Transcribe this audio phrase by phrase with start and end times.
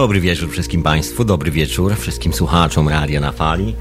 [0.00, 3.74] Dobry wieczór wszystkim Państwu, dobry wieczór wszystkim słuchaczom Radia na Fali,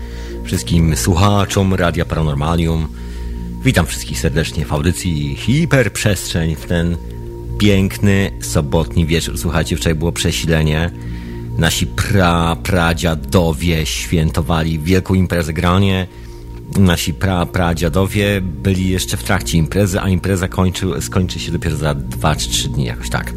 [0.44, 2.88] wszystkim słuchaczom Radia Paranormalium.
[3.64, 6.98] Witam wszystkich serdecznie w audycji Hiperprzestrzeń w ten
[7.58, 9.38] piękny sobotni wieczór.
[9.38, 10.92] Słuchajcie, wczoraj było przesilenie.
[11.58, 16.08] Nasi pra, pradziadowie świętowali wielką imprezę granie.
[16.78, 21.94] Nasi pra, pradziadowie byli jeszcze w trakcie imprezy, a impreza kończy, skończy się dopiero za
[21.94, 23.34] 2 czy 3 dni, jakoś tak.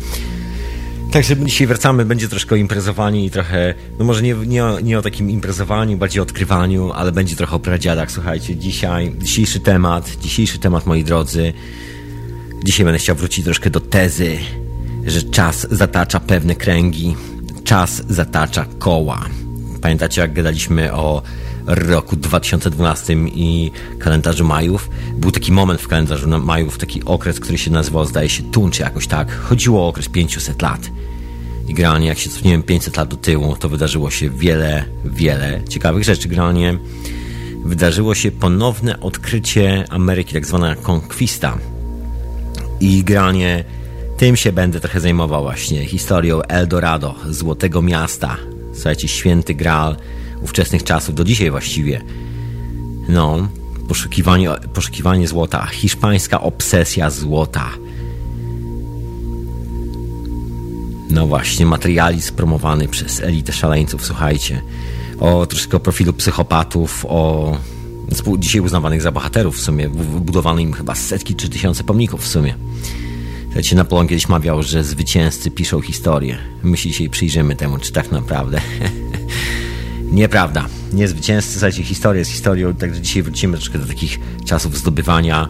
[1.13, 4.99] Także dzisiaj wracamy, będzie troszkę o imprezowaniu i trochę, no może nie, nie, o, nie
[4.99, 8.11] o takim imprezowaniu, bardziej odkrywaniu, ale będzie trochę o pradziadach.
[8.11, 11.53] Słuchajcie, dzisiaj, dzisiejszy temat, dzisiejszy temat, moi drodzy,
[12.65, 14.39] dzisiaj będę chciał wrócić troszkę do tezy,
[15.07, 17.17] że czas zatacza pewne kręgi,
[17.65, 19.25] czas zatacza koła.
[19.83, 21.23] Pamiętacie, jak gadaliśmy o
[21.67, 24.91] roku 2012 i kalendarzu Majów.
[25.15, 28.83] Był taki moment w kalendarzu Majów, taki okres, który się nazywał, zdaje się, Tun, czy
[28.83, 29.33] jakoś tak.
[29.37, 30.91] Chodziło o okres 500 lat.
[31.69, 36.05] I generalnie, jak się cofniemy 500 lat do tyłu, to wydarzyło się wiele, wiele ciekawych
[36.05, 36.29] rzeczy.
[36.29, 36.79] Generalnie
[37.65, 41.59] wydarzyło się ponowne odkrycie Ameryki, tak zwana konkwista.
[42.81, 43.65] I generalnie
[44.17, 45.87] tym się będę trochę zajmował właśnie.
[45.87, 48.37] Historią Eldorado, Złotego Miasta.
[48.75, 49.97] Słuchajcie, święty Graal
[50.43, 52.03] ówczesnych czasów, do dzisiaj właściwie.
[53.09, 53.49] No,
[53.89, 57.71] poszukiwanie, poszukiwanie złota, hiszpańska obsesja złota.
[61.11, 64.63] No właśnie, materializm promowany przez elitę szaleńców, słuchajcie.
[65.21, 67.57] O troszkę o profilu psychopatów, o
[68.39, 69.89] dzisiaj uznawanych za bohaterów w sumie.
[69.89, 72.55] Wybudowano im chyba setki czy tysiące pomników w sumie.
[73.45, 76.39] Słuchajcie, Napoleon kiedyś mawiał, że zwycięzcy piszą historię.
[76.63, 78.61] My się dzisiaj przyjrzymy temu, czy tak naprawdę.
[80.13, 80.67] Nieprawda.
[80.93, 85.49] Nie zwycięzcy, słuchajcie, historia jest historią, także dzisiaj wrócimy troszkę do takich czasów zdobywania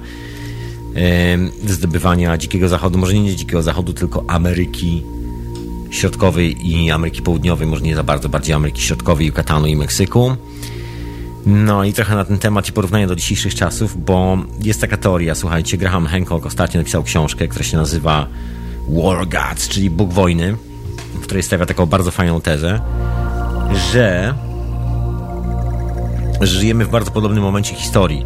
[1.64, 5.02] yy, zdobywania Dzikiego Zachodu, może nie Dzikiego Zachodu, tylko Ameryki
[5.90, 10.36] Środkowej i Ameryki Południowej, może nie za bardzo, bardziej Ameryki Środkowej, Yucatanu i Meksyku.
[11.46, 15.34] No i trochę na ten temat i porównanie do dzisiejszych czasów, bo jest taka teoria,
[15.34, 18.26] słuchajcie, Graham Hancock ostatnio napisał książkę, która się nazywa
[18.88, 20.56] War Gods, czyli Bóg Wojny,
[21.14, 22.80] w której stawia taką bardzo fajną tezę,
[23.92, 24.34] że
[26.46, 28.24] żyjemy w bardzo podobnym momencie historii,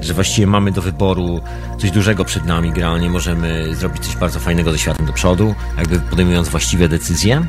[0.00, 1.40] że właściwie mamy do wyboru
[1.78, 6.00] coś dużego przed nami, generalnie możemy zrobić coś bardzo fajnego ze światem do przodu, jakby
[6.00, 7.46] podejmując właściwe decyzje,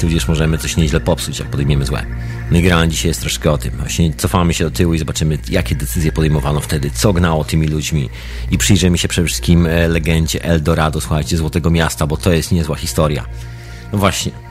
[0.00, 2.06] tudzież możemy coś nieźle popsuć, jak podejmiemy złe.
[2.52, 3.70] I generalnie dzisiaj jest troszkę o tym.
[3.70, 8.10] Właśnie cofamy się do tyłu i zobaczymy, jakie decyzje podejmowano wtedy, co gnało tymi ludźmi
[8.50, 12.76] i przyjrzymy się przede wszystkim e, legendzie Eldorado, słuchajcie, Złotego Miasta, bo to jest niezła
[12.76, 13.26] historia.
[13.92, 14.45] No właśnie.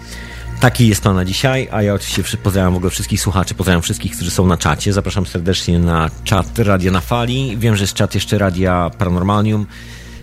[0.66, 4.16] Taki jest plan na dzisiaj, a ja oczywiście pozdrawiam w ogóle wszystkich słuchaczy, pozdrawiam wszystkich,
[4.16, 4.94] którzy są na czacie.
[4.94, 7.58] Zapraszam serdecznie na czat Radia na Fali.
[7.58, 9.66] Wiem, że jest czat jeszcze Radia Paranormalium,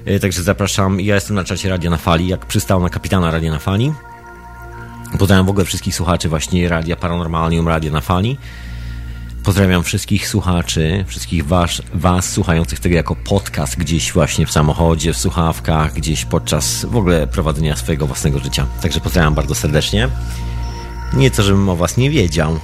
[0.05, 1.01] e, także zapraszam.
[1.01, 3.93] Ja jestem na czacie Radia na Fali, jak przystał na kapitana Radia na Fali.
[5.19, 8.39] Pozdrawiam w ogóle wszystkich słuchaczy właśnie Radia Paranormalium, Radia na Fali.
[9.45, 15.17] Pozdrawiam wszystkich słuchaczy, wszystkich was, was słuchających tego jako podcast gdzieś właśnie w samochodzie, w
[15.17, 18.67] słuchawkach, gdzieś podczas w ogóle prowadzenia swojego własnego życia.
[18.83, 20.09] Także pozdrawiam bardzo serdecznie.
[21.13, 22.61] Nie to, żebym o was nie wiedział.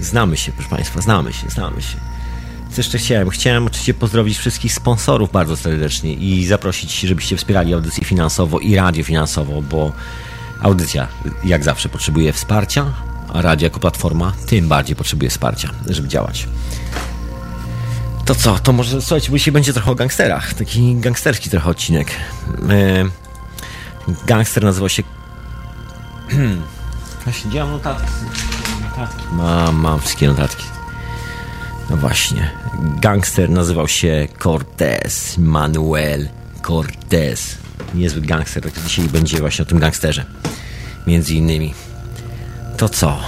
[0.00, 1.96] Znamy się, proszę Państwa, znamy się, znamy się.
[2.70, 3.30] Co jeszcze chciałem?
[3.30, 9.04] Chciałem oczywiście pozdrowić wszystkich sponsorów bardzo serdecznie i zaprosić, żebyście wspierali audycję finansowo i radio
[9.04, 9.92] finansowo, bo
[10.62, 11.08] audycja
[11.44, 12.86] jak zawsze potrzebuje wsparcia,
[13.32, 16.48] a radio jako platforma tym bardziej potrzebuje wsparcia, żeby działać.
[18.24, 20.54] To co, to może słuchajcie, dzisiaj będzie trochę o gangsterach.
[20.54, 22.10] Taki gangsterski trochę odcinek.
[24.08, 25.02] Yy, gangster nazywał się.
[27.24, 28.12] Właśnie, gdzie mam notatki?
[28.82, 29.24] notatki?
[29.32, 30.64] Mam, mam wszystkie notatki.
[31.90, 32.50] No właśnie.
[33.00, 35.38] Gangster nazywał się Cortez.
[35.38, 36.28] Manuel
[36.66, 37.58] Cortez.
[37.94, 40.24] Niezły gangster, tak dzisiaj będzie właśnie o tym gangsterze.
[41.06, 41.74] Między innymi
[42.82, 43.20] to co?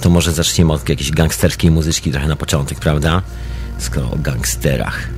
[0.00, 3.22] To może zaczniemy od jakiejś gangsterskiej muzyczki trochę na początek, prawda?
[3.78, 5.08] Skoro o gangsterach.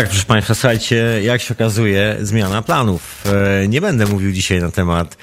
[0.00, 3.24] Tak, proszę Państwa, słuchajcie, jak się okazuje, zmiana planów.
[3.62, 5.16] E, Nie będę mówił dzisiaj na temat,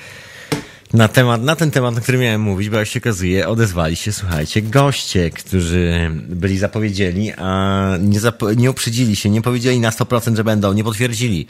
[0.93, 4.12] na temat, na ten temat, na który miałem mówić, bo jak się okazuje, odezwali się,
[4.12, 10.36] słuchajcie, goście, którzy byli zapowiedzieli, a nie, zap- nie uprzedzili się, nie powiedzieli na 100%,
[10.36, 11.48] że będą, nie potwierdzili.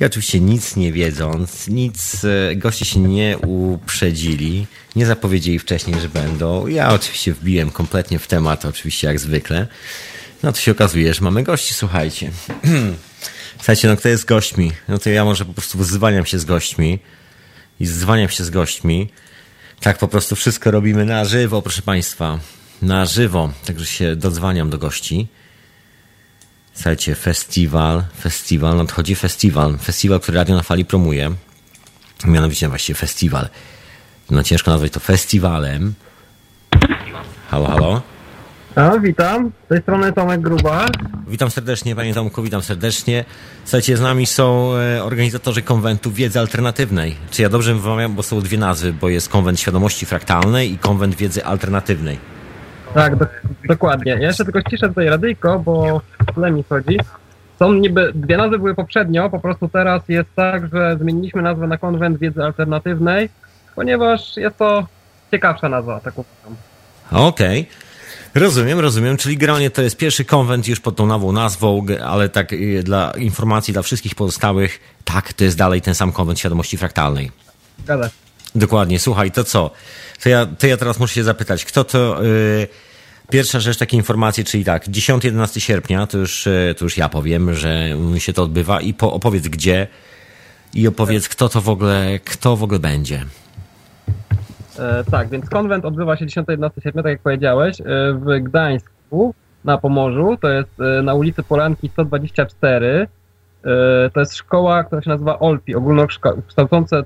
[0.00, 4.66] I oczywiście nic nie wiedząc, nic, e, goście się nie uprzedzili,
[4.96, 6.66] nie zapowiedzieli wcześniej, że będą.
[6.66, 9.66] Ja oczywiście wbiłem kompletnie w temat, oczywiście jak zwykle.
[10.42, 12.30] No to się okazuje, że mamy gości, słuchajcie.
[13.56, 14.72] Słuchajcie, no kto jest gośćmi?
[14.88, 16.98] No to ja może po prostu wyzwaniam się z gośćmi
[17.80, 19.08] i zwaniam się z gośćmi.
[19.80, 22.38] Tak po prostu wszystko robimy na żywo, proszę Państwa.
[22.82, 23.52] Na żywo.
[23.64, 25.28] Także się dodzwaniam do gości.
[26.74, 29.78] Słuchajcie, festiwal, festiwal, nadchodzi festiwal.
[29.78, 31.34] Festiwal, który Radio na Fali promuje.
[32.24, 33.48] Mianowicie właściwie festiwal.
[34.30, 35.94] No ciężko nazwać to festiwalem.
[37.50, 38.11] Halo, halo.
[38.76, 39.50] A, witam.
[39.64, 40.86] Z tej strony Tomek Gruba.
[41.28, 43.24] Witam serdecznie, panie Tomku, witam serdecznie.
[43.64, 47.16] Słuchajcie, z nami są e, organizatorzy konwentu wiedzy alternatywnej.
[47.30, 51.14] Czy ja dobrze wymawiam, bo są dwie nazwy, bo jest konwent świadomości fraktalnej i konwent
[51.14, 52.18] wiedzy alternatywnej.
[52.94, 53.26] Tak, do,
[53.68, 54.12] dokładnie.
[54.12, 56.00] Ja jeszcze tylko ściszę tutaj radyjko, bo
[56.30, 56.98] w tle mi chodzi.
[57.58, 61.78] są niby, dwie nazwy były poprzednio, po prostu teraz jest tak, że zmieniliśmy nazwę na
[61.78, 63.28] konwent wiedzy alternatywnej,
[63.74, 64.86] ponieważ jest to
[65.30, 66.56] ciekawsza nazwa, tak uważam.
[67.10, 67.60] Okej.
[67.60, 67.91] Okay.
[68.34, 69.16] Rozumiem, rozumiem.
[69.16, 73.10] Czyli generalnie to jest pierwszy konwent już pod tą nową nazwą, ale tak y, dla
[73.10, 77.30] informacji dla wszystkich pozostałych, tak, to jest dalej ten sam konwent świadomości fraktalnej.
[77.84, 78.10] Zgadza
[78.54, 78.98] Dokładnie.
[78.98, 79.70] Słuchaj, to co?
[80.22, 82.22] To ja, to ja teraz muszę się zapytać, kto to...
[82.22, 82.68] Yy
[83.30, 87.54] Pierwsza rzecz, takie informacje, czyli tak, 10-11 sierpnia, to już, e, to już ja powiem,
[87.54, 89.86] że się to odbywa i po, opowiedz gdzie
[90.74, 93.24] i opowiedz kto to w ogóle, kto w ogóle będzie.
[94.78, 99.78] E, tak, więc konwent odbywa się 10-11 sierpnia, tak jak powiedziałeś, e, w Gdańsku na
[99.78, 102.86] Pomorzu, to jest e, na ulicy Polanki 124.
[103.64, 107.04] E, to jest szkoła, która się nazywa OLPI, ogólnokształcące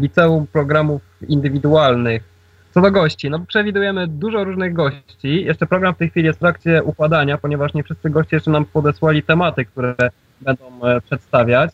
[0.00, 2.38] liceum programów indywidualnych
[2.74, 5.44] co do gości, no przewidujemy dużo różnych gości.
[5.44, 8.64] Jeszcze program w tej chwili jest w trakcie układania, ponieważ nie wszyscy goście jeszcze nam
[8.64, 9.94] podesłali tematy, które
[10.40, 11.70] będą e, przedstawiać.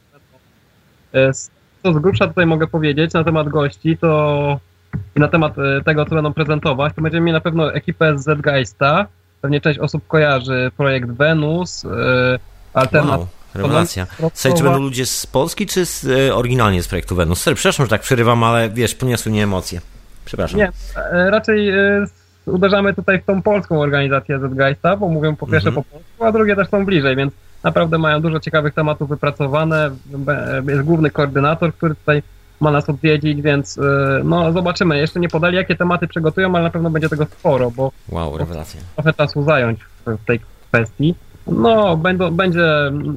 [1.15, 1.33] E,
[1.83, 4.61] co z grubsza tutaj mogę powiedzieć na temat gości, to
[5.17, 8.39] i na temat e, tego, co będą prezentować, to będziemy mieli na pewno ekipę z
[8.39, 9.07] Zgeista.
[9.41, 11.87] Pewnie część osób kojarzy projekt Venus,
[12.75, 13.21] Alternat.
[13.21, 14.07] Wow, rewelacja.
[14.35, 17.43] Słuchaj, czy będą ludzie z Polski, czy z, oryginalnie z projektu Venus?
[17.43, 19.81] Sorry, przepraszam, że tak przerywam, ale wiesz, poniosły mnie emocje.
[20.25, 20.59] Przepraszam.
[20.59, 22.07] Nie, e, raczej e,
[22.47, 25.85] uderzamy tutaj w tą polską organizację Zgeista, bo mówią po pierwsze mhm.
[25.85, 27.33] po polsku, a drugie też są bliżej, więc
[27.63, 29.91] naprawdę mają dużo ciekawych tematów wypracowane.
[30.69, 32.23] Jest główny koordynator, który tutaj
[32.61, 33.83] ma nas odwiedzić, więc e,
[34.25, 34.99] no zobaczymy.
[34.99, 38.81] Jeszcze nie podali, jakie tematy przygotują, ale na pewno będzie tego sporo, bo wow, rewelacja.
[38.95, 41.15] trochę czasu zająć w tej kwestii.
[41.47, 42.67] No, będą, będzie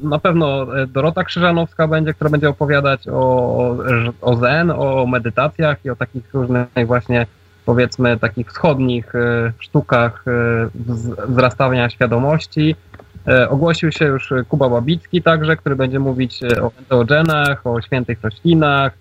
[0.02, 3.76] na pewno Dorota Krzyżanowska będzie, która będzie opowiadać o,
[4.20, 7.26] o zen, o medytacjach i o takich różnych właśnie
[7.66, 10.24] powiedzmy takich wschodnich e, sztukach
[11.28, 12.76] wzrastania świadomości.
[13.48, 18.92] Ogłosił się już Kuba Babicki także, który będzie mówić o enteogenach, o świętych roślinach,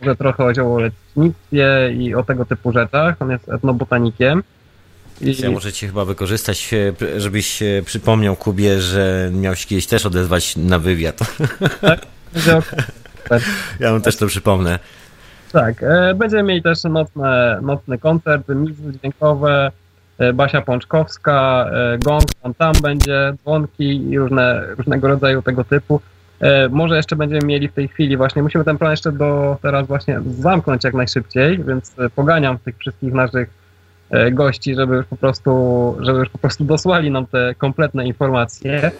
[0.00, 3.16] może trochę o ziołolecznictwie i o tego typu rzeczach.
[3.20, 4.42] On jest etnobotanikiem.
[5.20, 5.42] I...
[5.42, 10.56] Ja muszę cię chyba wykorzystać, e, żebyś przypomniał Kubie, że miał się kiedyś też odezwać
[10.56, 11.18] na wywiad.
[11.80, 12.00] Tak?
[13.80, 14.78] ja mu też to przypomnę.
[15.52, 19.72] Tak, e, będziemy mieli też nocne, nocny koncert, miksy dźwiękowe,
[20.18, 21.70] e, Basia Pączkowska,
[22.04, 26.00] gong, tam, tam będzie, dzwonki i różne, różnego rodzaju tego typu.
[26.70, 30.20] Może jeszcze będziemy mieli w tej chwili właśnie, musimy ten plan jeszcze do teraz właśnie
[30.38, 33.48] zamknąć jak najszybciej, więc poganiam tych wszystkich naszych
[34.10, 38.90] E, gości, żeby już po prostu, żeby już po prostu dosłali nam te kompletne informacje.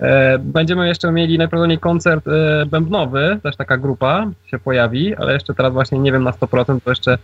[0.00, 5.54] E, będziemy jeszcze mieli najprawdopodobniej koncert e, bębnowy, też taka grupa się pojawi, ale jeszcze
[5.54, 7.18] teraz właśnie nie wiem na 100%, bo jeszcze,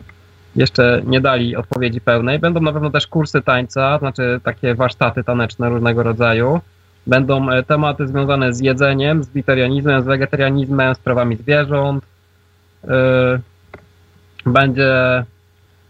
[0.57, 2.39] jeszcze nie dali odpowiedzi pełnej.
[2.39, 6.61] Będą na pewno też kursy tańca, znaczy takie warsztaty taneczne różnego rodzaju.
[7.07, 12.05] Będą tematy związane z jedzeniem, z witarianizmem, z wegetarianizmem, z prawami zwierząt.
[14.47, 15.25] Będzie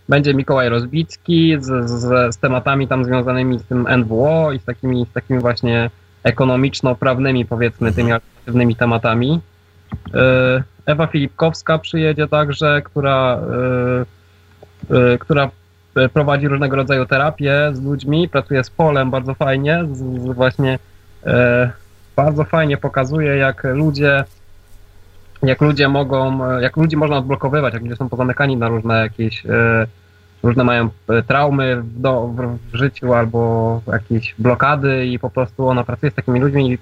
[0.08, 5.06] będzie Mikołaj Rozbicki z, z, z, tematami tam związanymi z tym NWO i z takimi,
[5.10, 5.90] z takimi właśnie
[6.22, 8.14] ekonomiczno-prawnymi, powiedzmy, tymi mhm.
[8.14, 9.40] alternatywnymi tematami.
[10.14, 13.40] E, Ewa Filipkowska przyjedzie także, która,
[14.90, 15.50] e, e, która
[16.12, 20.78] prowadzi różnego rodzaju terapie z ludźmi, pracuje z polem bardzo fajnie, z, z właśnie
[22.16, 24.24] bardzo fajnie pokazuje, jak ludzie
[25.42, 29.42] jak ludzie mogą, jak ludzi można odblokowywać, jak ludzie są pozamykani na różne jakieś
[30.42, 32.26] różne mają e, traumy w, do,
[32.72, 36.78] w, życiu albo jakieś blokady i po prostu ona pracuje z takimi ludźmi i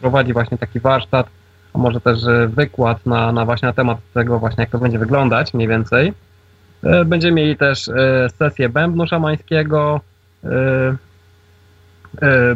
[0.00, 1.26] prowadzi właśnie taki warsztat,
[1.74, 4.98] a może też e, wykład na, na właśnie na temat tego właśnie, jak to będzie
[4.98, 6.12] wyglądać mniej więcej.
[6.82, 7.90] E, będziemy mieli też
[8.38, 10.00] sesję bębnu szamańskiego,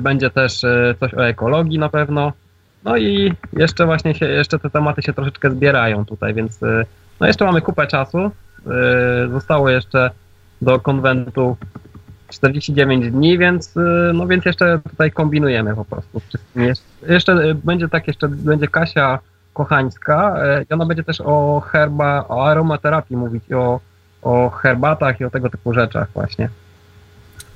[0.01, 0.61] będzie też
[1.01, 2.33] coś o ekologii na pewno.
[2.85, 6.61] No i jeszcze właśnie się, jeszcze te tematy się troszeczkę zbierają tutaj, więc
[7.21, 8.31] no jeszcze mamy kupę czasu.
[9.31, 10.11] Zostało jeszcze
[10.63, 11.57] do konwentu
[12.29, 13.75] 49 dni, więc,
[14.15, 16.21] no więc jeszcze tutaj kombinujemy po prostu.
[17.09, 19.19] Jeszcze będzie tak, jeszcze będzie Kasia
[19.53, 20.37] Kochańska
[20.71, 23.81] i ona będzie też o herba, o aromaterapii mówić, o,
[24.23, 26.49] o herbatach i o tego typu rzeczach właśnie.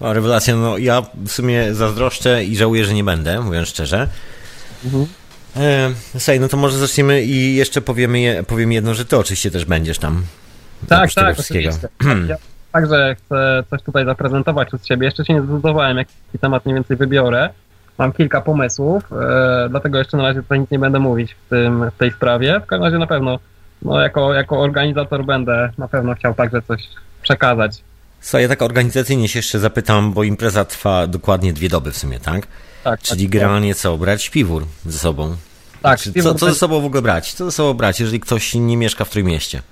[0.00, 4.08] O, rewelacja, no ja w sumie zazdroszczę i żałuję, że nie będę, mówiąc szczerze.
[4.84, 5.06] Mhm.
[5.56, 9.64] E, słuchaj, no to może zaczniemy i jeszcze powiemy, powiem jedno, że ty oczywiście też
[9.64, 10.22] będziesz tam.
[10.88, 11.88] Tak, tak, oczywiście.
[12.28, 12.36] Ja,
[12.72, 15.06] także chcę coś tutaj zaprezentować z siebie.
[15.06, 17.50] Jeszcze się nie zdecydowałem, jaki temat mniej więcej wybiorę.
[17.98, 21.90] Mam kilka pomysłów, e, dlatego jeszcze na razie tutaj nic nie będę mówić w, tym,
[21.90, 22.60] w tej sprawie.
[22.60, 23.38] W każdym razie na pewno,
[23.82, 26.88] no jako, jako organizator będę na pewno chciał także coś
[27.22, 27.82] przekazać.
[28.24, 32.20] Co, ja tak organizacyjnie się jeszcze zapytam, bo impreza trwa dokładnie dwie doby w sumie,
[32.20, 32.46] tak?
[32.84, 33.00] Tak.
[33.00, 35.36] Czyli tak, generalnie co, brać śpiwór ze sobą?
[35.82, 37.32] Tak, Czy, śpiwór co, co ze sobą w ogóle brać?
[37.32, 39.62] Co ze sobą brać, jeżeli ktoś nie mieszka w Trójmieście?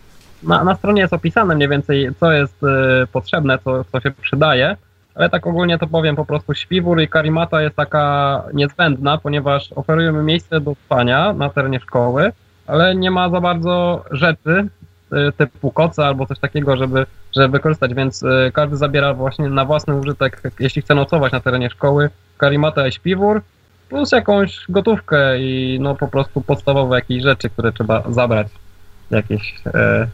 [0.42, 4.76] Na, na stronie jest opisane mniej więcej, co jest e, potrzebne, co, co się przydaje,
[5.14, 10.22] ale tak ogólnie to powiem po prostu śpiwór i karimata jest taka niezbędna, ponieważ oferujemy
[10.22, 12.32] miejsce do spania na terenie szkoły,
[12.66, 14.68] ale nie ma za bardzo rzeczy
[15.12, 19.64] e, typu koca albo coś takiego, żeby, żeby wykorzystać, więc e, każdy zabiera właśnie na
[19.64, 23.42] własny użytek, jeśli chce nocować na terenie szkoły, karimata i śpiwór,
[23.88, 28.46] plus jakąś gotówkę i no po prostu podstawowe jakieś rzeczy, które trzeba zabrać.
[29.10, 30.06] Jakieś e,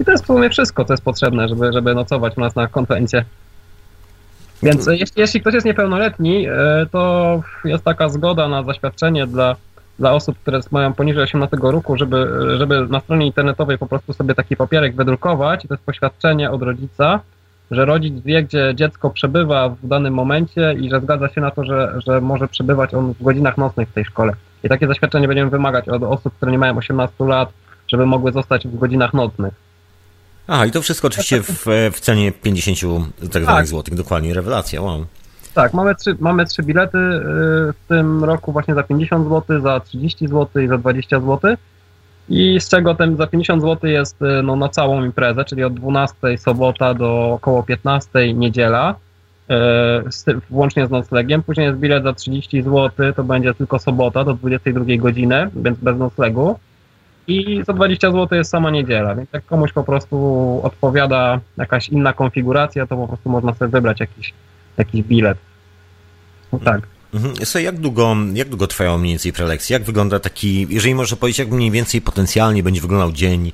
[0.00, 2.66] i to jest w sumie wszystko, co jest potrzebne, żeby, żeby nocować u nas na
[2.66, 3.24] konwencie.
[4.62, 9.56] Więc e, jeśli, jeśli ktoś jest niepełnoletni, e, to jest taka zgoda na zaświadczenie dla,
[10.00, 12.28] dla osób, które mają poniżej 18 roku, żeby,
[12.58, 15.64] żeby na stronie internetowej po prostu sobie taki papierek wydrukować.
[15.64, 17.20] I to jest poświadczenie od rodzica,
[17.70, 21.64] że rodzic wie, gdzie dziecko przebywa w danym momencie i że zgadza się na to,
[21.64, 24.32] że, że może przebywać on w godzinach nocnych w tej szkole.
[24.64, 27.52] I takie zaświadczenie będziemy wymagać od osób, które nie mają 18 lat,
[27.88, 29.54] żeby mogły zostać w godzinach nocnych.
[30.46, 32.78] Aha, i to wszystko oczywiście w, w cenie 50
[33.32, 33.94] tak zwanych złotych.
[33.94, 35.06] Dokładnie, rewelacja, wow.
[35.54, 37.20] Tak, mamy trzy, mamy trzy bilety y,
[37.72, 41.56] w tym roku właśnie za 50 zł, za 30 zł i za 20 zł.
[42.28, 45.74] I z czego ten za 50 zł jest y, no, na całą imprezę, czyli od
[45.74, 48.94] 12 sobota do około 15 niedziela,
[49.50, 51.42] y, włącznie z noclegiem.
[51.42, 55.98] Później jest bilet za 30 zł, to będzie tylko sobota do 22 godziny, więc bez
[55.98, 56.58] noclegu.
[57.26, 62.12] I za 20 zł jest sama niedziela, więc jak komuś po prostu odpowiada jakaś inna
[62.12, 64.34] konfiguracja, to po prostu można sobie wybrać jakiś,
[64.78, 65.38] jakiś bilet.
[66.52, 66.80] No tak.
[67.14, 67.34] Mhm.
[67.36, 69.74] Słuchaj, jak długo, jak długo trwają mniej więcej prelekcje?
[69.74, 73.52] Jak wygląda taki, jeżeli można powiedzieć, jak mniej więcej potencjalnie będzie wyglądał dzień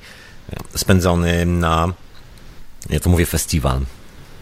[0.53, 1.93] e, spędzony na,
[2.91, 3.81] ja to mówię, festiwal?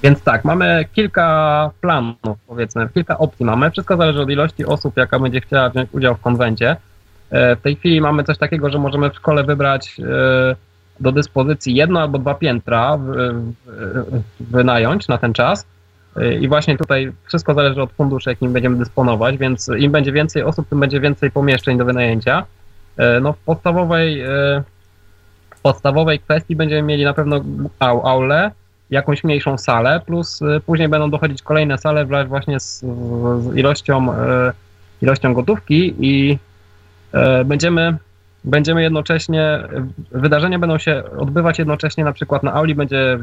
[0.02, 3.70] Więc tak, mamy kilka planów, powiedzmy, kilka opcji mamy.
[3.70, 6.76] Wszystko zależy od ilości osób, jaka będzie chciała wziąć udział w konwencie.
[7.30, 10.56] E, W tej chwili mamy coś takiego, że możemy w szkole wybrać e,
[11.00, 12.98] do dyspozycji jedno albo dwa piętra,
[14.40, 15.66] wynająć na ten czas.
[16.16, 20.42] E, I właśnie tutaj wszystko zależy od funduszy, jakim będziemy dysponować, więc im będzie więcej
[20.42, 22.44] osób, tym będzie więcej pomieszczeń do wynajęcia.
[22.96, 24.26] E, No w podstawowej, e,
[25.56, 27.40] w podstawowej kwestii będziemy mieli na pewno
[27.78, 28.50] au- aulę,
[28.90, 32.80] jakąś mniejszą salę, plus y, później będą dochodzić kolejne sale właśnie z,
[33.40, 34.06] z ilością,
[35.02, 36.38] ilością gotówki i
[37.44, 37.96] będziemy,
[38.44, 39.60] będziemy jednocześnie,
[40.10, 43.18] wydarzenia będą się odbywać jednocześnie, na przykład na auli będzie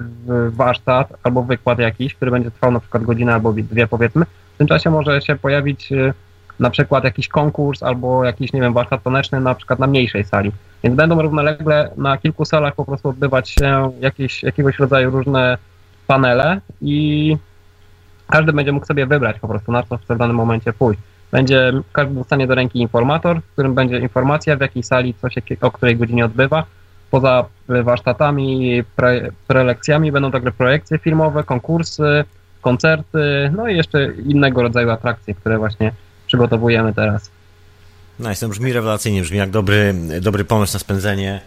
[0.49, 4.25] warsztat albo wykład jakiś, który będzie trwał na przykład godzinę albo dwie powiedzmy.
[4.55, 6.13] W tym czasie może się pojawić e,
[6.59, 10.51] na przykład jakiś konkurs albo jakiś, nie wiem, warsztat taneczny na przykład na mniejszej sali.
[10.83, 15.57] Więc będą równolegle na kilku salach po prostu odbywać się jakieś, jakiegoś rodzaju różne
[16.07, 17.37] panele i
[18.29, 21.01] każdy będzie mógł sobie wybrać po prostu na co chce w danym momencie pójść.
[21.31, 25.41] Będzie, każdy dostanie do ręki informator, w którym będzie informacja w jakiej sali co się
[25.61, 26.65] o której godzinie odbywa.
[27.11, 32.23] Poza warsztatami, pre, prelekcjami będą także projekcje filmowe, konkursy,
[32.61, 35.91] koncerty, no i jeszcze innego rodzaju atrakcje, które właśnie
[36.27, 37.31] przygotowujemy teraz.
[38.19, 41.41] Nice, to brzmi rewelacyjnie, brzmi jak dobry, dobry pomysł na spędzenie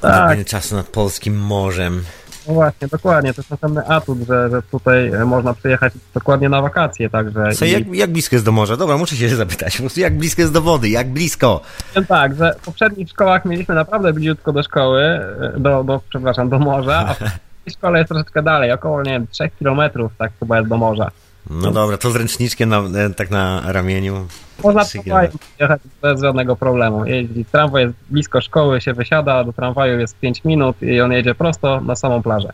[0.00, 0.44] Tak.
[0.44, 2.04] czasu nad polskim morzem.
[2.48, 6.62] No właśnie, dokładnie, to jest następny atut, że, że tutaj e, można przyjechać dokładnie na
[6.62, 7.52] wakacje, także...
[7.52, 8.76] Co, i- jak, jak blisko jest do morza?
[8.76, 11.60] Dobra, muszę się zapytać, jak blisko jest do wody, jak blisko?
[12.08, 16.58] Tak, że w poprzednich szkołach mieliśmy naprawdę bliziutko do szkoły, e, do, do przepraszam, do
[16.58, 17.18] morza, a w
[17.64, 21.10] tej szkole jest troszeczkę dalej, około, nie wiem, 3 kilometrów tak chyba jest do morza.
[21.50, 24.26] No dobra, to z ręczniczkiem na, e, tak na ramieniu.
[24.64, 27.06] Można tramwajem jechać bez żadnego problemu.
[27.06, 31.34] Jeździ, tramwaj jest blisko szkoły, się wysiada, do tramwaju jest 5 minut i on jedzie
[31.34, 32.48] prosto na samą plażę.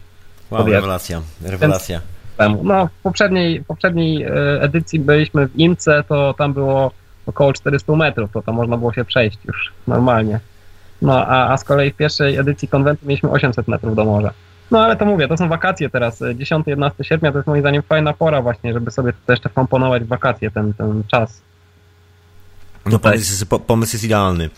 [0.50, 2.00] Wow, rewelacja, rewelacja.
[2.62, 6.90] No, w poprzedniej, poprzedniej e, edycji byliśmy w Imce, to tam było
[7.26, 10.40] około 400 metrów, to tam można było się przejść już normalnie.
[11.02, 14.32] No, a, a z kolei w pierwszej edycji konwentu mieliśmy 800 metrów do morza.
[14.70, 16.22] No ale to mówię, to są wakacje teraz.
[16.22, 20.02] e, 10-11 sierpnia to jest moim zdaniem fajna pora właśnie, żeby sobie tutaj jeszcze komponować
[20.04, 21.40] w wakacje ten, ten czas.
[22.86, 24.50] No pomysł jest, po- pomysł jest idealny.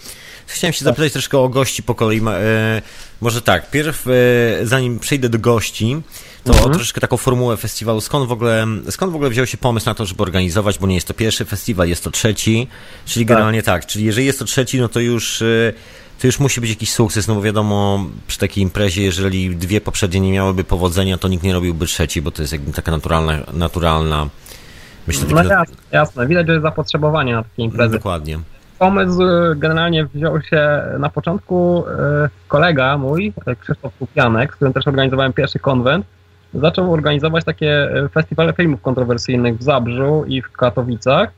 [0.46, 2.20] Chciałem się zapytać troszkę o gości po kolei.
[2.28, 2.82] E,
[3.20, 6.02] może tak, pierw e, zanim przejdę do gości,
[6.44, 6.70] to Mhm.
[6.72, 8.00] troszeczkę taką formułę festiwalu.
[8.00, 10.94] Skąd w, ogóle, skąd w ogóle wziął się pomysł na to, żeby organizować, bo nie
[10.94, 12.68] jest to pierwszy festiwal, jest to trzeci,
[13.06, 13.28] czyli Tak.
[13.36, 15.72] generalnie tak, czyli jeżeli jest to trzeci, no to już, e,
[16.22, 20.20] to już musi być jakiś sukces, no bo wiadomo, przy takiej imprezie, jeżeli dwie poprzednie
[20.20, 24.28] nie miałyby powodzenia, to nikt nie robiłby trzeci, bo to jest jakby taka naturalna, naturalna
[25.06, 26.26] myślę, No jasne, jasne.
[26.26, 27.92] Widać, że jest zapotrzebowanie na takie imprezy.
[27.92, 28.38] dokładnie.
[28.78, 34.72] Pomysł e, generalnie wziął się na początku e, kolega mój, e, Krzysztof Kupianek, z którym
[34.72, 36.06] też organizowałem pierwszy konwent
[36.54, 41.32] zaczął organizować takie festiwale filmów kontrowersyjnych w Zabrzu i w Katowicach.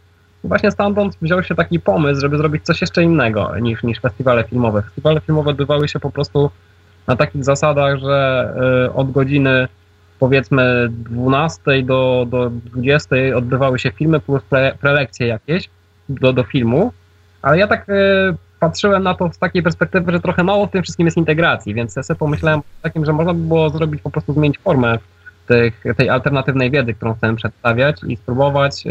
[0.44, 4.82] Właśnie stamtąd wziął się taki pomysł, żeby zrobić coś jeszcze innego niż, niż festiwale filmowe.
[4.82, 6.50] Festiwale filmowe odbywały się po prostu
[7.06, 8.52] na takich zasadach, że
[8.86, 9.68] e, od godziny
[10.18, 15.70] powiedzmy 12 do, do 20 odbywały się filmy plus pre, prelekcje jakieś
[16.08, 16.92] do, do filmu,
[17.42, 17.92] ale ja tak e,
[18.60, 21.96] patrzyłem na to z takiej perspektywy, że trochę mało w tym wszystkim jest integracji, więc
[21.96, 24.98] ja sobie pomyślałem takim, że można by było zrobić po prostu zmienić formę
[25.46, 28.84] tych, tej alternatywnej wiedzy, którą chcemy przedstawiać i spróbować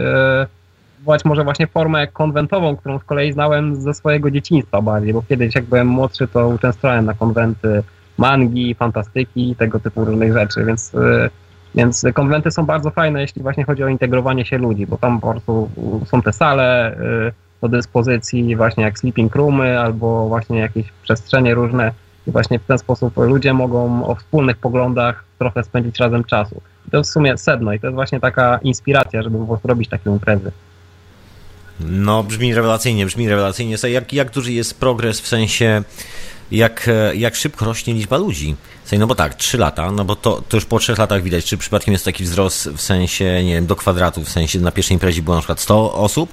[1.04, 5.56] spróbować może właśnie formę konwentową, którą z kolei znałem ze swojego dzieciństwa bardziej, bo kiedyś
[5.56, 7.84] jak byłem młodszy, to uczęszczałem na konwenty
[8.18, 11.30] mangi, fantastyki, tego typu różnych rzeczy, więc, y,
[11.76, 15.32] więc konwenty są bardzo fajne, jeśli właśnie chodzi o integrowanie się ludzi, bo tam po
[15.32, 15.70] prostu
[16.06, 21.92] są te sale y, do dyspozycji, właśnie jak sleeping roomy albo właśnie jakieś przestrzenie różne
[22.28, 26.62] i właśnie w ten sposób ludzie mogą o wspólnych poglądach trochę spędzić razem czasu.
[26.92, 29.90] To jest w sumie sedno i to jest właśnie taka inspiracja, żeby po prostu robić
[29.90, 30.52] takie imprezy.
[31.88, 33.76] No, brzmi rewelacyjnie, brzmi rewelacyjnie.
[33.90, 35.84] Jak, jak duży jest progres w sensie
[36.52, 38.56] jak, jak szybko rośnie liczba ludzi.
[39.00, 41.58] No bo tak, 3 lata, no bo to, to już po 3 latach widać, czy
[41.58, 45.22] przypadkiem jest taki wzrost w sensie, nie wiem, do kwadratu, w sensie na pierwszej imprezie
[45.22, 46.30] było na przykład 100 osób,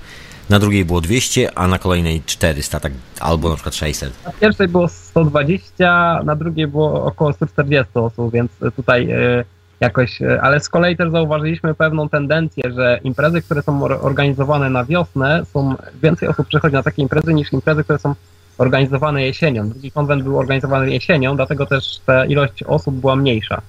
[0.51, 4.13] na drugiej było 200, a na kolejnej 400, tak, albo na przykład 600.
[4.25, 9.45] Na pierwszej było 120, na drugiej było około 140 osób, więc tutaj e,
[9.81, 14.85] jakoś, e, ale z kolei też zauważyliśmy pewną tendencję, że imprezy, które są organizowane na
[14.85, 18.15] wiosnę, są więcej osób przychodzi na takie imprezy niż imprezy, które są
[18.59, 19.69] organizowane jesienią.
[19.69, 23.63] Drugi konwent był organizowany jesienią, dlatego też ta ilość osób była mniejsza.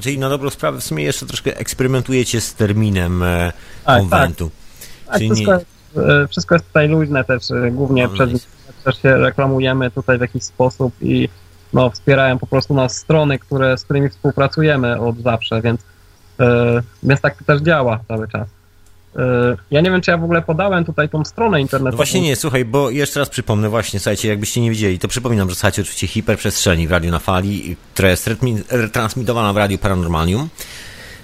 [0.00, 3.52] Czyli na dobrą sprawę w sumie jeszcze troszkę eksperymentujecie z terminem e,
[3.84, 4.50] tak, konwentu.
[5.06, 5.58] Tak, tak wszystko, nie...
[5.58, 5.66] jest,
[6.08, 8.46] e, wszystko jest tutaj luźne też, głównie no, przez
[8.84, 11.28] też się reklamujemy tutaj w jakiś sposób i
[11.76, 15.80] no, wspierają po prostu nas strony, które, z którymi współpracujemy od zawsze, więc,
[16.38, 16.46] yy,
[17.02, 18.48] więc tak to też działa cały czas.
[19.16, 21.90] E, ja nie wiem, czy ja w ogóle podałem tutaj tą stronę internetową.
[21.90, 25.48] No właśnie nie, słuchaj, bo jeszcze raz przypomnę, właśnie, słuchajcie, jakbyście nie widzieli, to przypominam,
[25.48, 28.30] że słuchajcie oczywiście hiperprzestrzeni w Radiu na Fali, która jest
[28.70, 30.48] retransmitowana w Radiu Paranormalium.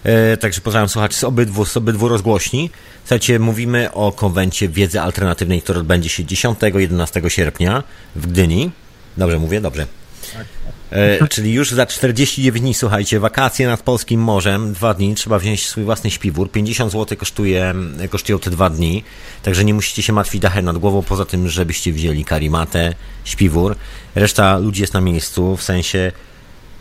[0.05, 2.71] E, także pozdrawiam słuchaczy z obydwu, z obydwu rozgłośni.
[3.05, 7.83] Słuchajcie, mówimy o konwencie wiedzy alternatywnej, który odbędzie się 10-11 sierpnia
[8.17, 8.71] w Gdyni.
[9.17, 9.61] Dobrze mówię?
[9.61, 9.87] Dobrze.
[10.35, 10.47] Tak.
[10.91, 15.67] E, czyli już za 49 dni, słuchajcie, wakacje nad polskim morzem, dwa dni, trzeba wziąć
[15.67, 16.51] swój własny śpiwór.
[16.51, 17.75] 50 zł kosztuje,
[18.11, 19.05] kosztują te dwa dni,
[19.43, 23.77] także nie musicie się martwić dachem nad głową, poza tym, żebyście wzięli karimatę, śpiwór.
[24.15, 26.13] Reszta ludzi jest na miejscu, w sensie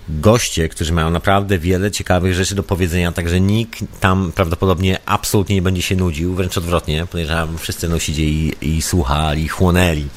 [0.09, 5.61] goście, którzy mają naprawdę wiele ciekawych rzeczy do powiedzenia, także nikt tam prawdopodobnie absolutnie nie
[5.61, 10.07] będzie się nudził, wręcz odwrotnie, podejrzewam, wszyscy będą siedzieli i, i słuchali, chłonęli.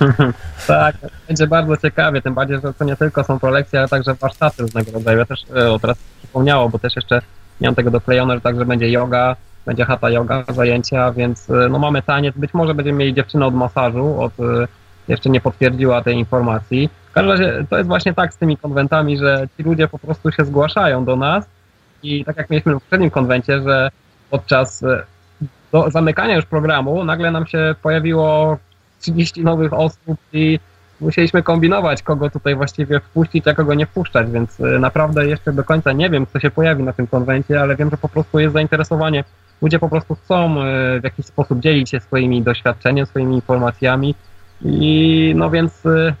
[0.66, 0.96] tak,
[1.28, 4.92] będzie bardzo ciekawie, tym bardziej, że to nie tylko są prelekcje, ale także warsztaty różnego
[4.92, 5.18] rodzaju.
[5.18, 7.22] Ja też o, teraz przypomniało, bo też jeszcze
[7.60, 12.02] mam tego doklejone, że także będzie yoga, będzie hata yoga, zajęcia, więc e, no mamy
[12.02, 14.68] taniec, być może będziemy mieli dziewczynę od masażu, od, e,
[15.08, 16.90] jeszcze nie potwierdziła tej informacji.
[17.10, 20.32] W każdym razie to jest właśnie tak z tymi konwentami, że ci ludzie po prostu
[20.32, 21.44] się zgłaszają do nas
[22.02, 23.90] i tak jak mieliśmy w poprzednim konwencie, że
[24.30, 25.02] podczas e,
[25.72, 28.58] do zamykania już programu nagle nam się pojawiło
[29.00, 30.58] 30 nowych osób i
[31.00, 35.64] musieliśmy kombinować, kogo tutaj właściwie wpuścić, a kogo nie wpuszczać, więc y, naprawdę jeszcze do
[35.64, 38.52] końca nie wiem, kto się pojawi na tym konwencie, ale wiem, że po prostu jest
[38.52, 39.24] zainteresowanie.
[39.62, 44.14] Ludzie po prostu chcą y, w jakiś sposób dzielić się swoimi doświadczeniem, swoimi informacjami
[44.62, 46.14] i no więc, y,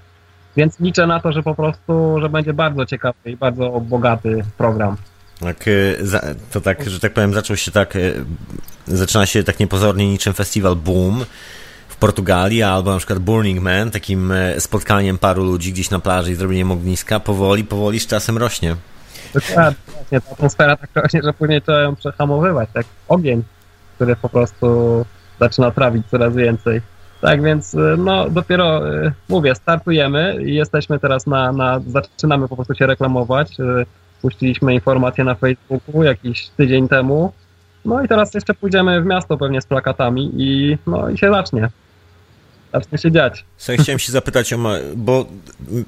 [0.56, 4.96] więc liczę na to, że po prostu, że będzie bardzo ciekawy i bardzo bogaty program.
[5.40, 5.64] Tak,
[6.50, 7.98] to tak, że tak powiem, zaczął się tak,
[8.86, 11.24] zaczyna się tak niepozornie niczym festiwal Boom,
[12.00, 16.34] Portugalii, albo na przykład Burning Man, takim e, spotkaniem paru ludzi gdzieś na plaży i
[16.34, 18.76] zrobieniem ogniska, powoli, powoli z czasem rośnie.
[19.34, 23.42] Dokładnie, ta atmosfera tak rośnie, że później trzeba ją przehamowywać, tak ogień,
[23.94, 24.66] który po prostu
[25.40, 26.80] zaczyna trawić coraz więcej.
[27.20, 32.56] Tak więc, e, no dopiero e, mówię, startujemy i jesteśmy teraz na, na zaczynamy po
[32.56, 33.56] prostu się reklamować.
[34.22, 37.32] Puściliśmy informacje na Facebooku jakiś tydzień temu.
[37.84, 41.68] No i teraz jeszcze pójdziemy w miasto pewnie z plakatami i no i się zacznie
[42.72, 43.44] zacznie się dziać.
[43.56, 44.54] Słuchaj, chciałem się zapytać,
[44.96, 45.26] bo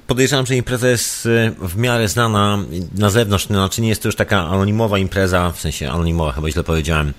[0.07, 2.59] podejrzewam, że impreza jest y, w miarę znana
[2.95, 6.51] na zewnątrz, no, znaczy nie jest to już taka anonimowa impreza, w sensie anonimowa chyba
[6.51, 7.13] źle powiedziałem,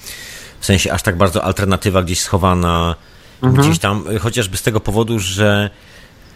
[0.60, 2.95] w sensie aż tak bardzo alternatywa gdzieś schowana
[3.43, 3.63] mhm.
[3.63, 5.69] gdzieś tam, chociażby z tego powodu, że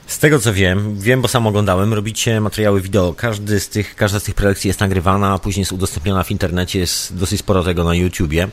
[0.07, 3.13] z tego co wiem, wiem, bo sam oglądałem, robicie materiały wideo.
[3.13, 6.79] Każdy z tych, każda z tych prelekcji jest nagrywana, a później jest udostępniona w internecie,
[6.79, 8.47] jest dosyć sporo tego na YouTubie.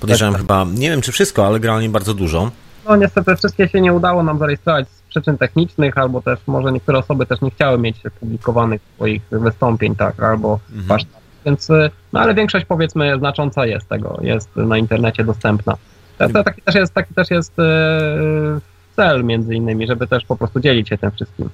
[0.00, 0.58] Podejrzewam tak, tak.
[0.58, 2.50] chyba, nie wiem czy wszystko, ale generalnie bardzo dużo.
[2.88, 6.98] No niestety wszystkie się nie udało nam zarejestrować z przyczyn technicznych, albo też może niektóre
[6.98, 11.00] osoby też nie chciały mieć publikowanych swoich wystąpień, tak, albo mhm.
[11.44, 11.68] więc,
[12.12, 15.74] no ale większość powiedzmy znacząca jest tego, jest na internecie dostępna.
[16.44, 18.60] Taki też jest, taki też jest e,
[18.96, 21.48] cel między innymi, żeby też po prostu dzielić się tym wszystkim.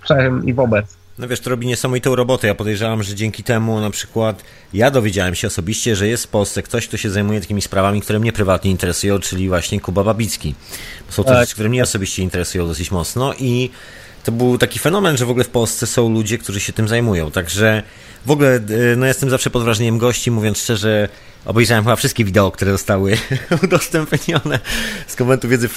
[0.00, 0.99] Wszem i wobec.
[1.20, 2.46] No wiesz, to robi niesamowitą robotę.
[2.46, 6.62] Ja podejrzewam, że dzięki temu na przykład ja dowiedziałem się osobiście, że jest w Polsce
[6.62, 10.54] ktoś, kto się zajmuje takimi sprawami, które mnie prywatnie interesują, czyli właśnie Kuba Babicki.
[11.08, 11.40] Są to tak.
[11.40, 13.70] rzeczy, które mnie osobiście interesują dosyć mocno i
[14.24, 17.30] to był taki fenomen, że w ogóle w Polsce są ludzie, którzy się tym zajmują.
[17.30, 17.82] Także
[18.26, 18.60] w ogóle e,
[18.96, 21.08] no jestem zawsze pod wrażeniem gości, mówiąc szczerze,
[21.44, 23.18] obejrzałem chyba wszystkie wideo, które zostały
[23.64, 24.60] udostępnione
[25.06, 25.68] z konwentu wiedzy,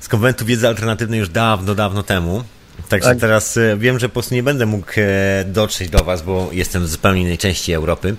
[0.00, 2.44] z konwentu wiedzy alternatywnej już dawno, dawno temu.
[2.88, 3.18] Także tak.
[3.18, 6.82] teraz e, wiem, że po prostu nie będę mógł e, dotrzeć do Was, bo jestem
[6.82, 8.16] w zupełnie innej części Europy.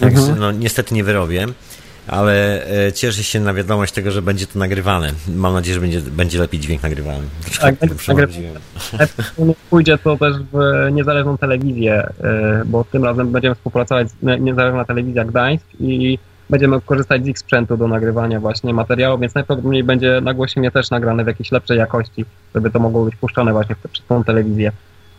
[0.00, 0.38] Także mhm.
[0.38, 1.46] no, niestety nie wyrobię,
[2.06, 5.12] ale e, cieszę się na wiadomość tego, że będzie to nagrywane.
[5.28, 7.24] Mam nadzieję, że będzie, będzie lepiej dźwięk nagrywany.
[7.60, 7.74] Tak,
[8.98, 10.58] Jak pójdzie to też w
[10.92, 12.06] niezależną telewizję,
[12.66, 16.18] bo tym razem będziemy współpracować z Niezależna Telewizja Gdańsk i
[16.50, 21.24] będziemy korzystać z ich sprzętu do nagrywania właśnie materiału, więc najprawdopodobniej będzie nagłośnienie też nagrane
[21.24, 24.72] w jakiejś lepszej jakości, żeby to mogło być puszczone właśnie przez tą telewizję.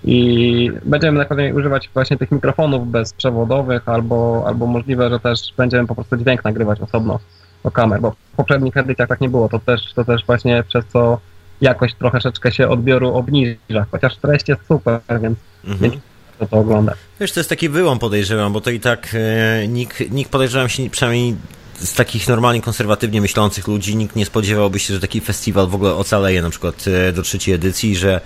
[0.04, 5.96] I będziemy najpewniej używać właśnie tych mikrofonów bezprzewodowych, albo, albo możliwe, że też będziemy po
[5.96, 7.20] prostu dźwięk nagrywać osobno
[7.64, 10.86] do kamer, bo w poprzednich edycjach tak nie było, to też, to też właśnie przez
[10.86, 11.20] co
[11.62, 15.92] jakość troszeczkę się odbioru obniża, chociaż treść jest super, więc, mhm.
[15.92, 16.04] więc
[16.38, 16.94] kto to ogląda.
[17.20, 20.90] Wiesz, to jest taki wyłom podejrzewam, bo to i tak e, nikt, nikt podejrzewam się,
[20.90, 21.36] przynajmniej
[21.80, 25.96] z takich normalnie konserwatywnie myślących ludzi, nikt nie spodziewałby się, że taki festiwal w ogóle
[25.96, 28.22] ocaleje na przykład e, do trzeciej edycji, że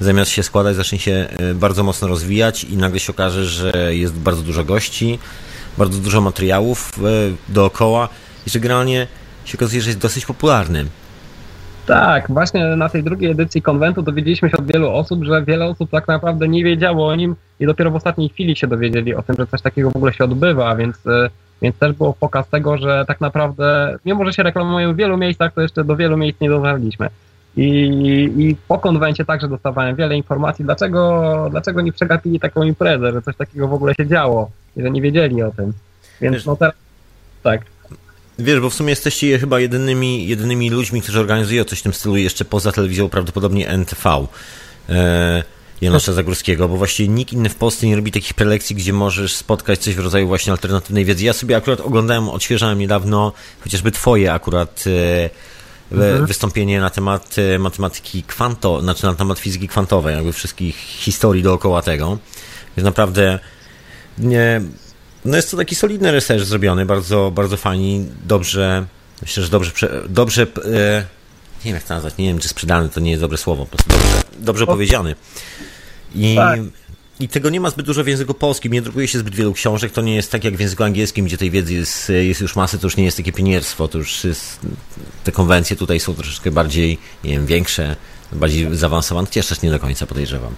[0.00, 4.14] zamiast się składać, zacznie się e, bardzo mocno rozwijać i nagle się okaże, że jest
[4.14, 5.18] bardzo dużo gości,
[5.78, 8.08] bardzo dużo materiałów e, dookoła
[8.46, 9.06] i że generalnie
[9.44, 10.86] się okazuje, że jest dosyć popularny.
[11.86, 15.90] Tak, właśnie na tej drugiej edycji konwentu dowiedzieliśmy się od wielu osób, że wiele osób
[15.90, 19.36] tak naprawdę nie wiedziało o nim i dopiero w ostatniej chwili się dowiedzieli o tym,
[19.38, 21.30] że coś takiego w ogóle się odbywa, więc, e,
[21.62, 25.52] więc też było pokaz tego, że tak naprawdę, mimo że się reklamują w wielu miejscach,
[25.52, 27.08] to jeszcze do wielu miejsc nie dotarliśmy.
[27.56, 27.66] I,
[28.36, 33.36] I po konwencie także dostawałem wiele informacji, dlaczego, dlaczego nie przegapili taką imprezę, że coś
[33.36, 35.72] takiego w ogóle się działo że nie wiedzieli o tym.
[36.20, 36.74] Więc no teraz
[37.42, 37.60] tak.
[38.38, 42.16] Wiesz, bo w sumie jesteście chyba jedynymi, jedynymi ludźmi, którzy organizują coś w tym stylu
[42.16, 44.26] jeszcze poza telewizją, prawdopodobnie NTV.
[44.88, 45.42] E,
[45.80, 49.78] Janosza Zagórskiego, bo właściwie nikt inny w Polsce nie robi takich prelekcji, gdzie możesz spotkać
[49.78, 51.24] coś w rodzaju właśnie alternatywnej wiedzy.
[51.24, 55.30] Ja sobie akurat oglądałem, odświeżałem niedawno chociażby twoje akurat e,
[55.92, 56.26] mhm.
[56.26, 61.82] wystąpienie na temat e, matematyki kwanto, znaczy na temat fizyki kwantowej, jakby wszystkich historii dookoła
[61.82, 62.18] tego.
[62.76, 63.38] Więc naprawdę
[64.18, 64.60] nie,
[65.24, 68.86] no jest to taki solidny research zrobiony, bardzo, bardzo fajnie, dobrze,
[69.22, 69.72] myślę, że dobrze,
[70.08, 71.04] dobrze e,
[71.64, 73.76] nie wiem jak to nazwać, nie wiem czy sprzedany to nie jest dobre słowo, po
[73.76, 75.14] prostu dobrze, dobrze powiedziany.
[76.14, 76.60] I, tak.
[77.20, 79.92] I tego nie ma zbyt dużo w języku polskim, nie drukuje się zbyt wielu książek,
[79.92, 82.78] to nie jest tak jak w języku angielskim, gdzie tej wiedzy jest, jest już masy,
[82.78, 84.58] to już nie jest takie pienierstwo, to już jest,
[85.24, 87.96] te konwencje tutaj są troszeczkę bardziej, nie wiem, większe,
[88.32, 90.54] bardziej zaawansowane, chociaż też nie do końca podejrzewam.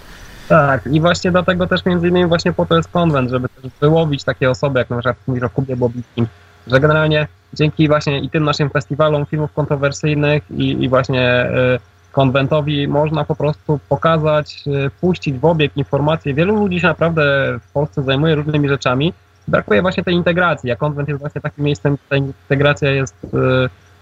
[0.49, 4.23] Tak, i właśnie dlatego też między innymi właśnie po to jest konwent, żeby też wyłowić
[4.23, 6.27] takie osoby, jak na przykład mówisz o Kubie Bobickim,
[6.67, 11.79] że generalnie dzięki właśnie i tym naszym festiwalom filmów kontrowersyjnych i, i właśnie y,
[12.11, 16.33] konwentowi można po prostu pokazać, y, puścić w obieg informacje.
[16.33, 17.23] Wielu ludzi się naprawdę
[17.61, 19.13] w Polsce zajmuje różnymi rzeczami.
[19.47, 23.27] Brakuje właśnie tej integracji, a konwent jest właśnie takim miejscem, gdzie ta integracja jest, y,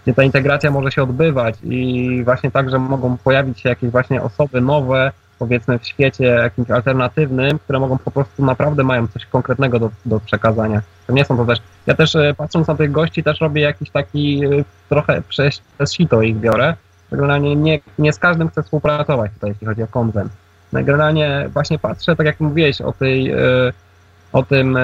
[0.03, 4.21] gdzie ta integracja może się odbywać i właśnie tak, że mogą pojawić się jakieś właśnie
[4.21, 5.11] osoby nowe,
[5.43, 10.19] powiedzmy w świecie jakimś alternatywnym, które mogą po prostu naprawdę mają coś konkretnego do, do
[10.19, 10.81] przekazania.
[11.07, 13.89] To nie są to też, ja też e, patrząc na tych gości też robię jakiś
[13.89, 14.49] taki e,
[14.89, 16.75] trochę przez, przez sito ich biorę,
[17.11, 20.31] generalnie nie, nie z każdym chcę współpracować tutaj, jeśli chodzi o konwent.
[20.73, 23.37] No generalnie właśnie patrzę, tak jak mówiłeś o tej e,
[24.33, 24.77] o tym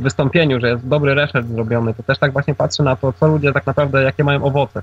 [0.00, 3.52] wystąpieniu, że jest dobry research zrobiony, to też tak właśnie patrzę na to, co ludzie
[3.52, 4.82] tak naprawdę, jakie mają owoce,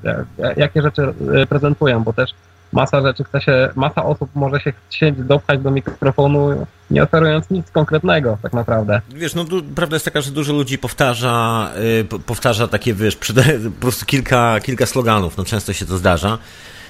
[0.57, 1.13] jakie rzeczy
[1.49, 2.31] prezentują, bo też
[2.73, 7.71] masa rzeczy chce się, masa osób może się chcieć dopchać do mikrofonu, nie oferując nic
[7.71, 9.01] konkretnego tak naprawdę.
[9.09, 11.69] Wiesz, no du- prawda jest taka, że dużo ludzi powtarza,
[12.11, 16.37] yy, powtarza takie, wiesz, po prostu kilka, kilka sloganów, no często się to zdarza,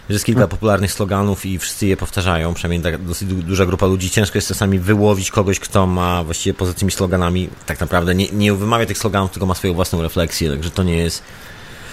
[0.09, 4.09] że jest kilka popularnych sloganów i wszyscy je powtarzają, przynajmniej tak, dosyć duża grupa ludzi.
[4.09, 8.53] Ciężko jest czasami wyłowić kogoś, kto ma właściwie poza tymi sloganami, tak naprawdę nie, nie
[8.53, 11.23] wymawia tych sloganów, tylko ma swoją własną refleksję, także to nie jest...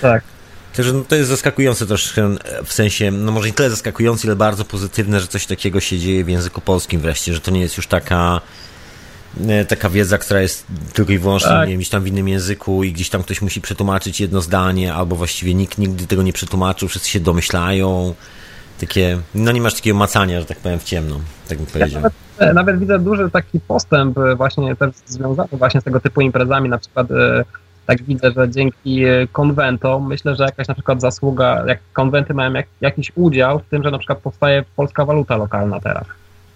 [0.01, 0.25] Tak.
[0.77, 4.65] Także no, to jest zaskakujące troszkę, w sensie, no może nie tyle zaskakujące, ile bardzo
[4.65, 7.87] pozytywne, że coś takiego się dzieje w języku polskim wreszcie, że to nie jest już
[7.87, 8.41] taka
[9.49, 11.69] e, taka wiedza, która jest tylko i wyłącznie tak.
[11.69, 14.95] nie wiem, gdzieś tam w innym języku i gdzieś tam ktoś musi przetłumaczyć jedno zdanie,
[14.95, 18.15] albo właściwie nikt nigdy tego nie przetłumaczył, wszyscy się domyślają.
[18.81, 21.91] Takie, no nie masz takiego macania, że tak powiem, w ciemno, tak bym powiedział.
[21.91, 26.01] Ja nawet E, nawet widzę duży taki postęp e, właśnie też związany właśnie z tego
[26.01, 27.45] typu imprezami, na przykład e,
[27.87, 32.66] tak widzę, że dzięki konwentom, myślę, że jakaś na przykład zasługa, jak konwenty mają jak,
[32.81, 36.05] jakiś udział w tym, że na przykład powstaje polska waluta lokalna teraz.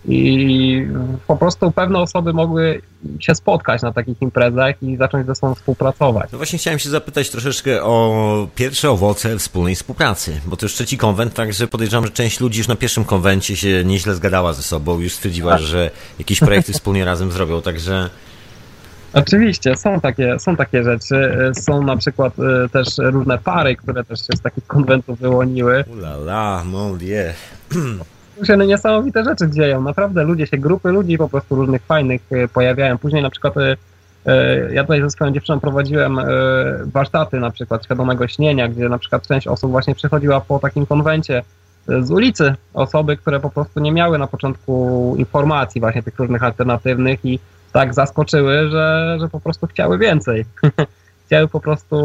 [0.08, 0.86] I
[1.26, 2.82] po prostu pewne osoby mogły
[3.20, 6.32] się spotkać na takich imprezach i zacząć ze sobą współpracować.
[6.32, 10.98] No właśnie chciałem się zapytać troszeczkę o pierwsze owoce wspólnej współpracy, bo to już trzeci
[10.98, 15.00] konwent, także podejrzewam, że część ludzi już na pierwszym konwencie się nieźle zgadała ze sobą,
[15.00, 15.62] już stwierdziła, tak.
[15.62, 18.10] że jakieś projekty wspólnie razem zrobią, także...
[19.16, 21.50] Oczywiście, są takie, są takie rzeczy.
[21.54, 25.84] Są na przykład y, też różne pary, które też się z takich konwentów wyłoniły.
[25.92, 27.32] Ulala, mon dieu.
[28.38, 29.82] tu się niesamowite rzeczy dzieją.
[29.82, 32.98] Naprawdę ludzie się, grupy ludzi po prostu różnych fajnych e, pojawiają.
[32.98, 33.76] Później na przykład e,
[34.26, 36.20] e, ja tutaj ze swoją dziewczyną prowadziłem
[36.86, 41.42] warsztaty na przykład świadomego śnienia, gdzie na przykład część osób właśnie przychodziła po takim konwencie
[42.00, 42.54] z ulicy.
[42.74, 47.38] Osoby, które po prostu nie miały na początku informacji właśnie tych różnych alternatywnych i
[47.72, 50.44] tak zaskoczyły, że, że po prostu chciały więcej.
[51.26, 51.96] chciały po prostu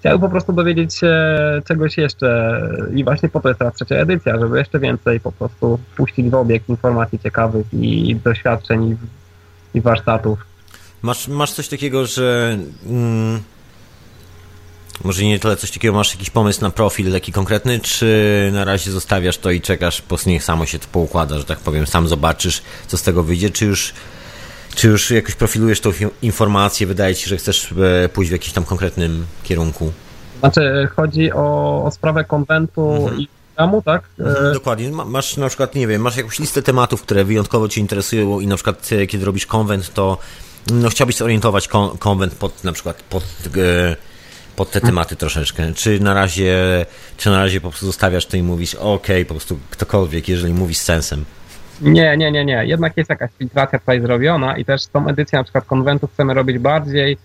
[0.00, 1.14] chciałbym po prostu dowiedzieć się
[1.68, 2.60] czegoś jeszcze
[2.94, 6.34] i właśnie po to jest teraz trzecia edycja, żeby jeszcze więcej po prostu puścić w
[6.34, 8.96] obieg informacji ciekawych i doświadczeń
[9.74, 10.38] i warsztatów.
[11.02, 13.40] Masz, masz coś takiego, że mm,
[15.04, 18.90] może nie tyle coś takiego, masz jakiś pomysł na profil taki konkretny, czy na razie
[18.90, 22.62] zostawiasz to i czekasz, po niech samo się to poukłada, że tak powiem, sam zobaczysz,
[22.86, 23.94] co z tego wyjdzie, czy już
[24.74, 25.90] czy już jakoś profilujesz tą
[26.22, 27.72] informację, wydaje ci się, że chcesz
[28.04, 29.92] e, pójść w jakimś tam konkretnym kierunku?
[30.38, 33.20] Znaczy, chodzi o, o sprawę konwentu mhm.
[33.20, 34.02] i programu, tak?
[34.18, 34.90] Mhm, e, dokładnie.
[34.90, 38.54] Masz na przykład, nie wiem, masz jakąś listę tematów, które wyjątkowo Cię interesują i na
[38.54, 40.18] przykład e, kiedy robisz konwent, to
[40.72, 43.24] no, chciałbyś zorientować kon konwent pod na przykład pod,
[44.58, 45.72] pod te tematy troszeczkę.
[45.74, 46.56] Czy na razie,
[47.16, 50.76] czy na razie po prostu zostawiasz to i mówisz, ok, po prostu ktokolwiek, jeżeli mówisz
[50.78, 51.24] z sensem.
[51.80, 52.66] Nie, nie, nie, nie.
[52.66, 56.58] Jednak jest jakaś filtracja tutaj zrobiona i też tą edycję na przykład konwentu chcemy robić
[56.58, 57.18] bardziej,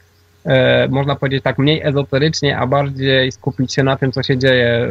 [0.46, 4.68] e, można powiedzieć tak, mniej ezoterycznie, a bardziej skupić się na tym, co się dzieje
[4.68, 4.88] e,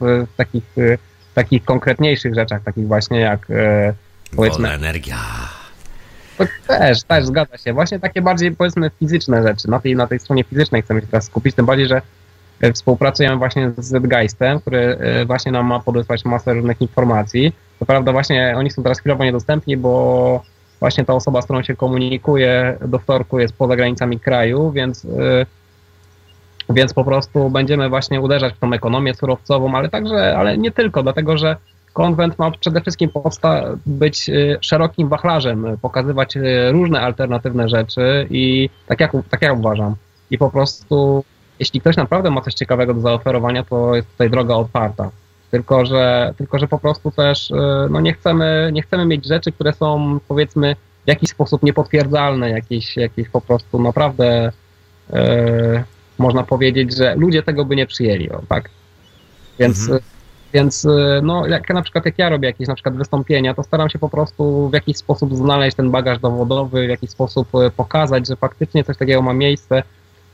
[0.00, 0.98] w, w takich, e,
[1.34, 3.94] takich konkretniejszych rzeczach, takich właśnie jak e,
[4.36, 4.62] powiedzmy...
[4.62, 5.16] Wolna energia.
[6.38, 7.72] To też, też zgadza się.
[7.72, 9.70] Właśnie takie bardziej powiedzmy fizyczne rzeczy.
[9.70, 12.02] Na tej, na tej stronie fizycznej chcemy się teraz skupić, tym bardziej, że
[12.60, 17.86] e, współpracujemy właśnie z Zeitgeistem, który e, właśnie nam ma podesłać masę różnych informacji co
[17.86, 20.42] prawda właśnie oni są teraz chwilowo niedostępni, bo
[20.80, 25.46] właśnie ta osoba, z którą się komunikuje do wtorku jest poza granicami kraju, więc, yy,
[26.70, 31.02] więc po prostu będziemy właśnie uderzać w tą ekonomię surowcową, ale także, ale nie tylko,
[31.02, 31.56] dlatego że
[31.94, 38.70] konwent ma przede wszystkim powsta- być y, szerokim wachlarzem, pokazywać y, różne alternatywne rzeczy i
[38.86, 39.94] tak jak, tak jak uważam.
[40.30, 41.24] I po prostu,
[41.58, 45.10] jeśli ktoś naprawdę ma coś ciekawego do zaoferowania, to jest tutaj droga otwarta.
[45.50, 47.54] Tylko że, tylko, że po prostu też y,
[47.90, 52.96] no nie, chcemy, nie chcemy mieć rzeczy, które są powiedzmy w jakiś sposób niepotwierdzalne, jakieś,
[52.96, 54.52] jakieś po prostu naprawdę
[56.18, 58.70] można powiedzieć, że ludzie tego by nie przyjęli, tak?
[59.58, 60.00] Więc, mhm.
[60.54, 60.86] Więc
[61.22, 64.08] no, jak na przykład jak ja robię jakieś na przykład wystąpienia, to staram się po
[64.08, 68.96] prostu w jakiś sposób znaleźć ten bagaż dowodowy, w jakiś sposób pokazać, że faktycznie coś
[68.96, 69.82] takiego ma miejsce,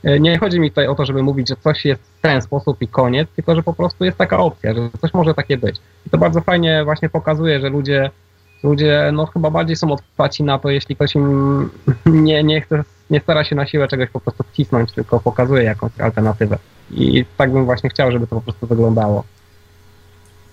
[0.03, 2.81] E, nie chodzi mi tutaj o to, żeby mówić, że coś jest w ten sposób
[2.81, 5.75] i koniec, tylko że po prostu jest taka opcja, że coś może takie być.
[6.07, 8.09] I to bardzo fajnie właśnie pokazuje, że ludzie,
[8.63, 11.69] ludzie no chyba bardziej są otwarci na to, jeśli ktoś im
[12.05, 15.91] nie, nie chce, nie stara się na siłę czegoś po prostu wcisnąć, tylko pokazuje jakąś
[15.99, 16.57] alternatywę.
[16.91, 19.23] I tak bym właśnie chciał, żeby to po prostu wyglądało.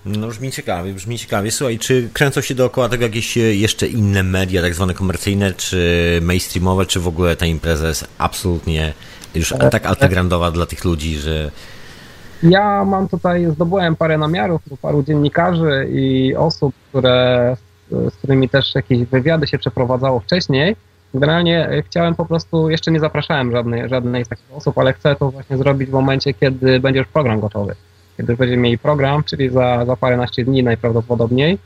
[0.05, 1.51] No brzmi ciekawie, brzmi ciekawie.
[1.51, 6.85] Słuchaj, czy kręcą się dookoła tego jakieś jeszcze inne media, tak zwane komercyjne, czy mainstreamowe,
[6.85, 8.93] czy w ogóle ta impreza jest absolutnie
[9.35, 11.51] już tak altagrandowa dla tych ludzi, że...
[12.43, 17.57] Ja mam tutaj, zdobyłem parę namiarów do paru dziennikarzy i osób, które,
[17.91, 20.75] z którymi też jakieś wywiady się przeprowadzało wcześniej.
[21.13, 25.31] Generalnie chciałem po prostu, jeszcze nie zapraszałem żadnej, żadnej z takich osób, ale chcę to
[25.31, 27.75] właśnie zrobić w momencie, kiedy będzie już program gotowy.
[28.19, 31.57] Kiedy będziemy mieli program, czyli za, za paręnaście dni najprawdopodobniej.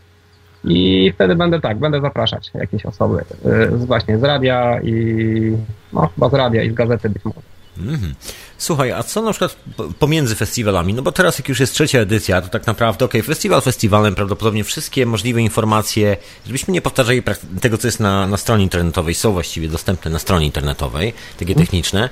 [0.64, 5.58] I wtedy będę tak, będę zapraszać jakieś osoby y, z, właśnie z radia i
[5.94, 7.40] no chyba z radia i z gazety być może.
[7.78, 8.14] Mm.
[8.58, 9.58] Słuchaj, a co na przykład
[10.00, 10.94] pomiędzy festiwalami?
[10.94, 14.16] No bo teraz jak już jest trzecia edycja, to tak naprawdę, okej, okay, festiwal festiwalem,
[14.16, 17.24] prawdopodobnie wszystkie możliwe informacje, żebyśmy nie powtarzali
[17.62, 21.66] tego, co jest na, na stronie internetowej, są właściwie dostępne na stronie internetowej, takie mhm.
[21.66, 22.10] techniczne.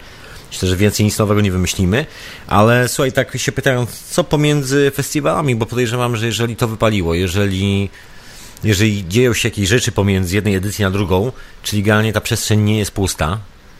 [0.51, 2.05] Myślę, że więcej nic nowego nie wymyślimy,
[2.47, 7.89] ale słuchaj, tak się pytają, co pomiędzy festiwalami, bo podejrzewam, że jeżeli to wypaliło, jeżeli
[8.63, 11.31] jeżeli dzieją się jakieś rzeczy pomiędzy jednej edycji na drugą,
[11.63, 13.39] czyli generalnie ta przestrzeń nie jest pusta,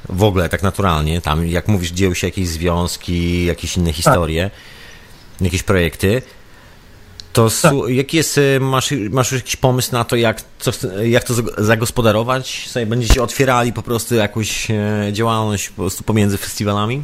[0.10, 5.42] w ogóle tak naturalnie, tam jak mówisz, dzieją się jakieś związki, jakieś inne historie, tak.
[5.42, 6.22] jakieś projekty,
[7.34, 7.74] To tak.
[7.88, 10.72] jaki jest, y, masz, masz już jakiś pomysł na to, jak, co,
[11.04, 12.70] jak to zagospodarować?
[12.70, 17.04] Sobie będziecie otwierali po prostu jakąś e, działalność po prostu pomiędzy festiwalami?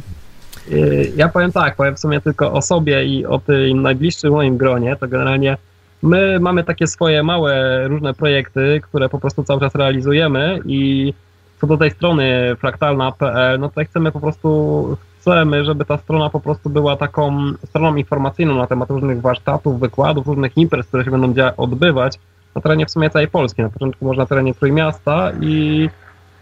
[0.72, 4.56] Y, ja powiem tak, powiem w sumie tylko o sobie i o tym najbliższym moim
[4.56, 5.56] gronie, to generalnie
[6.02, 11.12] my mamy takie swoje małe różne projekty, które po prostu cały czas realizujemy i
[11.60, 14.96] co do tej strony fraktalna.pl, no to chcemy po prostu,
[15.28, 20.26] chcemy, żeby ta strona po prostu była taką stroną informacyjną na temat różnych warsztatów, wykładów,
[20.26, 22.18] różnych imprez, które się będą odbywać
[22.54, 23.62] na terenie w sumie całej Polski.
[23.62, 25.88] Na początku może na terenie Trójmiasta i,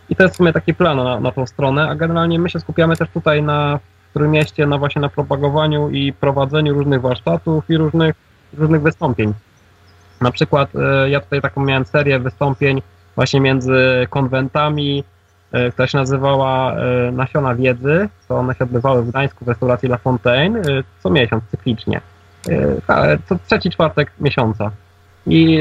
[0.09, 2.61] i to jest w sumie taki plan na, na tą stronę, a generalnie my się
[2.61, 3.79] skupiamy też tutaj na
[4.15, 8.15] Trójmieście na właśnie na propagowaniu i prowadzeniu różnych warsztatów i różnych,
[8.59, 9.33] różnych wystąpień.
[10.21, 12.83] Na przykład e, ja tutaj taką miałem serię wystąpień
[13.15, 15.05] właśnie między konwentami,
[15.73, 19.99] która się nazywała e, Nasiona Wiedzy, to one się odbywały w Gdańsku w restauracji La
[19.99, 20.63] Fontaine
[21.03, 22.01] co miesiąc, cyklicznie.
[23.29, 24.71] Co trzeci czwartek miesiąca.
[25.27, 25.61] I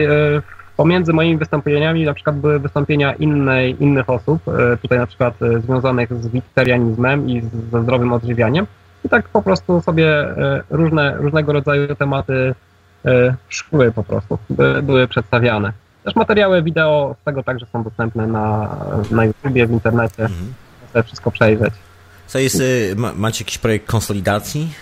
[0.77, 4.41] pomiędzy moimi wystąpieniami na przykład były wystąpienia innej, innych osób,
[4.81, 7.41] tutaj na przykład związanych z witerianizmem i
[7.71, 8.67] ze zdrowym odżywianiem.
[9.05, 10.25] I tak po prostu sobie
[10.69, 12.55] różne, różnego rodzaju tematy
[13.49, 14.37] szły po prostu,
[14.83, 15.73] były przedstawiane.
[16.05, 18.77] Też materiały wideo z tego także są dostępne na,
[19.11, 20.23] na YouTubie, w internecie.
[20.23, 20.53] Mhm.
[20.89, 21.73] Chcę wszystko przejrzeć.
[22.27, 24.73] Co jest, y, ma, macie jakiś projekt konsolidacji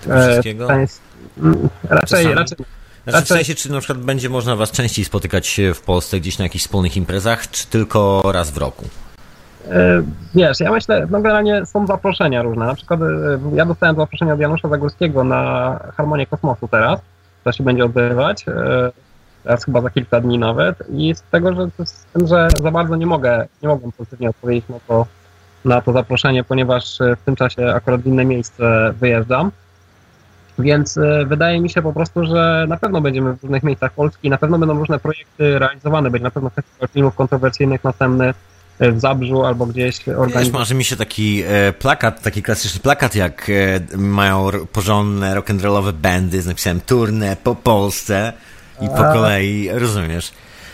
[0.00, 0.72] tego e, wszystkiego?
[0.72, 1.00] Jest,
[1.38, 2.58] mm, raczej, raczej,
[3.06, 6.44] znaczy, w sensie, czy na przykład będzie można was częściej spotykać w Polsce gdzieś na
[6.44, 8.84] jakichś wspólnych imprezach, czy tylko raz w roku?
[9.70, 10.02] E,
[10.34, 12.66] wiesz, ja myślę, no generalnie są zaproszenia różne.
[12.66, 13.04] Na przykład e,
[13.54, 17.00] ja dostałem zaproszenie od Janusza Zagórskiego na Harmonię Kosmosu teraz,
[17.44, 18.44] to się będzie odbywać
[19.46, 22.96] teraz chyba za kilka dni nawet i z tego, że, z tym, że za bardzo
[22.96, 25.06] nie mogę, nie mogłem pozytywnie odpowiedzieć na to,
[25.64, 29.50] na to zaproszenie, ponieważ w tym czasie akurat w inne miejsce wyjeżdżam.
[30.58, 34.30] Więc e, wydaje mi się po prostu, że na pewno będziemy w różnych miejscach Polski,
[34.30, 38.34] na pewno będą różne projekty realizowane, będzie na pewno festiwal filmów kontrowersyjnych następny
[38.78, 40.50] e, w Zabrzu albo gdzieś organizować.
[40.50, 46.42] marzy mi się taki e, plakat, taki klasyczny plakat, jak e, mają porządne rock'n'rollowe bandy
[46.42, 48.32] z napisem turne po Polsce
[48.80, 50.32] i po kolei, rozumiesz?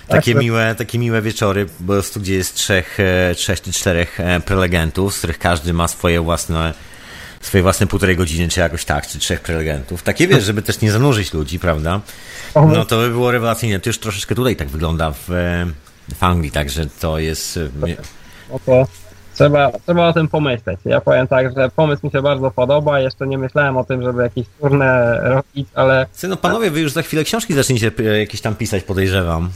[0.08, 4.20] Takie tak, miłe, takie miłe wieczory, po prostu gdzie jest trzech, e, trzech czy czterech
[4.20, 6.74] e, prelegentów, z których każdy ma swoje własne
[7.40, 10.02] swoje własne półtorej godziny, czy jakoś tak, czy trzech prelegentów.
[10.02, 12.00] Takie wiesz, żeby też nie zanurzyć ludzi, prawda?
[12.54, 13.80] No to by było rewelacyjnie.
[13.80, 15.66] To już troszeczkę tutaj tak wygląda w, e,
[16.14, 17.58] w Anglii, także to jest...
[18.50, 18.86] Oto
[19.34, 20.80] Trzeba, trzeba o tym pomyśleć.
[20.84, 23.00] Ja powiem tak, że pomysł mi się bardzo podoba.
[23.00, 26.06] Jeszcze nie myślałem o tym, żeby jakieś turne robić, ale.
[26.28, 29.50] no panowie, wy już za chwilę książki zaczniecie e, jakieś tam pisać, podejrzewam.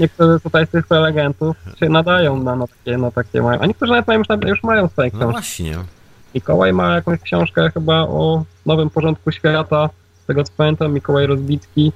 [0.00, 3.60] Niektórzy tutaj z tych prelegentów się nadają na, na, takie, na takie mają.
[3.60, 5.26] A niektórzy nawet mają, już, już mają swoje no książki.
[5.26, 5.76] No właśnie.
[6.34, 9.90] Mikołaj ma jakąś książkę chyba o nowym porządku świata.
[10.22, 11.92] Z tego co pamiętam, Mikołaj Rozbicki.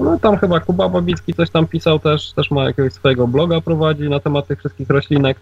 [0.00, 4.08] No tam chyba Kuba Babicki coś tam pisał też, też ma jakiegoś swojego bloga prowadzi
[4.08, 5.36] na temat tych wszystkich roślinek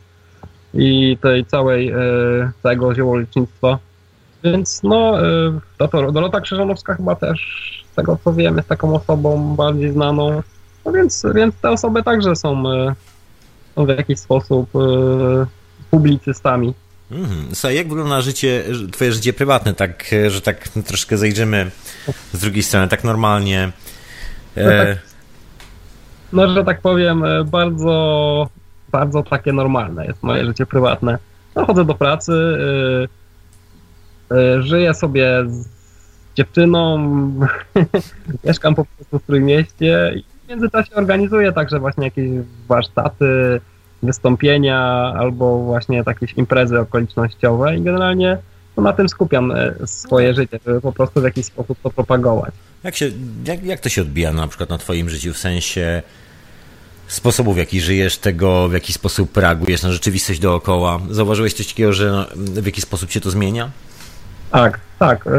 [0.75, 1.97] i tej całej, e,
[2.63, 3.79] całego ziołolecznictwa.
[4.45, 7.41] Więc no, e, Dorota Krzyżanowska chyba też,
[7.93, 10.43] z tego co wiem, jest taką osobą bardziej znaną.
[10.85, 12.95] No więc, więc te osoby także są, e,
[13.75, 14.71] są w jakiś sposób
[15.91, 16.75] publicystami.
[17.11, 17.75] Mhm.
[17.75, 21.71] Jak wygląda życie, twoje życie prywatne, tak, że tak troszkę zejdziemy
[22.33, 23.73] z drugiej strony, tak normalnie?
[24.57, 24.99] No, tak,
[26.33, 28.49] no że tak powiem, bardzo
[28.93, 31.19] bardzo takie normalne jest moje życie prywatne.
[31.57, 32.33] No, chodzę do pracy,
[34.31, 35.69] yy, yy, żyję sobie z
[36.37, 36.99] dziewczyną,
[38.45, 42.31] mieszkam po prostu w Trójmieście i w międzyczasie organizuję także właśnie jakieś
[42.69, 43.61] warsztaty,
[44.03, 44.79] wystąpienia
[45.19, 48.39] albo właśnie jakieś imprezy okolicznościowe i generalnie
[48.77, 52.55] no, na tym skupiam e, swoje życie, żeby po prostu w jakiś sposób to propagować.
[52.85, 53.11] Jak, się,
[53.47, 56.03] jak, jak to się odbija na przykład na twoim życiu, w sensie
[57.07, 60.99] sposobu, w jaki żyjesz, tego, w jaki sposób reagujesz na rzeczywistość dookoła.
[61.11, 63.71] Zauważyłeś coś takiego, że w jaki sposób się to zmienia?
[64.51, 65.27] Tak, tak.
[65.27, 65.31] E,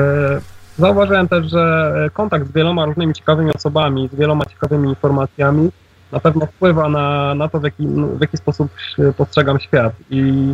[0.77, 5.69] zauważyłem też, że kontakt z wieloma różnymi ciekawymi osobami, z wieloma ciekawymi informacjami
[6.11, 8.71] na pewno wpływa na, na to, w jaki, w jaki sposób
[9.17, 9.93] postrzegam świat.
[10.09, 10.53] I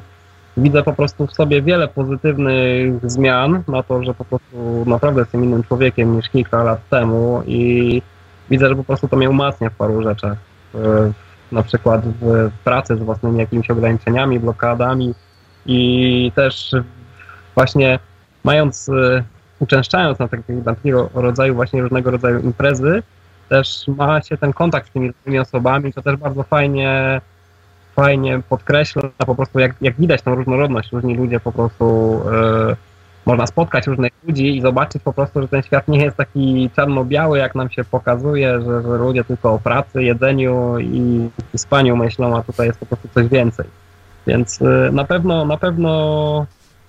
[0.58, 5.44] widzę po prostu w sobie wiele pozytywnych zmian na to, że po prostu naprawdę jestem
[5.44, 8.02] innym człowiekiem niż kilka lat temu i
[8.50, 10.38] widzę, że po prostu to mnie umacnia w paru rzeczach.
[10.76, 11.12] E,
[11.52, 15.14] na przykład w pracy z własnymi jakimiś ograniczeniami, blokadami
[15.66, 16.76] i też
[17.56, 18.00] właśnie
[18.44, 19.24] mając, e,
[19.60, 23.04] uczęszczając na, taki, na takiego rodzaju właśnie różnego rodzaju imprezy,
[23.50, 27.22] też ma się ten kontakt z tymi różnymi osobami, to też bardzo fajnie
[27.96, 32.76] fajnie podkreśla po prostu, jak, jak widać tą różnorodność, różni ludzie po prostu e,
[33.30, 37.38] można spotkać różnych ludzi i zobaczyć po prostu, że ten świat nie jest taki czarno-biały,
[37.38, 42.38] jak nam się pokazuje, że, że ludzie tylko o pracy, jedzeniu i, i spaniu myślą,
[42.38, 43.66] a tutaj jest po prostu coś więcej.
[44.28, 46.46] Więc y, na pewno, na pewno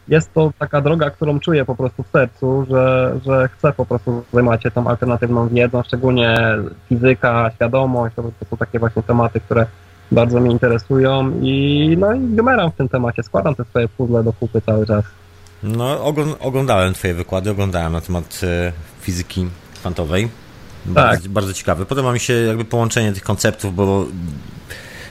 [0.09, 4.25] jest to taka droga, którą czuję po prostu w sercu, że, że chcę po prostu
[4.33, 6.37] zajmować się tą alternatywną wiedzą, szczególnie
[6.89, 9.67] fizyka, świadomość, to, są takie właśnie tematy, które
[10.13, 14.33] bardzo mnie interesują i no i gmeram w tym temacie, składam te swoje puzzle do
[14.33, 15.05] kupy cały czas.
[15.63, 16.05] No,
[16.41, 20.29] oglądałem twoje wykłady, oglądałem na temat e, fizyki kwantowej.
[20.87, 21.33] Bardzo, tak.
[21.33, 21.87] bardzo ciekawe.
[21.87, 24.07] Podoba mi się jakby połączenie tych konceptów, bo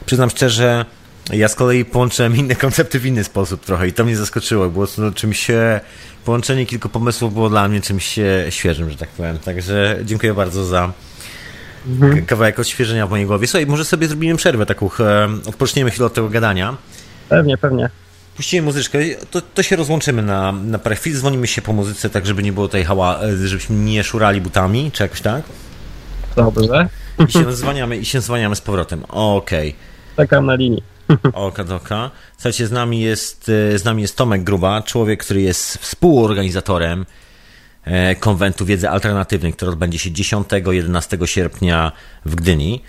[0.05, 0.85] przyznam szczerze,
[1.33, 4.69] ja z kolei połączyłem inne koncepty w inny sposób trochę i to mnie zaskoczyło.
[4.69, 5.47] Było to czymś,
[6.25, 8.19] połączenie kilku pomysłów było dla mnie czymś
[8.49, 9.39] świeżym, że tak powiem.
[9.39, 10.93] Także dziękuję bardzo za
[11.87, 12.25] mhm.
[12.25, 13.47] kawałek odświeżenia w mojej głowie.
[13.47, 14.89] Słuchaj, może sobie zrobimy przerwę taką,
[15.45, 16.77] odpoczniemy chwilę od tego gadania.
[17.29, 17.89] Pewnie, pewnie.
[18.39, 18.99] Puścimy muzyczkę,
[19.31, 22.53] to, to się rozłączymy na, na parę chwil, dzwonimy się po muzyce, tak żeby nie
[22.53, 25.43] było tej hała, żebyśmy nie szurali butami, czy jakoś tak?
[26.35, 26.89] Dobrze.
[27.27, 29.03] I się zwaniamy, i się zwaniamy z powrotem.
[29.09, 29.69] Okej.
[29.69, 30.25] Okay.
[30.25, 30.83] Czekam na linii.
[31.33, 32.11] Oka doka.
[32.33, 37.05] Słuchajcie, z nami jest, z nami jest Tomek Gruba, człowiek, który jest współorganizatorem
[37.83, 41.91] e, konwentu wiedzy alternatywnej, który odbędzie się 10-11 sierpnia
[42.25, 42.81] w Gdyni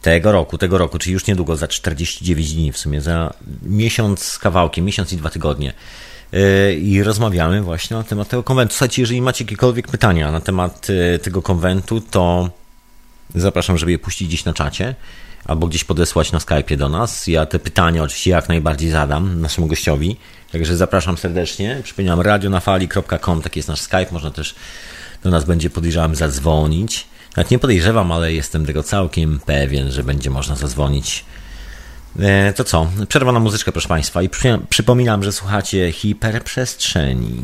[0.00, 4.38] tego roku, tego roku, czyli już niedługo, za 49 dni w sumie, za miesiąc z
[4.38, 5.72] kawałkiem, miesiąc i dwa tygodnie.
[6.32, 8.74] E, I rozmawiamy właśnie na temat tego konwentu.
[8.74, 12.50] Słuchajcie, jeżeli macie jakiekolwiek pytania na temat e, tego konwentu, to
[13.34, 14.94] zapraszam, żeby je puścić gdzieś na czacie
[15.44, 17.26] albo gdzieś podesłać na Skype'ie do nas.
[17.26, 20.16] Ja te pytania oczywiście jak najbardziej zadam naszemu gościowi,
[20.52, 21.80] także zapraszam serdecznie.
[21.82, 24.54] Przypominam, radionafali.com, taki jest nasz Skype, można też
[25.22, 27.06] do nas będzie podejrzewam zadzwonić.
[27.36, 31.24] Nawet nie podejrzewam, ale jestem tego całkiem pewien, że będzie można zadzwonić.
[32.18, 32.90] E, to co?
[33.08, 34.22] Przerwa na muzyczkę, proszę Państwa.
[34.22, 34.28] I
[34.68, 37.42] przypominam, że słuchacie hiperprzestrzeni.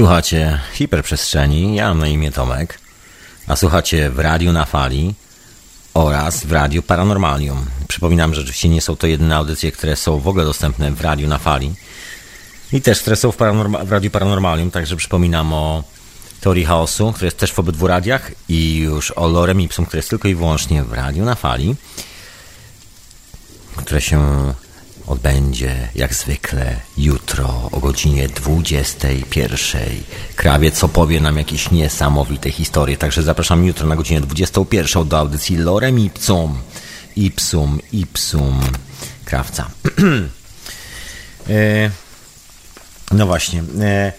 [0.00, 2.78] Słuchacie hiperprzestrzeni, ja mam na imię Tomek,
[3.46, 5.14] a słuchacie w Radiu na Fali
[5.94, 7.66] oraz w Radiu Paranormalium.
[7.88, 11.28] Przypominam, że oczywiście nie są to jedyne audycje, które są w ogóle dostępne w Radiu
[11.28, 11.74] na Fali
[12.72, 15.84] i też, które są w, paranorma- w Radiu Paranormalium, także przypominam o
[16.40, 20.10] Teorii Chaosu, które jest też w obydwu radiach i już o Lorem Ipsum, które jest
[20.10, 21.76] tylko i wyłącznie w Radiu na Fali,
[23.76, 24.54] które się
[25.06, 29.80] odbędzie jak zwykle jutro o godzinie 21.
[30.36, 35.98] Krawiec opowie nam jakieś niesamowite historie, także zapraszam jutro na godzinę 21 do audycji Lorem
[35.98, 36.58] Ipsum.
[37.16, 38.60] Ipsum, Ipsum,
[39.24, 39.70] krawca.
[41.50, 41.90] e,
[43.10, 43.62] no właśnie.
[43.80, 44.12] E,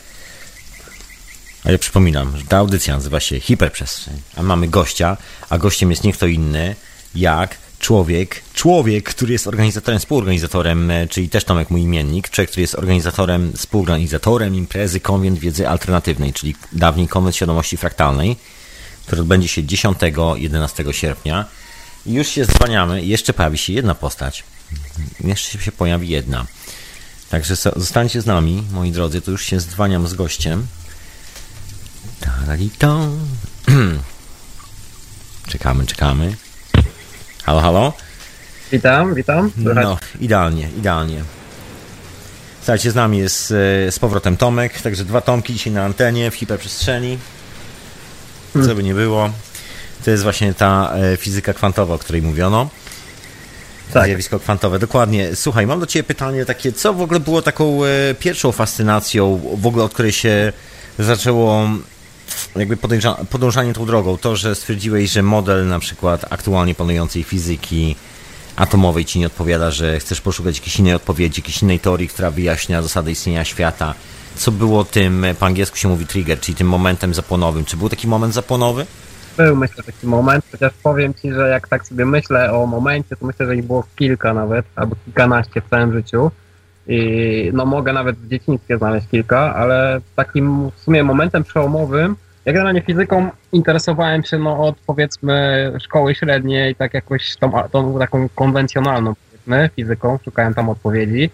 [1.63, 5.17] a ja przypominam, że ta audycja nazywa się Hiperprzestrzeń, a mamy gościa,
[5.49, 6.75] a gościem jest nie kto inny
[7.15, 12.61] jak człowiek, człowiek, który jest organizatorem, współorganizatorem, e, czyli też Tomek mój imiennik, człowiek, który
[12.61, 18.35] jest organizatorem, współorganizatorem imprezy Konwent Wiedzy Alternatywnej, czyli dawniej Konwent Świadomości Fraktalnej,
[19.05, 21.45] który odbędzie się 10-11 sierpnia.
[22.05, 24.43] Już się zwaniamy, jeszcze pojawi się jedna postać.
[25.23, 26.45] Jeszcze się pojawi jedna.
[27.29, 30.67] Także zostańcie z nami, moi drodzy, to już się zdwaniam z gościem.
[32.19, 33.19] Taralitą.
[35.51, 36.35] Czekamy, czekamy.
[37.43, 37.93] Halo, halo?
[38.71, 39.51] Witam, witam.
[39.63, 39.83] Słychać?
[39.83, 41.23] No, idealnie, idealnie.
[42.59, 46.35] Słuchajcie, z nami jest e, z powrotem Tomek, także dwa Tomki dzisiaj na antenie w
[46.35, 47.17] hiperprzestrzeni.
[48.65, 49.29] Co by nie było.
[50.05, 52.69] To jest właśnie ta e, fizyka kwantowa, o której mówiono.
[53.93, 54.05] Tak.
[54.05, 55.35] Zjawisko kwantowe, dokładnie.
[55.35, 59.67] Słuchaj, mam do Ciebie pytanie takie, co w ogóle było taką e, pierwszą fascynacją, w
[59.67, 60.53] ogóle od której się
[60.99, 61.69] zaczęło
[62.55, 62.77] jakby
[63.29, 64.17] podążanie tą drogą?
[64.17, 67.95] To, że stwierdziłeś, że model na przykład aktualnie panującej fizyki
[68.55, 72.81] atomowej Ci nie odpowiada, że chcesz poszukać jakiejś innej odpowiedzi, jakiejś innej teorii, która wyjaśnia
[72.81, 73.93] zasady istnienia świata.
[74.35, 77.65] Co było tym, po angielsku się mówi trigger, czyli tym momentem zapłonowym?
[77.65, 78.85] Czy był taki moment zapłonowy?
[79.37, 83.25] Był, myślę, taki moment, chociaż powiem Ci, że jak tak sobie myślę o momencie, to
[83.25, 86.31] myślę, że ich było kilka nawet, albo kilkanaście w całym życiu.
[86.87, 92.15] I no mogę nawet w dzieciństwie znaleźć kilka, ale takim w sumie momentem przełomowym,
[92.45, 98.29] ja generalnie fizyką interesowałem się no, od powiedzmy szkoły średniej, tak jakoś tą, tą taką
[98.35, 101.29] konwencjonalną powiedzmy fizyką, szukałem tam odpowiedzi.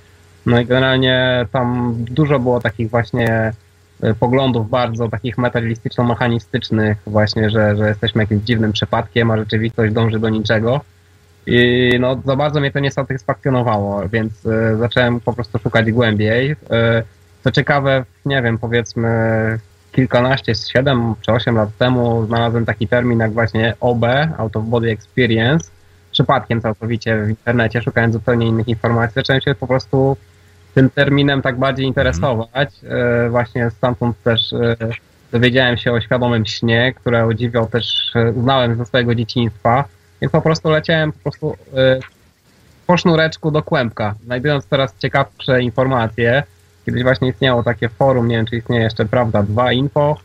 [0.45, 3.54] No i generalnie tam dużo było takich właśnie
[4.02, 10.20] e, poglądów bardzo takich materialistyczno-mechanistycznych właśnie, że, że jesteśmy jakimś dziwnym przypadkiem, a rzeczywistość dąży
[10.20, 10.82] do niczego.
[11.50, 16.56] I no, za bardzo mnie to nie satysfakcjonowało, więc e, zacząłem po prostu szukać głębiej.
[16.72, 17.04] E,
[17.43, 19.10] co ciekawe, nie wiem, powiedzmy
[19.91, 24.06] kilkanaście, siedem czy osiem lat temu znalazłem taki termin jak właśnie OB,
[24.38, 25.72] Out of Body Experience.
[26.12, 30.18] Przypadkiem całkowicie w internecie, szukając zupełnie innych informacji, zacząłem się po prostu
[30.76, 32.70] tym terminem tak bardziej interesować.
[32.84, 34.54] E, Właśnie stamtąd też
[35.32, 39.86] dowiedziałem się o świadomym śnie, które o dziwo też znałem ze swojego dzieciństwa.
[40.22, 41.99] Więc po prostu leciałem po prostu e,
[42.88, 46.43] po sznureczku do kłębka, znajdując coraz ciekawsze informacje.
[46.86, 50.18] Kiedyś właśnie istniało takie forum, nie wiem czy istnieje jeszcze, prawda, dwa info.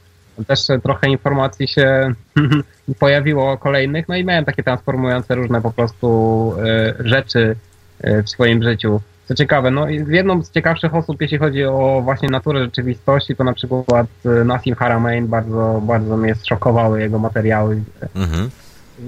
[0.46, 2.14] Też trochę informacji się
[2.98, 7.56] pojawiło kolejnych, no i miałem takie transformujące różne po prostu e, rzeczy
[8.00, 9.00] e, w swoim życiu.
[9.28, 13.52] Co ciekawe, no jedną z ciekawszych osób, jeśli chodzi o właśnie naturę rzeczywistości, to na
[13.52, 14.06] przykład
[14.44, 17.82] Nassim Haramein, bardzo, bardzo mnie zszokowały jego materiały.
[18.14, 18.50] Mhm.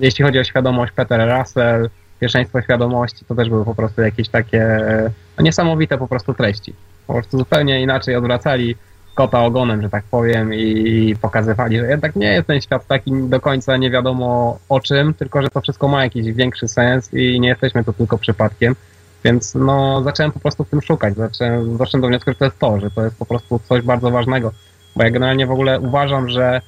[0.01, 1.91] Jeśli chodzi o świadomość, Peter Russell,
[2.21, 4.81] pierwszeństwo świadomości, to też były po prostu jakieś takie
[5.39, 6.75] no, niesamowite po prostu treści.
[7.07, 8.77] Po prostu zupełnie inaczej odwracali
[9.15, 13.41] kota ogonem, że tak powiem, i pokazywali, że jednak nie jest ten świat taki do
[13.41, 17.49] końca nie wiadomo o czym, tylko że to wszystko ma jakiś większy sens i nie
[17.49, 18.77] jesteśmy tu tylko przypadkiem.
[19.25, 21.15] Więc no, zacząłem po prostu w tym szukać.
[21.15, 24.11] Zacząłem, doszedłem do wniosku, że to jest to, że to jest po prostu coś bardzo
[24.11, 24.53] ważnego.
[24.97, 26.61] Bo ja generalnie w ogóle uważam, że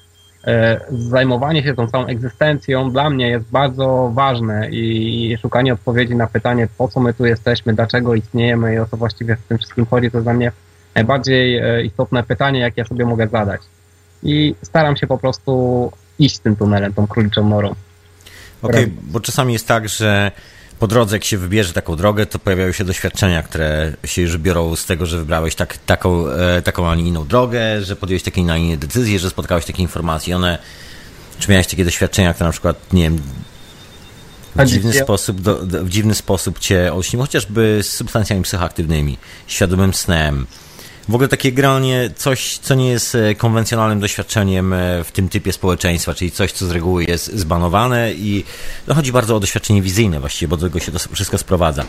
[0.90, 6.68] zajmowanie się tą całą egzystencją dla mnie jest bardzo ważne i, szukanie odpowiedzi na pytanie,
[6.78, 10.10] po co my tu jesteśmy, dlaczego istniejemy i o co właściwie w tym wszystkim chodzi,
[10.10, 10.52] to jest dla mnie
[10.94, 13.60] najbardziej e, istotne pytanie, jakie ja sobie mogę zadać.
[14.22, 17.74] I staram się po prostu iść tym tunelem, tą króliczą norą.
[18.62, 20.32] Okej, bo czasami jest tak, że
[20.78, 24.76] po drodze, jak się wybierze taką drogę, to pojawiają się doświadczenia, które się już biorą
[24.76, 28.40] z tego, że wybrałeś tak, taką, e, taką, a nie inną drogę, że podjąłeś takie,
[28.40, 30.36] a nie inne decyzje, że spotkałeś takie informacje.
[30.36, 30.58] One,
[31.38, 33.22] czy miałeś takie doświadczenia, które na przykład, nie wiem,
[34.56, 39.94] w dziwny sposób, do, do, w dziwny sposób cię olśniły, chociażby z substancjami psychoaktywnymi, świadomym
[39.94, 40.46] snem.
[41.08, 45.52] W ogóle takie granie, coś, co nie jest e, konwencjonalnym doświadczeniem e, w tym typie
[45.52, 48.44] społeczeństwa, czyli coś, co z reguły jest zbanowane i
[48.86, 51.84] no, chodzi bardzo o doświadczenie wizyjne właściwie, bo do tego się to wszystko sprowadza.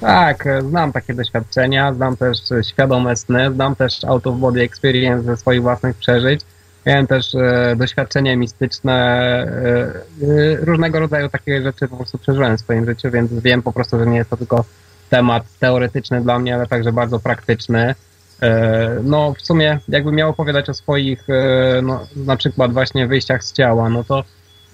[0.00, 2.38] Tak, e, znam takie doświadczenia, znam też
[2.70, 6.40] świadome sny, znam też out of body experience ze swoich własnych przeżyć.
[6.86, 12.60] Miałem też e, doświadczenia mistyczne, e, e, różnego rodzaju takie rzeczy po prostu przeżyłem w
[12.60, 14.64] swoim życiu, więc wiem po prostu, że nie jest to tylko
[15.10, 17.94] temat teoretyczny dla mnie, ale także bardzo praktyczny.
[18.42, 23.44] E, No, w sumie, jakbym miał opowiadać o swoich, e, no, na przykład właśnie wyjściach
[23.44, 24.24] z ciała, no to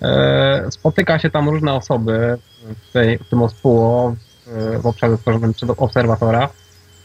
[0.02, 2.38] e, spotyka się tam różne osoby
[2.88, 4.16] w, tej, w tym ospuło,
[4.46, 6.48] w, w obszarze stworzonym przez obserwatora.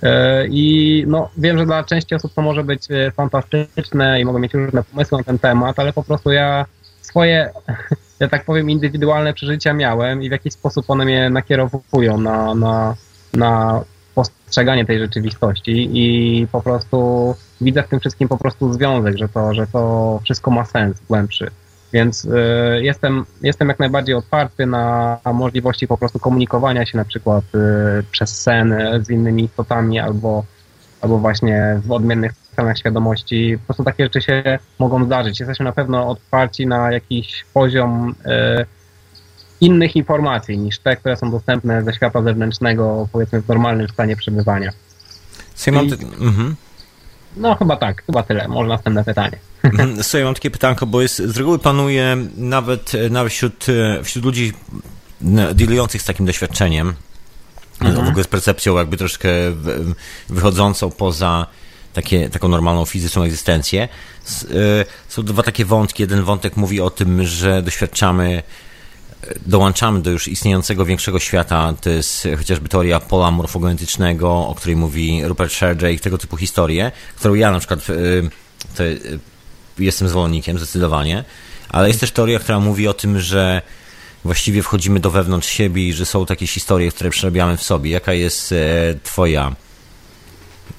[0.03, 4.39] E, I no, wiem, że dla części osób to może być e, fantastyczne i mogą
[4.39, 6.65] mieć różne pomysły na ten temat, ale po prostu ja
[7.01, 7.49] swoje,
[8.19, 12.95] ja tak powiem, indywidualne przeżycia miałem i w jakiś sposób one mnie nakierowują na, na,
[13.33, 13.83] na
[14.53, 19.53] postrzeganie tej rzeczywistości i po prostu widzę w tym wszystkim po prostu związek, że to,
[19.53, 21.51] że to wszystko ma sens głębszy.
[21.93, 22.29] Więc y,
[22.81, 28.41] jestem, jestem jak najbardziej otwarty na, możliwości po prostu komunikowania się na przykład y, przez
[28.41, 30.45] sen z innymi istotami albo,
[31.01, 33.57] albo właśnie w odmiennych stanach świadomości.
[33.57, 35.39] Po prostu takie rzeczy się mogą zdarzyć.
[35.39, 38.15] Jesteśmy na pewno otwarci na jakiś poziom
[38.61, 38.65] y,
[39.63, 44.71] innych informacji niż te, które są dostępne ze świata zewnętrznego, powiedzmy w normalnym stanie przebywania.
[45.55, 45.93] Słuchaj, mam
[46.27, 46.55] mhm.
[47.37, 48.47] No chyba tak, chyba tyle.
[48.47, 49.37] Może następne pytanie.
[49.63, 53.65] Mhm, Słuchaj, mam takie pytanko, bo jest, z reguły panuje nawet, nawet wśród,
[54.03, 54.53] wśród ludzi
[55.53, 56.93] dealujących z takim doświadczeniem,
[57.81, 59.29] w ogóle z percepcją jakby troszkę
[60.29, 61.47] wychodzącą poza
[61.93, 63.89] takie, taką normalną fizyczną egzystencję.
[64.25, 64.47] S-
[64.81, 66.03] e, Są dwa takie wątki.
[66.03, 68.43] Jeden wątek mówi o tym, że doświadczamy
[69.45, 75.21] dołączamy do już istniejącego większego świata, to jest chociażby teoria pola morfogenetycznego, o której mówi
[75.25, 78.29] Rupert Sheldrake, tego typu historie, którą ja na przykład y,
[78.79, 79.19] y,
[79.79, 81.23] jestem zwolennikiem zdecydowanie,
[81.69, 83.61] ale jest też teoria, która mówi o tym, że
[84.25, 87.91] właściwie wchodzimy do wewnątrz siebie i że są takie historie, które przerabiamy w sobie.
[87.91, 88.55] Jaka jest e,
[89.03, 89.55] twoja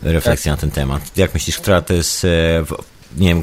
[0.03, 1.18] refleksja na ten temat?
[1.18, 2.64] Jak myślisz, która to jest, e,
[3.17, 3.43] nie wiem,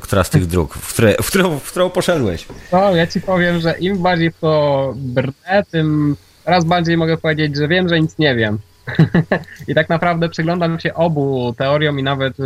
[0.00, 2.46] która z tych dróg, w, które, w, którą, w którą poszedłeś?
[2.72, 6.16] No, ja ci powiem, że im bardziej to brnę, tym
[6.46, 8.58] raz bardziej mogę powiedzieć, że wiem, że nic nie wiem.
[9.68, 12.44] I tak naprawdę przyglądam się obu teoriom i nawet y,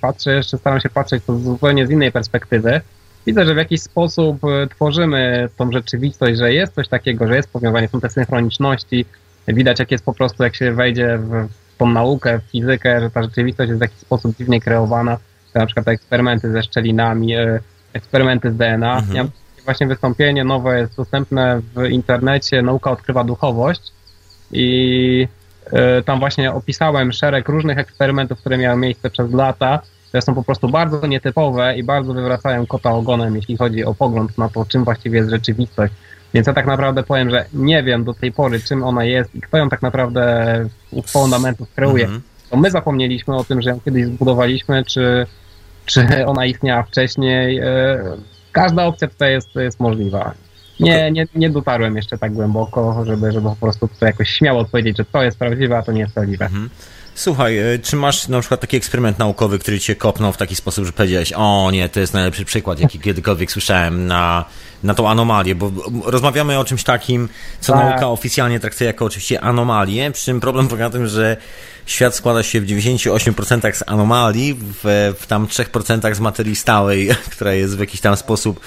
[0.00, 2.80] patrzę, jeszcze staram się patrzeć to zupełnie z innej perspektywy.
[3.26, 7.50] Widzę, że w jakiś sposób y, tworzymy tą rzeczywistość, że jest coś takiego, że jest
[7.50, 9.06] powiązanie, są te synchroniczności.
[9.48, 11.48] Widać, jak jest po prostu, jak się wejdzie w
[11.78, 15.18] tą naukę, w fizykę, że ta rzeczywistość jest w jakiś sposób dziwnie kreowana.
[15.60, 17.60] Na przykład te eksperymenty ze szczelinami, y,
[17.92, 18.98] eksperymenty z DNA.
[18.98, 19.28] Mhm.
[19.28, 23.92] Takie właśnie wystąpienie nowe jest dostępne w internecie, Nauka odkrywa duchowość
[24.52, 25.28] i
[25.98, 30.42] y, tam właśnie opisałem szereg różnych eksperymentów, które miały miejsce przez lata, które są po
[30.42, 34.84] prostu bardzo nietypowe i bardzo wywracają kota ogonem, jeśli chodzi o pogląd na to, czym
[34.84, 35.94] właściwie jest rzeczywistość.
[36.34, 39.40] Więc ja tak naprawdę powiem, że nie wiem do tej pory, czym ona jest i
[39.40, 40.44] kto ją tak naprawdę
[40.90, 42.04] u fundamentów kreuje.
[42.04, 42.22] Mhm.
[42.50, 45.26] To my zapomnieliśmy o tym, że ją kiedyś zbudowaliśmy, czy,
[45.86, 47.58] czy ona istniała wcześniej.
[47.58, 47.98] E,
[48.52, 50.34] Każda opcja tutaj jest, jest możliwa.
[50.80, 54.96] Nie, nie, nie dotarłem jeszcze tak głęboko, żeby, żeby po prostu tutaj jakoś śmiało odpowiedzieć,
[54.96, 56.48] że to jest prawdziwe, a to nie jest prawdziwe.
[57.14, 60.84] Słuchaj, e, czy masz na przykład taki eksperyment naukowy, który cię kopnął w taki sposób,
[60.84, 64.44] że powiedziałeś, o nie, to jest najlepszy przykład, jaki kiedykolwiek słyszałem na,
[64.82, 65.70] na tą anomalię, bo
[66.04, 67.28] rozmawiamy o czymś takim,
[67.60, 67.84] co Tak.
[67.90, 71.36] nauka oficjalnie traktuje jako oczywiście anomalię, przy czym problem polega na tym, że
[71.86, 77.52] świat składa się w 98% z anomalii, w, w tam 3% z materii stałej, która
[77.52, 78.60] jest w jakiś tam sposób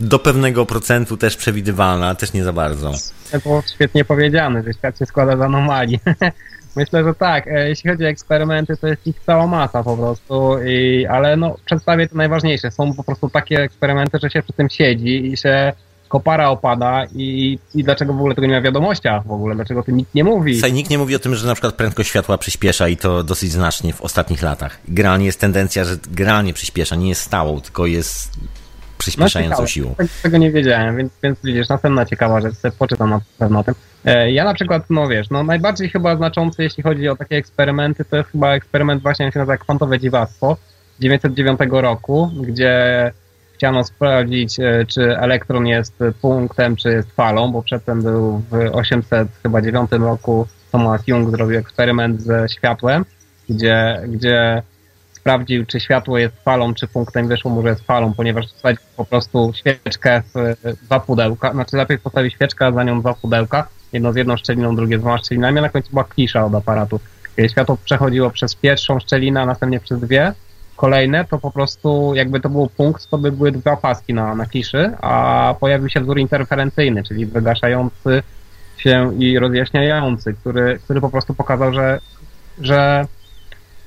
[0.00, 2.92] do pewnego procentu też przewidywalna, też nie za bardzo.
[3.32, 6.00] To było świetnie powiedziane, że świat się składa z anomalii.
[6.76, 7.46] Myślę, że tak.
[7.46, 11.56] E, Jeśli chodzi o eksperymenty, to jest ich cała masa po prostu, i, ale no,
[11.64, 12.70] przedstawię to najważniejsze.
[12.70, 15.72] Są po prostu takie eksperymenty, że się przy tym siedzi i się
[16.08, 19.92] kopara opada i, i dlaczego w ogóle tego nie ma wiadomościach w ogóle, dlaczego to
[19.92, 20.54] nikt nie mówi.
[20.54, 23.52] Słuchaj, nikt nie mówi o tym, że na przykład prędkość światła przyspiesza i to dosyć
[23.52, 24.78] znacznie w ostatnich latach.
[24.88, 28.30] Generalnie jest tendencja, że generalnie przyspiesza, nie jest stałą, tylko jest
[28.98, 29.68] przyspieszającą ciekawe.
[29.68, 29.94] siłą.
[29.94, 33.64] Tego, tego nie wiedziałem, więc, więc widzisz, następna ciekawa rzecz, sobie poczytam na pewno o
[33.64, 33.74] tym.
[34.04, 38.04] E, Ja na przykład, no wiesz, no najbardziej chyba znaczący, jeśli chodzi o takie eksperymenty,
[38.04, 40.56] to jest chyba eksperyment właśnie, on się nazywa kwantowe dziwactwo
[41.00, 43.12] 909 roku, gdzie
[43.56, 49.90] chciano sprawdzić, e, czy elektron jest punktem, czy jest falą, bo przedtem był w 809
[49.92, 53.04] roku Thomas Young zrobił eksperyment ze światłem,
[53.48, 54.62] gdzie, gdzie
[55.12, 59.04] sprawdził, czy światło jest falą, czy punktem, wyszło mu, że jest falą, ponieważ wsadził po
[59.04, 64.12] prostu świeczkę w dwa pudełka, znaczy lepiej postawić świeczkę, a za nią dwa pudełka, jedno
[64.12, 67.00] z jedną szczeliną, drugie z dwoma szczelinami, a na końcu była klisza od aparatu.
[67.48, 70.32] Światło przechodziło przez pierwszą szczelinę, a następnie przez dwie
[70.76, 74.46] kolejne, to po prostu jakby to był punkt, to by były dwa paski na, na
[74.46, 78.22] kliszy, a pojawił się wzór interferencyjny, czyli wygaszający
[78.76, 82.00] się i rozjaśniający, który, który po prostu pokazał, że,
[82.60, 83.06] że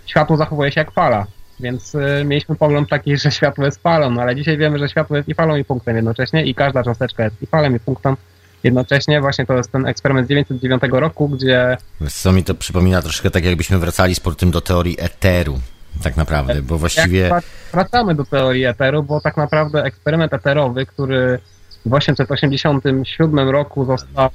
[0.05, 1.27] światło zachowuje się jak fala.
[1.59, 5.17] Więc y, mieliśmy pogląd taki, że światło jest falą, no ale dzisiaj wiemy, że światło
[5.17, 8.15] jest i falą, i punktem jednocześnie i każda cząsteczka jest i falem, i punktem
[8.63, 9.21] jednocześnie.
[9.21, 11.77] Właśnie to jest ten eksperyment z 909 roku, gdzie
[12.09, 15.59] Co mi to przypomina troszkę tak, jakbyśmy wracali z tym do teorii eteru,
[16.03, 17.29] tak naprawdę, bo właściwie...
[17.71, 21.39] wracamy do teorii eteru, bo tak naprawdę eksperyment eterowy, który
[21.85, 24.29] w 887 roku został,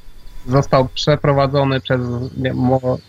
[0.48, 2.00] został przeprowadzony przez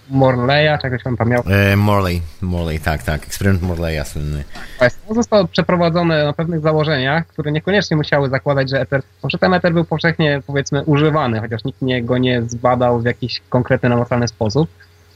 [0.09, 4.43] Morleya, czy jakoś on tam miał E, Morley, Morley, tak, tak, eksperyment Morleya słynny.
[4.79, 9.73] Państwo został przeprowadzony na pewnych założeniach, które niekoniecznie musiały zakładać, że eter, bo przedtem eter
[9.73, 14.69] był powszechnie, powiedzmy, używany, chociaż nikt nie, go nie zbadał w jakiś konkretny, namacalny sposób.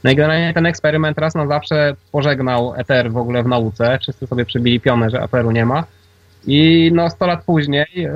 [0.04, 3.98] No i generalnie ten eksperyment raz na zawsze pożegnał eter w ogóle w nauce.
[4.02, 5.84] Wszyscy sobie przybili pionę, że eteru nie ma.
[6.46, 8.10] I no 100 lat później, e,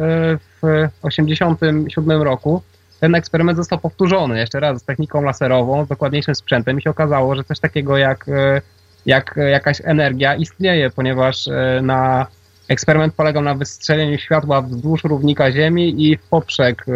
[0.62, 2.62] w 87 roku,
[3.00, 7.34] ten eksperyment został powtórzony jeszcze raz z techniką laserową, z dokładniejszym sprzętem i się okazało,
[7.34, 8.62] że coś takiego jak e,
[9.06, 12.26] jak jakaś energia istnieje, ponieważ e, na
[12.68, 16.86] eksperyment polegał na wystrzeleniu światła wzdłuż równika Ziemi i w poprzek,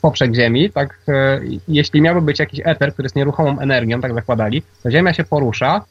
[0.00, 0.70] poprzek Ziemi.
[0.70, 5.12] Tak, e, jeśli miałby być jakiś eter, który jest nieruchomą energią, tak zakładali, to Ziemia
[5.12, 5.84] się porusza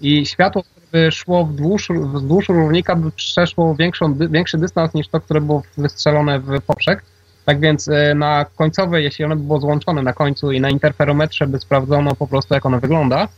[0.00, 5.20] i światło, które by szło wzdłuż, wzdłuż równika, by przeszło większą, większy dystans niż to,
[5.20, 7.02] które było wystrzelone w poprzek.
[7.44, 11.46] Tak więc e, na końcowej, jeśli ono by było złączone na końcu i na interferometrze
[11.46, 13.28] by sprawdzono po prostu, jak ono wygląda,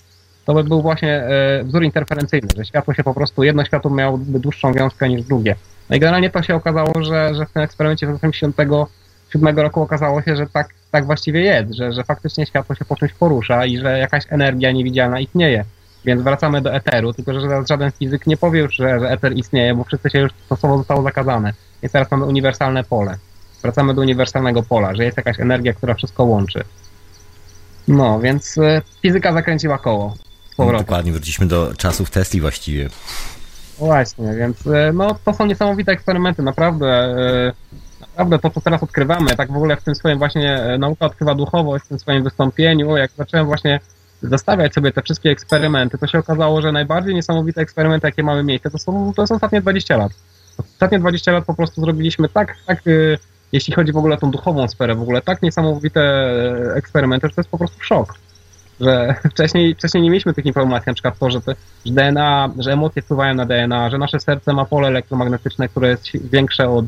[0.44, 4.40] to by był właśnie e, wzór interferencyjny, że światło się po prostu, jedno światło miałoby
[4.40, 5.56] dłuższą wiązkę niż drugie.
[5.90, 8.20] No i generalnie to się okazało, że, że w tym eksperymencie z
[9.32, 12.96] 1987 roku okazało się, że tak, tak właściwie jest, że, że faktycznie światło się po
[12.96, 15.64] czymś porusza i że jakaś energia niewidzialna istnieje.
[16.04, 19.36] Więc wracamy do eteru, tylko że teraz żaden fizyk nie powie już, że, że eter
[19.36, 21.52] istnieje, bo wszyscy się już to słowo zostało zakazane.
[21.82, 23.18] Więc teraz mamy uniwersalne pole.
[23.62, 26.64] Wracamy do uniwersalnego pola, że jest jakaś energia, która wszystko łączy.
[27.88, 30.14] No, więc y, fizyka zakręciła koło.
[30.50, 30.86] Z powrotem.
[30.86, 32.84] Dokładnie, wróciliśmy do czasów Tesli właściwie.
[32.84, 37.14] No Właśnie, więc y, no, to są niesamowite eksperymenty, naprawdę.
[38.16, 41.34] Naprawdę to, co teraz odkrywamy, tak w ogóle w tym swoim właśnie y, nauka odkrywa
[41.34, 43.80] duchowość w tym swoim wystąpieniu, jak zacząłem właśnie
[44.22, 48.70] zestawiać sobie te wszystkie eksperymenty, to się okazało, że najbardziej niesamowite eksperymenty, jakie mamy miejsce,
[48.70, 50.12] to są, to jest ostatnie 20 lat.
[50.58, 53.18] Ostatnie 20 lat po prostu zrobiliśmy tak, tak y,
[53.52, 57.34] jeśli chodzi w ogóle o tą duchową sferę, w ogóle tak niesamowite e, eksperymenty, że
[57.34, 58.14] to jest po prostu szok.
[58.80, 61.54] Że wcześniej, wcześniej nie mieliśmy tych informacji, na przykład to, że, te,
[61.86, 66.30] że DNA, że emocje wpływają na DNA, że nasze serce ma pole elektromagnetyczne, które jest
[66.30, 66.86] większe od,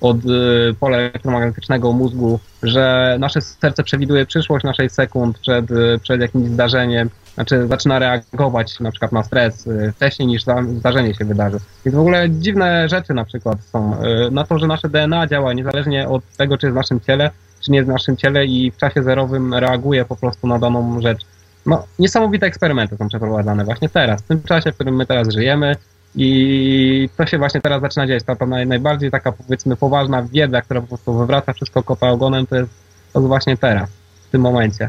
[0.00, 6.20] od y, pola elektromagnetycznego mózgu, że nasze serce przewiduje przyszłość naszej sekund przed, y, przed
[6.20, 10.42] jakimś zdarzeniem, znaczy zaczyna reagować na przykład na stres y, wcześniej niż
[10.78, 11.58] zdarzenie się wydarzy.
[11.84, 13.96] Więc w ogóle dziwne rzeczy na przykład są.
[14.30, 17.30] Na to, że nasze DNA działa niezależnie od tego, czy jest w naszym ciele,
[17.60, 21.00] czy nie jest w naszym ciele i w czasie zerowym reaguje po prostu na daną
[21.00, 21.26] rzecz.
[21.66, 25.76] No, niesamowite eksperymenty są przeprowadzane właśnie teraz, w tym czasie, w którym my teraz żyjemy
[26.14, 28.24] i to się właśnie teraz zaczyna dziać.
[28.24, 32.46] Ta, ta naj, najbardziej taka powiedzmy poważna wiedza, która po prostu wywraca wszystko kota ogonem,
[32.46, 32.70] to jest,
[33.12, 33.90] to jest właśnie teraz,
[34.28, 34.88] w tym momencie.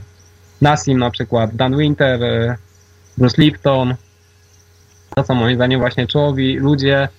[0.62, 2.56] Nassim na przykład, Dan Winter, y,
[3.18, 3.96] Bruce Lipton,
[5.16, 7.10] to są moim zdaniem właśnie czołowi ludzie,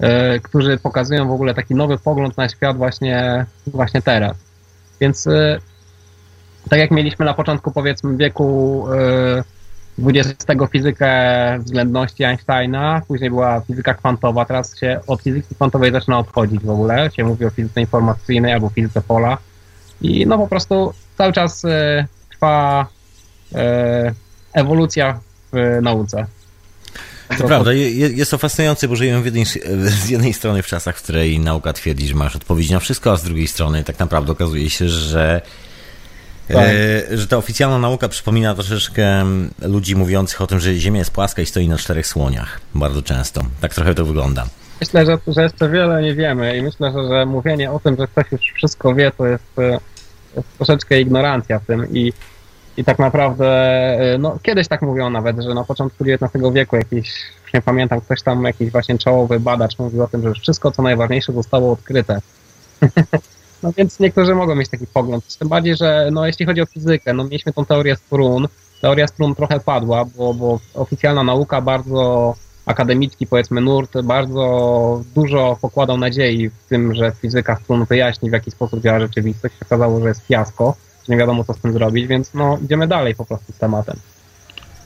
[0.00, 4.36] y, którzy pokazują w ogóle taki nowy pogląd na świat właśnie, właśnie teraz.
[5.00, 5.60] Więc y,
[6.70, 9.53] tak jak mieliśmy na początku powiedzmy wieku y,
[9.98, 11.08] XX fizykę
[11.58, 17.10] względności Einsteina, później była fizyka kwantowa, teraz się od fizyki kwantowej zaczyna odchodzić w ogóle,
[17.16, 19.38] się mówi o fizyce informacyjnej albo fizyce pola
[20.00, 21.68] i no po prostu cały czas y,
[22.30, 22.86] trwa
[23.52, 23.56] y,
[24.52, 25.20] ewolucja
[25.52, 26.26] w nauce.
[27.38, 29.44] To prawda, je- je- jest to fascynujące, bo żyjemy jednej,
[30.04, 33.16] z jednej strony w czasach, w której nauka twierdzi, że masz odpowiedź na wszystko, a
[33.16, 35.40] z drugiej strony tak naprawdę okazuje się, że,
[36.48, 36.68] Tak.
[37.12, 39.24] e, że ta oficjalna nauka przypomina troszeczkę
[39.62, 42.60] ludzi mówiących o tym, że Ziemia jest płaska i stoi na czterech słoniach.
[42.74, 43.42] Bardzo często.
[43.60, 44.46] Tak trochę to wygląda.
[44.80, 48.06] Myślę, że, że jeszcze wiele nie wiemy i myślę, że, że mówienie o tym, że
[48.06, 49.78] ktoś już wszystko wie, to jest, e,
[50.36, 52.12] jest troszeczkę ignorancja w tym i,
[52.76, 53.46] i tak naprawdę,
[54.14, 57.08] e, no kiedyś tak mówią nawet, że na początku XIX wieku jakiś,
[57.42, 60.70] już nie pamiętam, ktoś tam, jakiś właśnie czołowy badacz mówił o tym, że już wszystko
[60.70, 62.20] co najważniejsze zostało odkryte.
[63.64, 67.12] no więc niektórzy mogą mieć taki pogląd, tym bardziej, że no jeśli chodzi o fizykę,
[67.12, 68.48] no mieliśmy tą teorię strun,
[68.80, 72.34] teoria strun trochę padła, bo, bo oficjalna nauka bardzo
[72.66, 78.50] akademicki, powiedzmy, nurt bardzo dużo pokładał nadziei w tym, że fizyka strun wyjaśni, w jaki
[78.50, 79.54] sposób działa rzeczywistość.
[79.62, 80.76] Okazało, że jest fiasko,
[81.08, 83.96] że nie wiadomo, co z tym zrobić, więc no, idziemy dalej po prostu z tematem.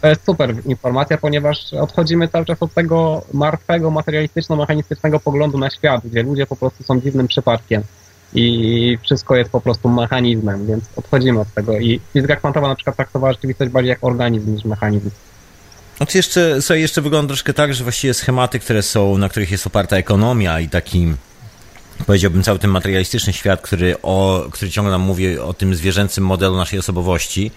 [0.01, 6.01] To jest super informacja, ponieważ odchodzimy cały czas od tego martwego, materialistyczno-mechanistycznego poglądu na świat,
[6.05, 7.83] gdzie ludzie po prostu są dziwnym przypadkiem
[8.35, 11.79] i wszystko jest po prostu mechanizmem, więc odchodzimy od tego.
[11.79, 15.11] I fizyka kwantowa na przykład traktowała rzeczywistość bardziej jak organizm niż mechanizm.
[15.97, 19.67] Znaczy jeszcze, słuchaj, jeszcze wygląda troszkę tak, że właściwie schematy, które są, na których jest
[19.67, 21.15] oparta ekonomia i taki,
[22.07, 26.57] powiedziałbym, cały ten materialistyczny świat, który, o, który ciągle nam mówi o tym zwierzęcym modelu
[26.57, 27.51] naszej osobowości,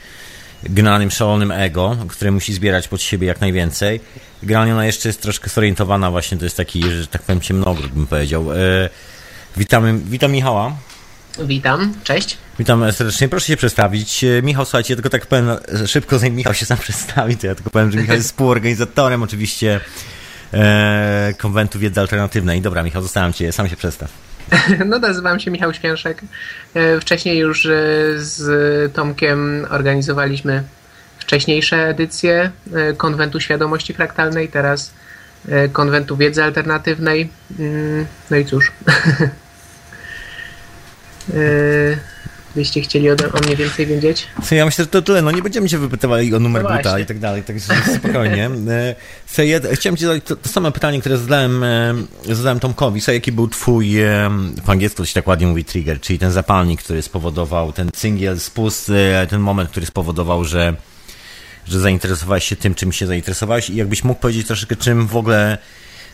[0.64, 4.00] gnanym, szalonym ego, które musi zbierać pod siebie jak najwięcej.
[4.44, 8.08] Generalnie ona jeszcze jest troszkę zorientowana właśnie, to jest taki, że tak powiem, ciemnogród, bym
[8.08, 8.54] powiedział.
[8.54, 8.90] E,
[9.58, 10.76] witamy, witam Michała.
[11.40, 12.38] Witam, cześć.
[12.60, 14.24] Witam serdecznie, proszę się przedstawić.
[14.24, 17.48] E, Michał, słuchajcie, ja tylko tak powiem e, szybko, zanim Michał się sam przedstawi, to
[17.48, 19.80] ja tylko powiem, że Michał jest współorganizatorem oczywiście
[20.54, 22.62] e, konwentu wiedzy alternatywnej.
[22.62, 24.12] Dobra, Michał, zostawiam cię, sam się przedstaw.
[24.86, 26.22] No nazywam się Michał Śpięszek.
[26.74, 27.68] E, Wcześniej już
[28.18, 30.64] z Tomkiem organizowaliśmy
[31.20, 32.52] wcześniejsze edycje
[32.98, 34.94] Konwentu Świadomości Fraktalnej, teraz
[35.74, 37.30] Konwentu Wiedzy Alternatywnej.
[37.60, 38.72] Mm, No i cóż.
[41.34, 41.98] E,
[42.56, 44.28] Byście chcieli ode, o mnie więcej wiedzieć?
[44.44, 45.22] Co, ja myślę, że to tyle.
[45.22, 48.50] No nie będziemy cię wypytywali o numer No buta i tak dalej, także spokojnie.
[48.70, 51.94] E, Słuchaj, ja chciałem ci zadać to, to samo pytanie, które zadałem, e,
[52.26, 53.02] zadałem Tomkowi.
[53.02, 54.30] Słuchaj, jaki był twój, e,
[54.66, 58.40] po angielsku to się tak ładnie mówi trigger, czyli ten zapalnik, który spowodował, ten cyngiel,
[58.40, 60.76] spust, e, ten moment, który spowodował, że
[61.68, 65.58] że zainteresowałeś się tym, czym się zainteresowałeś i jakbyś mógł powiedzieć troszeczkę czym w ogóle,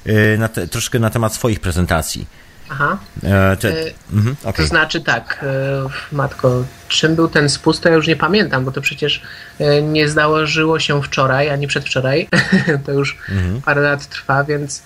[0.08, 2.28] y, na te, troszeczkę na temat swoich prezentacji.
[2.70, 2.98] Aha.
[3.24, 4.68] E, te, E, mhm, To okej.
[4.68, 8.82] znaczy tak, e, matko, czym był ten spust, to ja już nie pamiętam, bo to
[8.82, 9.22] przecież
[9.60, 12.28] e, nie zdarzyło się wczoraj, ani przedwczoraj.
[12.86, 13.18] to już
[13.66, 14.84] parę lat trwa, więc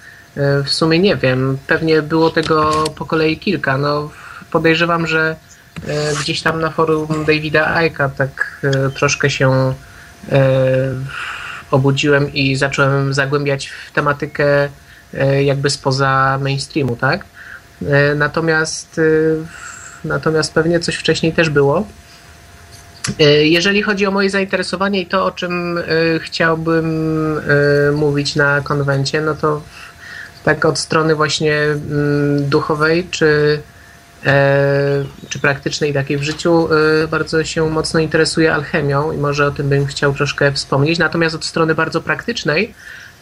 [0.65, 1.57] w sumie nie wiem.
[1.67, 3.77] Pewnie było tego po kolei kilka.
[3.77, 4.11] No,
[4.51, 5.35] podejrzewam, że
[6.21, 8.61] gdzieś tam na forum Davida Aika tak
[8.95, 9.73] troszkę się
[11.71, 14.69] obudziłem i zacząłem zagłębiać w tematykę
[15.13, 17.25] e, jakby spoza mainstreamu, tak?
[17.89, 19.01] E, Natomiast, e,
[20.07, 21.87] natomiast pewnie coś wcześniej też było.
[23.19, 25.83] E, Jeżeli chodzi o moje zainteresowanie i to, o czym e,
[26.19, 26.87] chciałbym
[27.37, 29.61] e, mówić na konwencie, no to
[30.43, 33.70] tak od strony właśnie mm, duchowej czy, e,
[35.29, 36.69] czy praktycznej takiej w życiu
[37.03, 40.99] e, bardzo się mocno interesuję alchemią i może o tym bym chciał troszkę wspomnieć.
[40.99, 42.73] Natomiast od strony bardzo praktycznej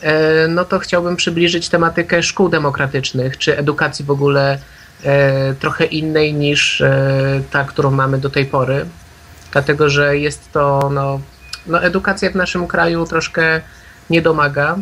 [0.02, 4.60] e, no to chciałbym przybliżyć tematykę szkół demokratycznych, czy edukacji w ogóle
[5.04, 8.86] e, trochę innej niż e, ta, którą mamy do tej pory.
[9.52, 11.20] Dlatego, że jest to, no,
[11.68, 13.62] no edukacja w naszym kraju troszkę
[14.10, 14.78] nie domaga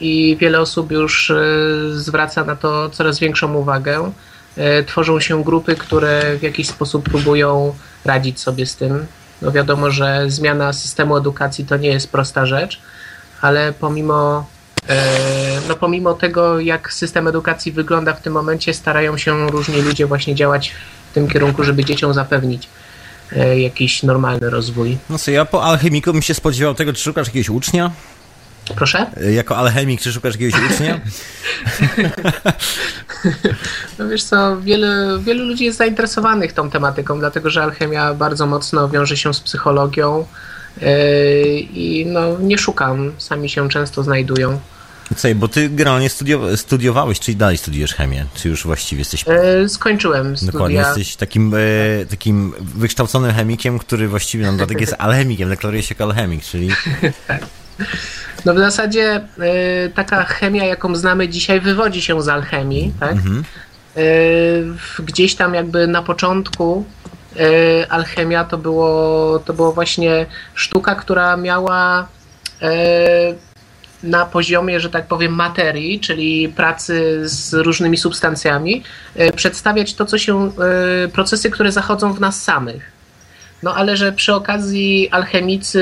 [0.00, 1.44] i wiele osób już e,
[1.90, 4.12] zwraca na to coraz większą uwagę.
[4.56, 7.74] E, Tworzą się grupy, które w jakiś sposób próbują
[8.04, 9.06] radzić sobie z tym.
[9.42, 12.80] No wiadomo, że zmiana systemu edukacji to nie jest prosta rzecz,
[13.40, 14.46] ale pomimo,
[14.88, 15.04] e,
[15.68, 20.34] no pomimo tego, jak system edukacji wygląda w tym momencie, starają się różni ludzie właśnie
[20.34, 20.72] działać
[21.10, 22.68] w tym kierunku, żeby dzieciom zapewnić
[23.32, 24.98] e, jakiś normalny rozwój.
[25.10, 27.90] No co, ja po alchemiku bym się spodziewał tego, czy szukasz jakiegoś ucznia?
[28.76, 29.06] Proszę?
[29.16, 31.00] E, Jako alchemik, czy szukasz jakiegoś ucznia?
[33.98, 38.88] No wiesz co, wielu, wielu ludzi jest zainteresowanych tą tematyką, dlatego że alchemia bardzo mocno
[38.88, 40.26] wiąże się z psychologią
[40.80, 40.88] yy,
[41.60, 44.60] i no nie szukam, sami się często znajdują.
[45.12, 49.24] Słuchaj, bo ty generalnie studio, studiowałeś, czyli dalej studiujesz chemię, czy już właściwie jesteś...
[49.60, 50.88] Yy, skończyłem Dokładnie, studia.
[50.88, 56.04] jesteś takim, e, takim wykształconym chemikiem, który właściwie no, dlatego jest alchemikiem, deklaruje się jako
[56.04, 56.70] alchemik, czyli
[58.44, 59.20] No w zasadzie
[59.86, 63.12] y, taka chemia, jaką znamy dzisiaj, wywodzi się z alchemii, tak?
[63.12, 63.16] Y,
[64.78, 66.84] w- gdzieś tam jakby na początku
[67.36, 72.08] y, alchemia to było, to było właśnie sztuka, która miała
[72.62, 72.66] y,
[74.02, 78.82] na poziomie, że tak powiem, materii, czyli pracy z różnymi substancjami,
[79.20, 80.50] y, przedstawiać to, co się,
[81.04, 82.93] y, procesy, które zachodzą w nas samych.
[83.64, 85.80] No ale że przy okazji alchemicy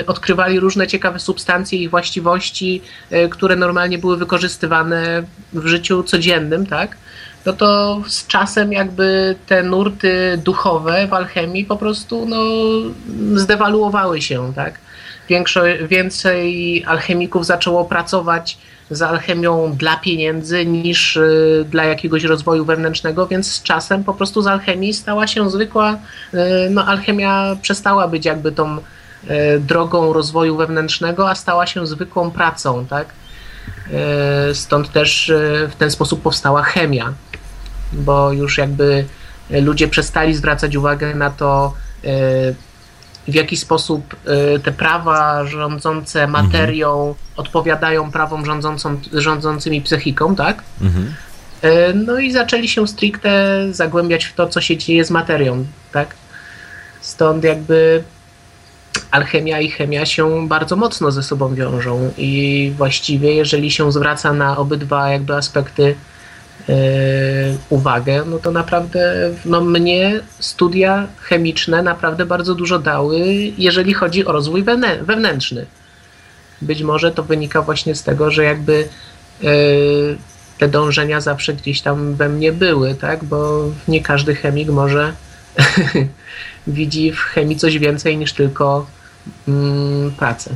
[0.00, 2.82] y, odkrywali różne ciekawe substancje i właściwości,
[3.12, 5.22] y, które normalnie były wykorzystywane
[5.52, 6.96] w życiu codziennym, tak?
[7.46, 12.42] No to z czasem jakby te nurty duchowe w alchemii po prostu no,
[13.34, 14.78] zdewaluowały się, tak?
[15.28, 18.58] Większo, więcej alchemików zaczęło pracować
[18.90, 24.42] z alchemią dla pieniędzy niż y, dla jakiegoś rozwoju wewnętrznego, więc z czasem po prostu
[24.42, 25.92] z alchemii stała się zwykła,
[26.34, 26.38] y,
[26.70, 28.80] no alchemia przestała być jakby tą y,
[29.60, 33.08] drogą rozwoju wewnętrznego, a stała się zwykłą pracą, tak?
[34.52, 35.32] Stąd też
[35.68, 37.12] w ten sposób powstała chemia,
[37.92, 39.04] bo już jakby
[39.50, 41.74] ludzie przestali zwracać uwagę na to,
[43.28, 44.16] w jaki sposób
[44.56, 50.62] y, te prawa rządzące materią odpowiadają prawom rządzącą, rządzącymi psychiką, tak?
[50.80, 51.14] mhm.
[51.64, 56.14] Y, No i zaczęli się stricte zagłębiać w to, co się dzieje z materią, tak?
[57.00, 58.04] Stąd jakby
[59.10, 64.56] alchemia i chemia się bardzo mocno ze sobą wiążą i właściwie jeżeli się zwraca na
[64.56, 65.94] obydwa jakby aspekty
[67.68, 73.18] uwagę, no to naprawdę no mnie studia chemiczne naprawdę bardzo dużo dały,
[73.58, 75.66] jeżeli chodzi o rozwój wewnę- wewnętrzny.
[76.62, 78.88] Być może to wynika właśnie z tego, że jakby
[79.42, 80.18] yy,
[80.58, 83.24] te dążenia zawsze gdzieś tam we mnie były, tak?
[83.24, 85.12] Bo nie każdy chemik może
[86.66, 88.86] widzi w chemii coś więcej niż tylko
[89.48, 90.50] mm, pracę.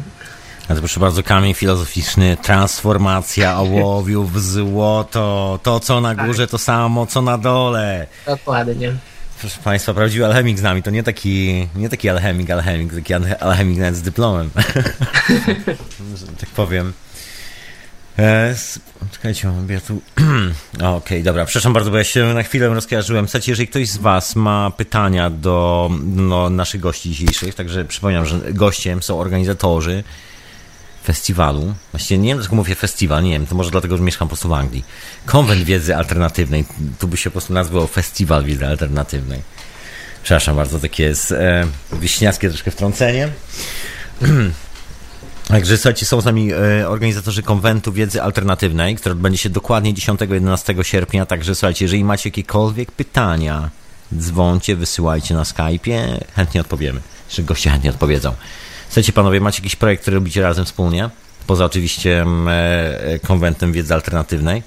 [0.69, 6.59] A to proszę bardzo, kamień filozoficzny, transformacja ołowiu w złoto, to co na górze, to
[6.59, 8.07] samo co na dole.
[8.27, 8.93] Dokładnie.
[9.41, 13.37] Proszę Państwa, prawdziwy alchemik z nami, to nie taki, nie taki alchemik, alchemik, taki alche-
[13.41, 14.51] alchemik nawet z dyplomem,
[16.41, 16.93] tak powiem.
[18.19, 18.55] E,
[19.13, 20.03] czekajcie, ja tu...
[20.97, 23.29] Okej, dobra, przepraszam bardzo, bo ja się na chwilę rozkojarzyłem.
[23.29, 28.41] Słuchajcie, jeżeli ktoś z Was ma pytania do no, naszych gości dzisiejszych, także przypominam, że
[28.53, 30.05] gościem są organizatorzy
[31.05, 31.75] festiwalu.
[31.91, 34.49] Właściwie nie wiem, dlaczego mówię festiwal, nie wiem, to może dlatego, że mieszkam po prostu
[34.49, 34.85] w Anglii.
[35.27, 36.65] Konwent Wiedzy Alternatywnej.
[36.99, 39.43] Tu by się po prostu nazwał Festiwal Wiedzy Alternatywnej.
[40.23, 41.67] Przepraszam bardzo, takie jest e,
[42.49, 43.29] troszkę wtrącenie.
[45.49, 50.83] Także słuchajcie, są z nami e, organizatorzy konwentu wiedzy alternatywnej, który odbędzie się dokładnie 10-11
[50.83, 51.27] sierpnia.
[51.27, 53.71] Także słuchajcie, jeżeli macie jakiekolwiek pytania,
[54.19, 57.01] dzwoncie, wysyłajcie na Skype'ie, chętnie odpowiemy.
[57.29, 58.35] Czy goście chętnie odpowiedzą.
[58.93, 61.11] Słuchajcie panowie, macie jakiś projekt, który robicie razem wspólnie?
[61.47, 62.53] Poza oczywiście mm, e,
[63.05, 64.63] e, konwentem wiedzy alternatywnej.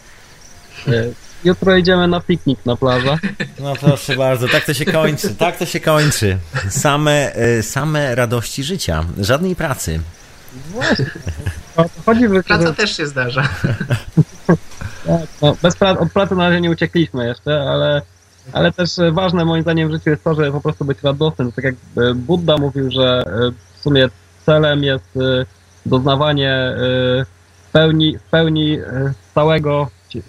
[0.88, 0.92] E,
[1.44, 3.18] Jutro idziemy na piknik na plażę.
[3.60, 6.38] No proszę bardzo, tak to się kończy, tak to się kończy.
[6.70, 10.00] Same, e, same radości życia, żadnej pracy.
[10.70, 11.06] Właśnie.
[11.76, 13.50] O to Chodzi, że, Praca że też się zdarza.
[15.08, 18.02] tak, no, bez pra- od pracy na razie nie uciekliśmy jeszcze, ale,
[18.54, 21.52] ale też ważne moim zdaniem w życiu jest to, żeby po prostu być radosnym.
[21.52, 21.76] Tak jak
[22.16, 23.24] Buddha mówił, że
[23.86, 24.10] sumie
[24.46, 25.46] celem jest e,
[25.86, 26.76] doznawanie e,
[27.68, 28.80] w pełni, w pełni
[29.36, 30.20] całego e,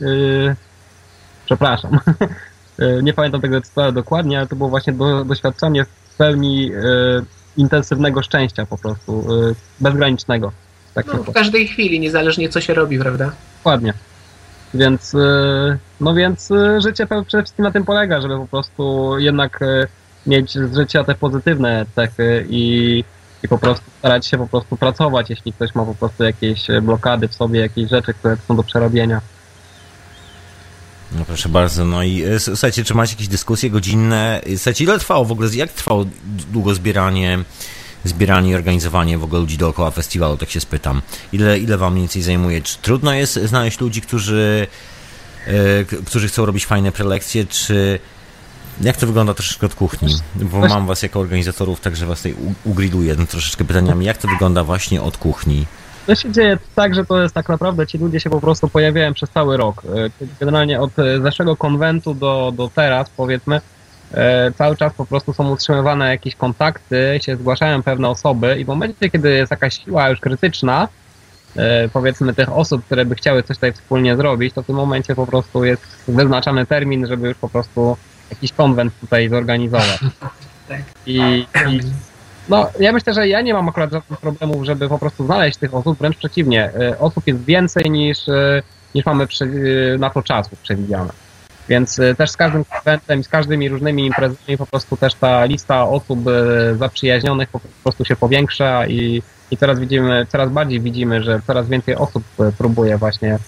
[1.47, 1.99] przepraszam.
[3.03, 6.71] Nie pamiętam tego cytatu dokładnie, ale to było właśnie do, doświadczenie w pełni
[7.57, 9.27] intensywnego szczęścia po prostu,
[9.81, 10.53] bezgranicznego.
[10.95, 13.33] Tak No, w każdej chwili, niezależnie co się robi, prawda?
[13.59, 13.95] Dokładnie.
[14.75, 15.17] Więc,
[16.01, 19.61] no więc życie przede wszystkim na tym polega, żeby po prostu jednak
[20.27, 23.05] mieć z życia te pozytywne cechy i,
[23.43, 26.83] i po prostu starać się po prostu pracować, jeśli ktoś ma po prostu jakieś e,
[26.83, 29.21] blokady w sobie, jakieś rzeczy, które są do przerobienia.
[31.13, 34.41] No proszę bardzo, no i e, słuchajcie, czy macie jakieś dyskusje godzinne?
[34.43, 36.05] E, Słuchajcie, ile trwało w ogóle, jak trwało
[36.53, 37.39] długo zbieranie,
[38.05, 41.03] zbieranie i organizowanie w ogóle ludzi dookoła festiwalu, tak się spytam.
[41.33, 42.63] Ile, ile wam mniej więcej zajmuje?
[42.63, 44.67] Czy trudno jest znaleźć ludzi, którzy,
[45.91, 47.99] k- którzy chcą robić fajne prelekcje, czy
[48.81, 50.15] jak to wygląda troszeczkę od kuchni?
[50.35, 54.05] Bo mam was jako organizatorów, także was tutaj u- ugriluję no, troszeczkę pytaniami.
[54.07, 55.67] Jak to wygląda właśnie od kuchni?
[56.07, 59.15] To się dzieje tak, że to jest tak naprawdę, ci ludzie się po prostu pojawiają
[59.15, 59.83] przez cały rok.
[60.21, 63.61] E, Generalnie od e, zeszłego konwentu do, do teraz, powiedzmy,
[64.15, 68.69] e, cały czas po prostu są utrzymywane jakieś kontakty, się zgłaszają pewne osoby i w
[68.69, 70.89] momencie, kiedy jest jakaś siła już krytyczna,
[71.93, 75.27] powiedzmy tych osób, które by chciały coś tutaj wspólnie zrobić, to w tym momencie po
[75.27, 77.97] prostu jest wyznaczany termin, żeby już po prostu
[78.31, 80.01] jakiś konwent tutaj zorganizować.
[80.69, 80.83] Tak.
[81.07, 81.81] I, i
[82.49, 85.75] no, ja myślę, że ja nie mam akurat żadnych problemów, żeby po prostu znaleźć tych
[85.75, 86.71] osób, wręcz przeciwnie.
[86.81, 88.63] E, Osób jest więcej niż, e,
[88.95, 91.13] niż mamy prze, e, na to czasu przewidziane.
[91.69, 96.21] Więc też z każdym konwentem, z każdymi różnymi imprezami po prostu też ta lista osób
[96.79, 101.97] zaprzyjaźnionych po prostu się powiększa i, i coraz widzimy, coraz bardziej widzimy, że coraz więcej
[101.97, 102.25] osób
[102.59, 103.39] próbuje właśnie,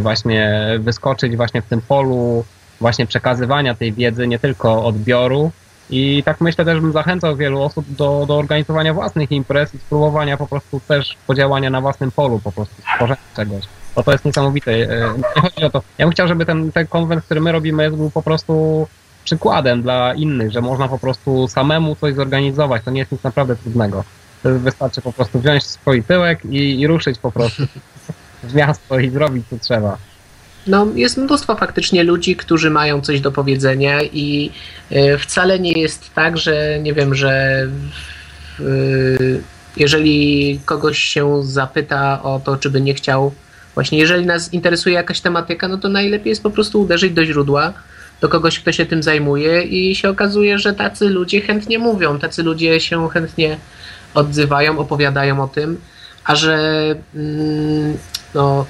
[0.00, 2.44] właśnie wyskoczyć właśnie w tym polu
[2.80, 5.52] właśnie przekazywania tej wiedzy, nie tylko odbioru,
[5.90, 10.36] i tak myślę też bym zachęcał wielu osób do, do organizowania własnych imprez i spróbowania
[10.36, 13.64] po prostu też podziałania na własnym polu, po prostu stworzenia czegoś.
[13.96, 14.72] Bo to jest niesamowite.
[14.72, 15.82] E, Nie chodzi o to.
[15.98, 18.86] Ja bym chciał, żeby ten, ten konwent, który my robimy, był po prostu
[19.24, 22.82] przykładem dla innych, że można po prostu samemu coś zorganizować.
[22.84, 24.04] To nie jest nic naprawdę trudnego.
[24.44, 27.62] Wystarczy po prostu wziąć swój tyłek i, i ruszyć po prostu
[28.42, 29.96] w miasto i zrobić co trzeba.
[30.66, 34.50] No, jest mnóstwo faktycznie ludzi, którzy mają coś do powiedzenia i
[34.90, 37.30] e, wcale nie jest tak, że nie wiem, że
[38.60, 38.64] e,
[39.76, 43.32] jeżeli kogoś się zapyta o to, czy by nie chciał,
[43.74, 47.72] właśnie jeżeli nas interesuje jakaś tematyka, no to najlepiej jest po prostu uderzyć do źródła,
[48.20, 52.42] do kogoś, kto się tym zajmuje i się okazuje, że tacy ludzie chętnie mówią, tacy
[52.42, 53.56] ludzie się chętnie
[54.14, 55.80] odzywają, opowiadają o tym,
[56.24, 56.84] a że
[57.14, 57.98] mm,
[58.34, 58.66] no,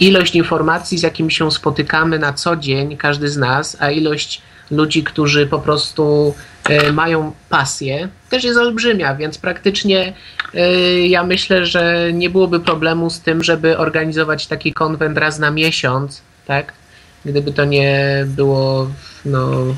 [0.00, 5.04] ilość informacji, z jakimi się spotykamy na co dzień, każdy z nas, a ilość ludzi,
[5.04, 6.34] którzy po prostu
[6.64, 10.12] e, mają pasję, też jest olbrzymia, więc praktycznie
[10.54, 10.70] e,
[11.06, 16.22] ja myślę, że nie byłoby problemu z tym, żeby organizować taki konwent raz na miesiąc,
[16.46, 16.72] tak?
[17.24, 18.90] Gdyby to nie było,
[19.24, 19.74] no.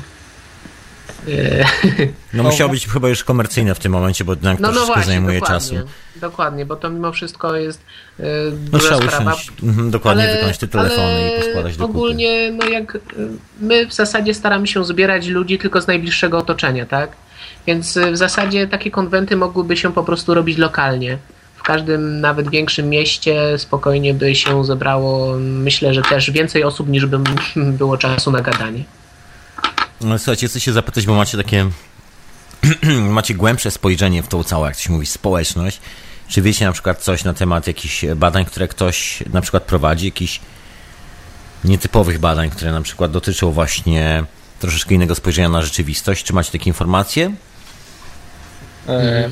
[1.27, 1.65] E,
[2.33, 5.13] No musiało być chyba już komercyjne w tym momencie, bo jednak no, no troszeczkę właśnie,
[5.13, 5.87] zajmuje dokładnie, czasu.
[6.15, 7.81] Dokładnie, bo to mimo wszystko jest
[8.19, 8.23] e,
[8.71, 9.33] No duża trzeba sprawa.
[9.33, 12.99] usiąść, mhm, dokładnie wykonać te telefony ale i poskładać do ogólnie, no jak y,
[13.59, 17.11] my w zasadzie staramy się zbierać ludzi tylko z najbliższego otoczenia, tak?
[17.67, 21.17] Więc w zasadzie takie konwenty mogłyby się po prostu robić lokalnie.
[21.55, 27.05] W każdym, nawet większym mieście spokojnie by się zebrało, myślę, że też więcej osób niż
[27.05, 27.19] by
[27.79, 28.83] było czasu na gadanie.
[30.03, 31.69] No, słuchajcie, chcę się zapytać, bo macie takie
[33.09, 35.81] macie głębsze spojrzenie w tą całą, jak to mówi, społeczność.
[36.27, 40.39] Czy wiecie na przykład coś na temat jakichś badań, które ktoś na przykład prowadzi, jakichś
[41.63, 44.23] nietypowych badań, które na przykład dotyczą właśnie
[44.59, 46.23] troszeczkę innego spojrzenia na rzeczywistość?
[46.23, 47.31] Czy macie takie informacje?
[48.87, 49.29] E,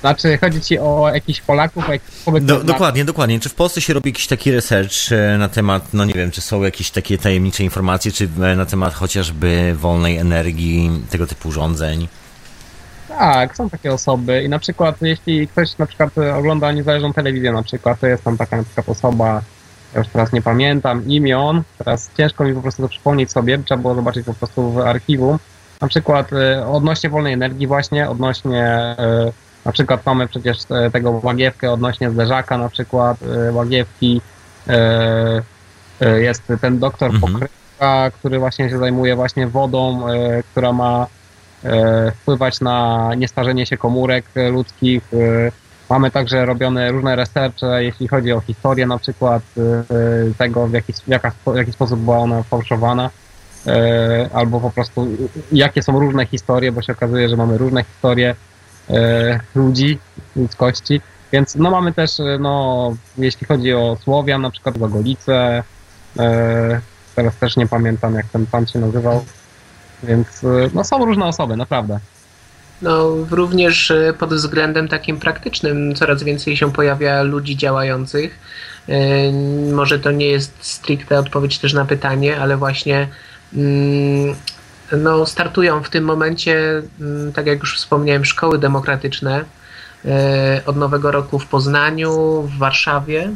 [0.00, 3.40] Znaczy, chodzi ci o jakichś Polaków, o jakichś Do, dokładnie, dokładnie.
[3.40, 6.40] Czy w Polsce się robi jakiś taki research e, na temat, no nie wiem, czy
[6.40, 12.08] są jakieś takie tajemnicze informacje, czy e, na temat chociażby wolnej energii, tego typu urządzeń?
[13.08, 17.62] Tak, są takie osoby i na przykład jeśli ktoś na przykład ogląda niezależną telewizję na
[17.62, 19.42] przykład, to jest tam taka na przykład osoba,
[19.94, 23.82] ja już teraz nie pamiętam imion, teraz ciężko mi po prostu to przypomnieć sobie, trzeba
[23.82, 25.38] było zobaczyć po prostu w archiwum.
[25.80, 28.96] Na przykład e, odnośnie wolnej energii właśnie, odnośnie
[29.64, 33.16] na przykład mamy przecież e, tego łagiewkę odnośnie zderzaka na przykład
[33.52, 34.20] łagiewki,
[36.00, 37.48] jest ten doktor mhm.
[38.18, 40.06] Który właśnie się zajmuje właśnie wodą,
[40.50, 41.06] która ma
[42.14, 45.02] wpływać na niestarzenie się komórek ludzkich,
[45.90, 50.92] Mamy także robione różne researche, jeśli chodzi o historię na przykład e, tego, w jaki,
[51.08, 53.10] jaka, w jaki sposób była ona fałszowana,
[53.66, 55.08] e, albo po prostu
[55.52, 58.34] jakie są różne historie, bo się okazuje, że mamy różne historie e,
[59.54, 59.98] ludzi,
[60.36, 61.00] ludzkości.
[61.32, 62.10] Więc no mamy też,
[62.40, 65.62] no, jeśli chodzi o Słowian, na przykład Zagolice,
[67.14, 69.24] teraz też nie pamiętam, jak ten pan się nazywał,
[70.02, 70.26] więc
[70.74, 72.00] no są różne osoby, naprawdę.
[72.82, 78.38] No, również e, pod względem takim praktycznym coraz więcej się pojawia ludzi działających.
[78.88, 79.32] E,
[79.72, 83.08] może to nie jest stricte odpowiedź też na pytanie, ale właśnie
[83.54, 84.34] mm,
[84.96, 89.44] no, startują w tym momencie, mm, tak jak już wspomniałem, szkoły demokratyczne
[90.04, 93.30] e, od nowego roku w Poznaniu, w Warszawie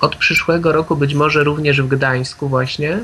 [0.00, 2.98] od przyszłego roku być może również w Gdańsku właśnie.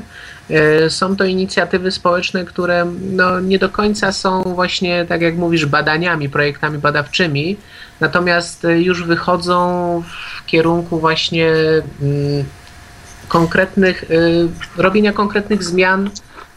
[0.49, 5.65] E, są to inicjatywy społeczne, które no, nie do końca są właśnie, tak jak mówisz,
[5.65, 7.57] badaniami, projektami badawczymi,
[7.99, 11.51] natomiast już wychodzą w kierunku właśnie
[12.01, 12.45] mm,
[13.27, 14.05] konkretnych,
[14.77, 16.09] robienia konkretnych zmian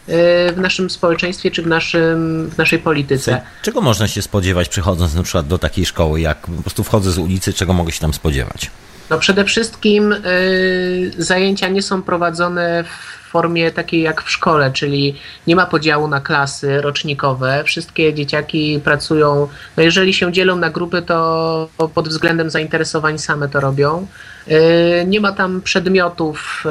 [0.08, 3.40] w naszym społeczeństwie czy w, naszym, w naszej polityce.
[3.62, 7.18] Czego można się spodziewać przychodząc na przykład do takiej szkoły, jak po prostu wchodzę z
[7.18, 8.70] ulicy, czego mogę się tam spodziewać?
[9.10, 15.14] No przede wszystkim y, zajęcia nie są prowadzone w formie takiej jak w szkole, czyli
[15.46, 17.64] nie ma podziału na klasy rocznikowe.
[17.64, 23.60] Wszystkie dzieciaki pracują, no jeżeli się dzielą na grupy, to pod względem zainteresowań same to
[23.60, 24.06] robią.
[24.48, 26.64] Y, nie ma tam przedmiotów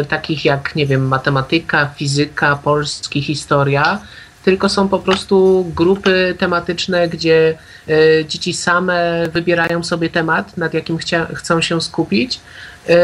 [0.00, 3.98] y, takich jak, nie wiem, matematyka, fizyka, polski, historia
[4.44, 7.58] tylko są po prostu grupy tematyczne, gdzie
[7.88, 12.40] e, dzieci same wybierają sobie temat, nad jakim chcia, chcą się skupić
[12.88, 12.94] e,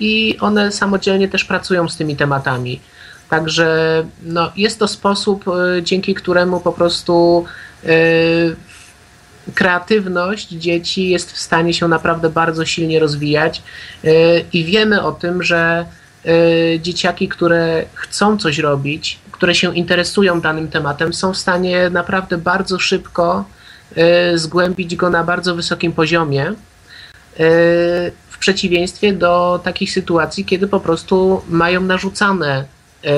[0.00, 2.80] i one samodzielnie też pracują z tymi tematami.
[3.28, 7.44] Także no, jest to sposób, e, dzięki któremu po prostu
[9.54, 13.62] kreatywność dzieci jest w stanie się naprawdę bardzo silnie rozwijać
[14.52, 15.86] i wiemy o tym, że
[16.80, 22.78] dzieciaki, które chcą coś robić, które się interesują danym tematem, są w stanie naprawdę bardzo
[22.78, 23.44] szybko
[24.34, 26.46] y, zgłębić go na bardzo wysokim poziomie.
[26.50, 26.54] Y,
[28.28, 32.64] w przeciwieństwie do takich sytuacji, kiedy po prostu mają narzucane
[33.04, 33.08] y,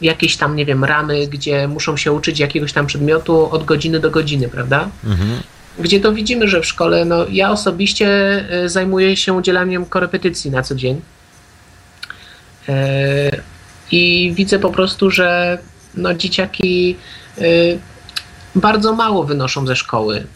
[0.00, 4.10] jakieś tam, nie wiem, ramy, gdzie muszą się uczyć jakiegoś tam przedmiotu od godziny do
[4.10, 4.88] godziny, prawda?
[5.04, 5.40] Mhm.
[5.78, 8.08] Gdzie to widzimy, że w szkole, no ja osobiście
[8.66, 11.00] zajmuję się udzielaniem korepetycji na co dzień
[13.90, 15.58] i widzę po prostu, że
[15.94, 16.96] no, dzieciaki
[17.38, 17.78] y,
[18.54, 20.26] bardzo mało wynoszą ze szkoły.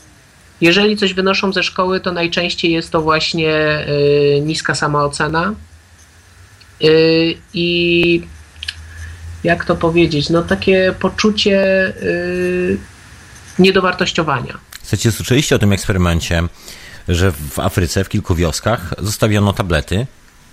[0.60, 5.54] Jeżeli coś wynoszą ze szkoły, to najczęściej jest to właśnie y, niska samoocena
[6.84, 8.22] y, i
[9.44, 11.92] jak to powiedzieć, no takie poczucie
[13.58, 14.58] niedowartościowania.
[14.82, 16.42] Słuchajcie, słyszeliście o tym eksperymencie,
[17.08, 20.06] że w Afryce, w kilku wioskach zostawiono tablety,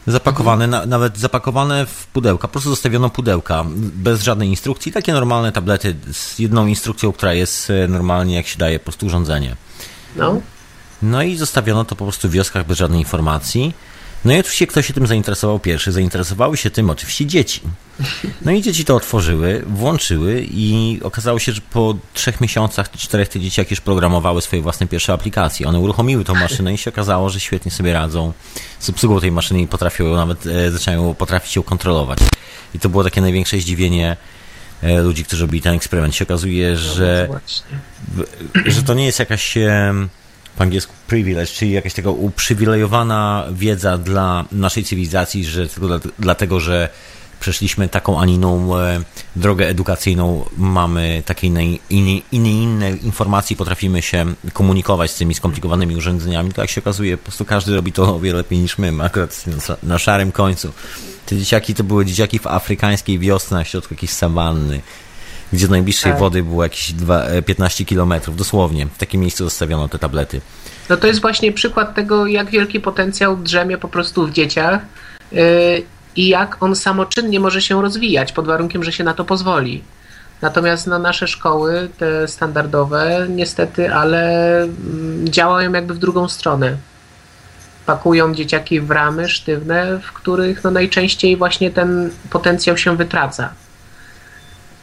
[0.07, 5.51] Zapakowane, na, nawet zapakowane w pudełka, po prostu zostawiono pudełka, bez żadnej instrukcji, takie normalne
[5.51, 9.55] tablety z jedną instrukcją, która jest e, normalnie, jak się daje, po prostu urządzenie.
[10.15, 10.41] No.
[11.01, 13.73] No i zostawiono to po prostu w wioskach bez żadnej informacji.
[14.25, 15.91] No i oczywiście kto się tym zainteresował pierwszy?
[15.91, 17.61] Zainteresowały się tym oczywiście dzieci.
[18.41, 23.39] No i dzieci to otworzyły, włączyły i okazało się, że po trzech miesiącach czterech te
[23.39, 25.67] dzieciaki już programowały swoje własne pierwsze aplikacje.
[25.67, 28.33] One uruchomiły tą maszynę i się okazało, że świetnie sobie radzą
[28.79, 32.19] z obsługą tej maszyny i potrafią nawet, e, zaczynają potrafić ją kontrolować.
[32.75, 34.17] I to było takie największe zdziwienie
[34.81, 36.15] e, ludzi, którzy robili ten eksperyment.
[36.15, 37.29] Się okazuje, no, że,
[38.65, 39.57] że to nie jest jakaś
[40.57, 46.89] po angielsku privilege, czyli jakaś taka uprzywilejowana wiedza dla naszej cywilizacji, że tylko dlatego, że
[47.39, 48.99] przeszliśmy taką, a inną e,
[49.35, 56.53] drogę edukacyjną, mamy takie inne, inne, inne, informacje, potrafimy się komunikować z tymi skomplikowanymi urządzeniami,
[56.53, 59.43] to jak się okazuje, po prostu każdy robi to o wiele lepiej niż my, akurat
[59.83, 60.71] na, szarym końcu.
[61.25, 64.81] Te dzieciaki to były dzieciaki w afrykańskiej wiosce na środku jakiejś sawanny,
[65.53, 66.19] gdzie do najbliższej tak.
[66.19, 68.85] wody było jakieś 2, 15 e, kilometrów, dosłownie.
[68.85, 70.41] W takim miejscu zostawiono te tablety.
[70.89, 74.81] No to jest właśnie przykład tego, jak wielki potencjał drzemie po prostu w dzieciach
[75.31, 75.39] yy,
[76.15, 79.83] i jak on samoczynnie może się rozwijać, pod warunkiem, że się na to pozwoli.
[80.41, 86.77] Natomiast no, nasze szkoły, te standardowe, niestety, ale mm, działają jakby w drugą stronę.
[87.85, 93.49] Pakują dzieciaki w ramy sztywne, w których no, najczęściej właśnie ten potencjał się wytraca.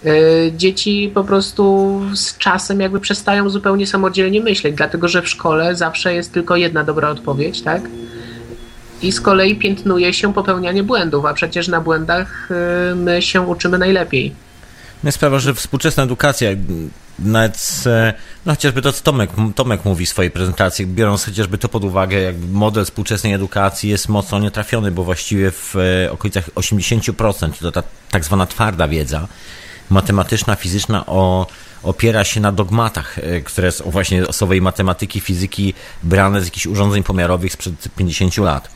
[0.04, 5.76] Yy, Dzieci po prostu z czasem jakby przestają zupełnie samodzielnie myśleć, dlatego że w szkole
[5.76, 7.82] zawsze jest tylko jedna dobra odpowiedź, tak?
[9.03, 12.49] I z kolei piętnuje się popełnianie błędów, a przecież na błędach
[12.89, 14.35] yy, my się uczymy najlepiej.
[15.05, 16.51] No sprawa, że współczesna edukacja,
[17.19, 18.15] nawet, e,
[18.47, 22.20] no chociażby to, co Tomek, Tomek mówi w swojej prezentacji, biorąc chociażby to pod uwagę,
[22.20, 27.83] jak model współczesnej edukacji jest mocno nietrafiony, bo właściwie w e, okolicach 80% to ta
[28.11, 29.29] tak zwana twarda wiedza,
[29.91, 31.47] matematyczna, fizyczna o,
[31.82, 37.02] opiera się na dogmatach, e, które są właśnie osobowej matematyki, fizyki brane z jakichś urządzeń
[37.02, 38.68] pomiarowych sprzed 50 lat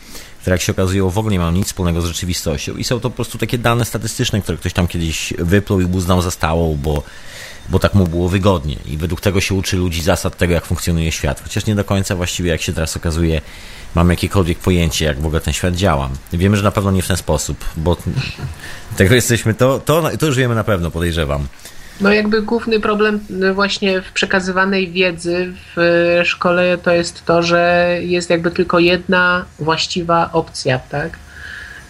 [0.47, 3.11] które jak się okazuje w ogóle nie mają nic wspólnego z rzeczywistością i są to
[3.11, 7.03] po prostu takie dane statystyczne, które ktoś tam kiedyś wypluł i uznał za stałą, bo,
[7.69, 11.13] bo tak mu było wygodnie i według tego się uczy ludzi zasad tego, jak funkcjonuje
[11.13, 13.41] świat, chociaż nie do końca właściwie, jak się teraz okazuje,
[13.95, 16.11] mam jakiekolwiek pojęcie, jak w ogóle ten świat działa.
[16.33, 17.97] Wiemy, że na pewno nie w ten sposób, bo
[18.97, 21.47] tego jesteśmy, to, to, to już wiemy na pewno, podejrzewam.
[22.01, 27.91] No jakby główny problem y, właśnie w przekazywanej wiedzy w szkole to jest to, że
[28.01, 31.19] jest jakby tylko jedna właściwa opcja, tak?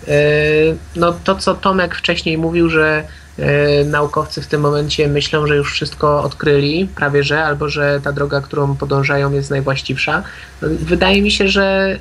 [0.09, 3.05] Y, No to, co Tomek wcześniej mówił, że
[3.39, 8.13] y, naukowcy w tym momencie myślą, że już wszystko odkryli, prawie że, albo że ta
[8.13, 10.23] droga, którą podążają jest najwłaściwsza.
[10.63, 11.99] No, Wydaje mi się, że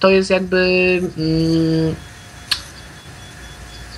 [0.00, 1.00] to jest jakby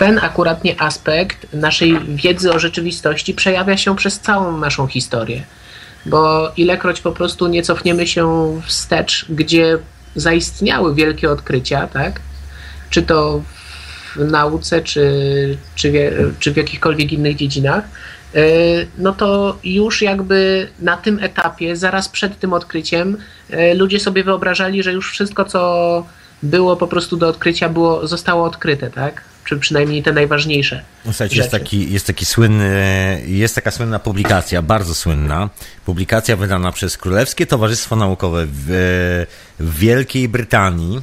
[0.00, 5.42] ten akuratnie aspekt naszej wiedzy o rzeczywistości przejawia się przez całą naszą historię.
[6.06, 8.24] Bo ilekroć po prostu nie cofniemy się
[8.66, 9.78] wstecz, gdzie
[10.16, 12.20] zaistniały wielkie odkrycia, tak?
[12.90, 13.42] Czy to
[14.16, 15.04] w nauce, czy,
[15.74, 15.92] czy,
[16.38, 17.84] czy w jakichkolwiek innych dziedzinach,
[18.34, 18.42] yy,
[18.98, 23.16] no to już jakby na tym etapie, zaraz przed tym odkryciem,
[23.50, 26.06] yy, ludzie sobie wyobrażali, że już wszystko, co
[26.42, 29.29] było po prostu do odkrycia, było, zostało odkryte, tak?
[29.44, 30.84] Czy przynajmniej te najważniejsze.
[31.04, 35.50] Słuchajcie, jest taki, jest taki słynny, jest taka słynna publikacja, bardzo słynna,
[35.86, 38.66] publikacja wydana przez Królewskie Towarzystwo Naukowe w,
[39.60, 41.00] w Wielkiej Brytanii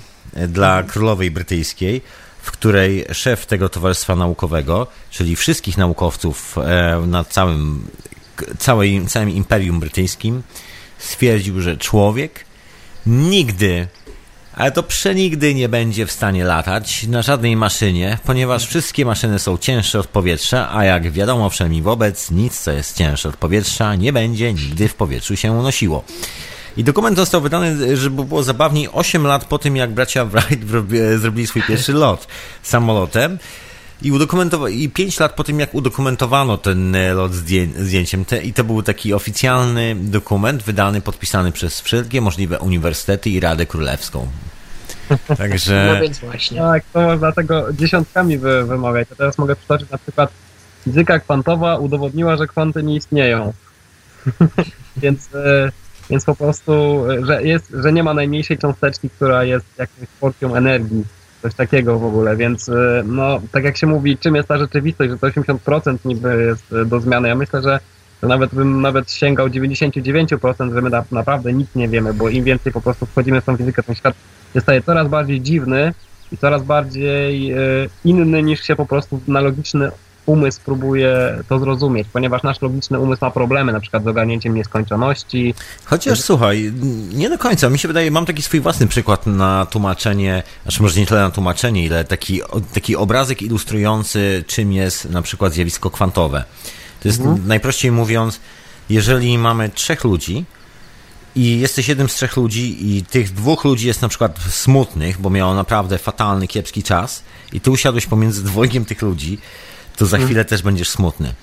[0.48, 2.02] dla Królowej Brytyjskiej,
[2.42, 7.88] w której szef tego Towarzystwa Naukowego, czyli wszystkich naukowców e, na całym,
[8.58, 10.44] całej, całym Imperium Brytyjskim,
[10.98, 12.46] stwierdził, że człowiek
[13.06, 13.88] nigdy
[14.58, 19.58] ale to przenigdy nie będzie w stanie latać na żadnej maszynie, ponieważ wszystkie maszyny są
[19.58, 24.14] cięższe od powietrza, a jak wiadomo wszelmi wobec, nic co jest cięższe od powietrza nie
[24.14, 26.04] będzie nigdy w powietrzu się unosiło.
[26.78, 30.66] I dokument został wydany, żeby było zabawniej, 8 lat po tym, jak bracia Wright
[31.22, 32.28] zrobili swój pierwszy lot
[32.64, 33.40] samolotem.
[34.02, 34.12] I,
[34.70, 38.64] I 5 lat po tym, jak udokumentowano ten e, lot zdję- zdjęciem, te, i to
[38.64, 44.28] był taki oficjalny dokument wydany, podpisany przez wszystkie możliwe uniwersytety i Radę Królewską.
[45.38, 45.94] Także.
[45.94, 46.60] No więc właśnie.
[46.60, 49.08] Tak, to można tego dziesiątkami wy, wymawiać.
[49.12, 50.32] A teraz mogę przytoczyć na przykład
[50.84, 53.54] fizyka kwantowa udowodniła, że kwanty nie istnieją.
[54.98, 55.72] więc, e,
[56.10, 60.56] więc po prostu, e, że, jest, że nie ma najmniejszej cząsteczki, która jest jakąś porcją
[60.56, 61.06] energii.
[61.42, 65.12] Coś takiego w ogóle, więc e, no, tak jak się mówi, czym jest ta rzeczywistość,
[65.12, 67.28] że to 80% niby jest do zmiany.
[67.28, 67.80] Ja myślę, że
[68.24, 72.44] że nawet bym nawet sięgał 99%, że my na, naprawdę nic nie wiemy, bo im
[72.44, 74.16] więcej po prostu wchodzimy w tą fizykę, ten świat
[74.58, 75.94] się staje coraz bardziej dziwny
[76.32, 77.58] i coraz bardziej e,
[78.06, 79.92] inny niż się po prostu na logiczny
[80.26, 85.54] umysł próbuje to zrozumieć, ponieważ nasz logiczny umysł ma problemy, na przykład z ogarnięciem nieskończoności.
[85.86, 86.74] Chociaż słuchaj,
[87.14, 87.70] nie do końca.
[87.70, 91.32] Mi się wydaje, mam taki swój własny przykład na tłumaczenie, znaczy może nie tyle na
[91.32, 92.42] tłumaczenie, ile taki,
[92.74, 96.44] taki obrazek ilustrujący, czym jest na przykład zjawisko kwantowe.
[97.00, 98.40] To jest najprościej mówiąc,
[98.90, 100.46] jeżeli mamy trzech ludzi
[101.38, 105.30] i jesteś jednym z trzech ludzi i tych dwóch ludzi jest na przykład smutnych, bo
[105.30, 107.24] miało naprawdę fatalny, kiepski czas
[107.54, 109.38] i ty usiadłeś pomiędzy dwojgiem tych ludzi,
[109.98, 111.34] to za chwilę też będziesz smutny.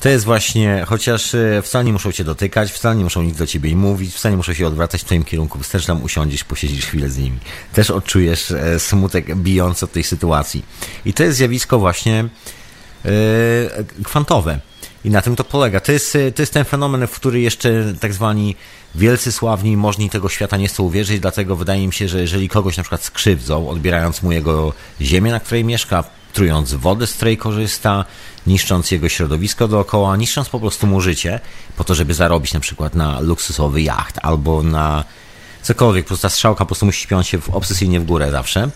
[0.00, 3.46] To jest właśnie, chociaż e, wcale nie muszą cię dotykać, wcale nie muszą nic do
[3.46, 7.10] ciebie mówić, wcale nie muszą się odwracać w twoim kierunku, wystarczy tam usiądziesz, posiedzisz chwilę
[7.10, 7.38] z nimi.
[7.72, 10.64] Też odczujesz e, smutek bijący od tej sytuacji.
[11.04, 12.24] I to jest zjawisko właśnie
[13.04, 13.08] e,
[14.04, 14.60] kwantowe.
[15.04, 15.80] I na tym to polega.
[15.80, 18.56] To jest, to jest ten fenomen, w który jeszcze tak zwani
[18.94, 22.48] wielcy, sławni i możni tego świata nie chcą uwierzyć, dlatego wydaje mi się, że jeżeli
[22.48, 27.36] kogoś na przykład skrzywdzą, odbierając mu jego ziemię, na której mieszka, trując wodę, z której
[27.36, 28.04] korzysta,
[28.46, 31.40] niszcząc jego środowisko dookoła, niszcząc po prostu mu życie,
[31.76, 35.04] po to, żeby zarobić na przykład na luksusowy jacht albo na
[35.62, 38.70] cokolwiek, po prostu ta strzałka po prostu musi śpiąć się obsesyjnie w górę zawsze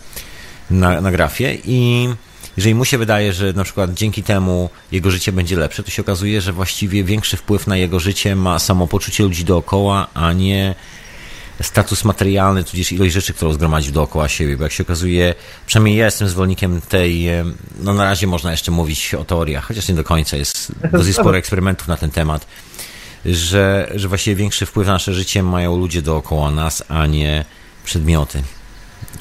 [0.69, 2.09] na, na grafie i
[2.59, 6.01] jeżeli mu się wydaje, że na przykład dzięki temu jego życie będzie lepsze, to się
[6.01, 10.75] okazuje, że właściwie większy wpływ na jego życie ma samopoczucie ludzi dookoła, a nie
[11.61, 16.05] status materialny, tudzież ilość rzeczy, którą zgromadził dookoła siebie, bo jak się okazuje, przynajmniej ja
[16.05, 17.27] jestem zwolennikiem tej,
[17.81, 21.37] no na razie można jeszcze mówić o teoriach, chociaż nie do końca, jest dosyć sporo
[21.37, 22.47] eksperymentów na ten temat,
[23.25, 27.45] że, że właściwie większy wpływ na nasze życie mają ludzie dookoła nas, a nie
[27.85, 28.43] przedmioty.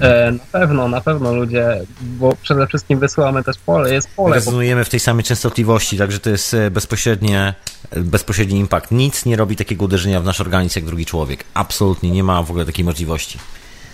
[0.00, 4.34] E, na pewno, na pewno ludzie, bo przede wszystkim wysyłamy też pole, jest pole.
[4.34, 7.54] Rezonujemy w tej samej częstotliwości, także to jest e, bezpośrednie,
[7.90, 8.90] e, bezpośredni impact.
[8.90, 11.44] Nic nie robi takiego uderzenia w nasz organizm jak drugi człowiek.
[11.54, 13.38] Absolutnie nie ma w ogóle takiej możliwości.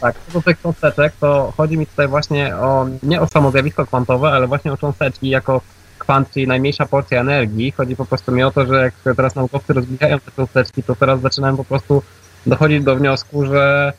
[0.01, 3.87] Tak, co do tych cząsteczek, to chodzi mi tutaj właśnie o, nie o samo zjawisko
[3.87, 5.61] kwantowe, ale właśnie o cząsteczki jako
[5.99, 7.71] kwant, czyli najmniejsza porcja energii.
[7.71, 11.21] Chodzi po prostu mi o to, że jak teraz naukowcy rozwijają te cząsteczki, to teraz
[11.21, 12.03] zaczynają po prostu
[12.47, 13.93] dochodzić do wniosku, że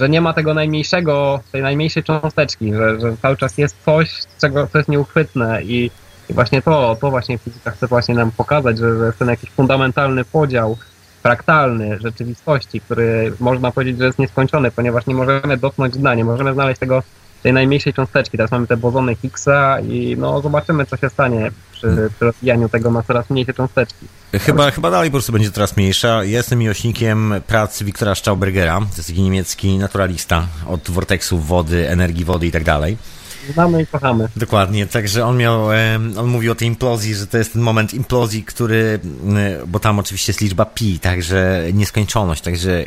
[0.00, 4.66] że nie ma tego najmniejszego, tej najmniejszej cząsteczki, że, że cały czas jest coś, czego,
[4.66, 5.90] co jest nieuchwytne i,
[6.30, 9.50] i właśnie to, to właśnie fizyka chce właśnie nam pokazać, że, że jest ten jakiś
[9.50, 10.76] fundamentalny podział
[11.22, 16.54] fraktalny rzeczywistości, który można powiedzieć, że jest nieskończony, ponieważ nie możemy dotknąć dna, nie możemy
[16.54, 17.02] znaleźć tego
[17.42, 18.36] tej najmniejszej cząsteczki.
[18.36, 21.50] Teraz mamy te bozony Higgsa i no zobaczymy, co się stanie
[21.88, 24.06] przy, przy rozwijaniu tego na coraz mniejsze cząsteczki.
[24.32, 26.08] Chyba, chyba dalej po prostu będzie coraz mniejsza.
[26.08, 32.24] Ja jestem miłośnikiem pracy Wiktora Staubergera, to jest taki niemiecki naturalista od vortexów wody, energii
[32.24, 32.96] wody i tak dalej.
[33.54, 34.28] Znamy i kochamy.
[34.36, 35.66] Dokładnie, także on miał,
[36.16, 39.00] on mówi o tej implozji, że to jest ten moment implozji, który,
[39.66, 42.84] bo tam oczywiście jest liczba pi, także nieskończoność, także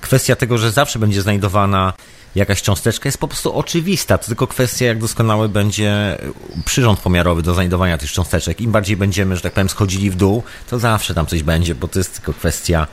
[0.00, 1.92] kwestia tego, że zawsze będzie znajdowana
[2.36, 6.18] jakaś cząsteczka jest po prostu oczywista, to tylko kwestia jak doskonały będzie
[6.64, 8.60] przyrząd pomiarowy do znajdowania tych cząsteczek.
[8.60, 11.88] Im bardziej będziemy, że tak powiem, schodzili w dół, to zawsze tam coś będzie, bo
[11.88, 12.86] to jest tylko kwestia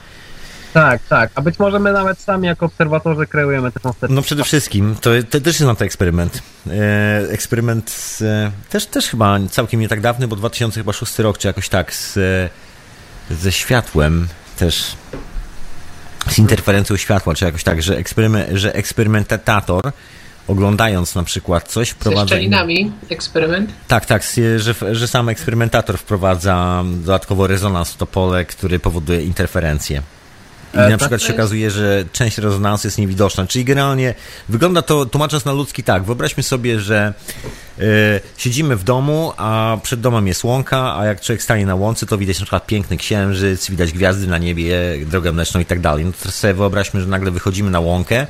[0.72, 1.30] Tak, tak.
[1.34, 4.14] A być może my nawet sami jako obserwatorzy kreujemy te cząsteczki.
[4.14, 6.42] No przede wszystkim, to, to też jest na to eksperyment.
[6.70, 11.46] E, eksperyment z, e, też, też chyba całkiem nie tak dawny, bo 2006 rok, czy
[11.46, 14.96] jakoś tak, z, e, ze światłem też,
[16.28, 19.92] z interferencją światła, czy jakoś tak, że, eksperyment, że eksperymentator
[20.48, 22.26] oglądając na przykład coś wprowadza...
[22.26, 23.70] szczelinami eksperyment.
[23.88, 24.22] Tak, tak,
[24.56, 30.02] że, że sam eksperymentator wprowadza dodatkowo rezonans w to pole, który powoduje interferencję.
[30.74, 33.46] I E, na tak przykład to się okazuje, że część rezonansu jest niewidoczna.
[33.46, 34.14] Czyli generalnie
[34.48, 37.14] wygląda to, tłumacząc na ludzki tak, wyobraźmy sobie, że
[37.78, 37.82] e,
[38.36, 42.18] siedzimy w domu, a przed domem jest łąka, a jak człowiek stanie na łące, to
[42.18, 44.76] widać na przykład piękny księżyc, widać gwiazdy na niebie,
[45.06, 46.04] drogę mleczną i tak dalej.
[46.04, 48.26] No to teraz sobie wyobraźmy, że nagle wychodzimy na łąkę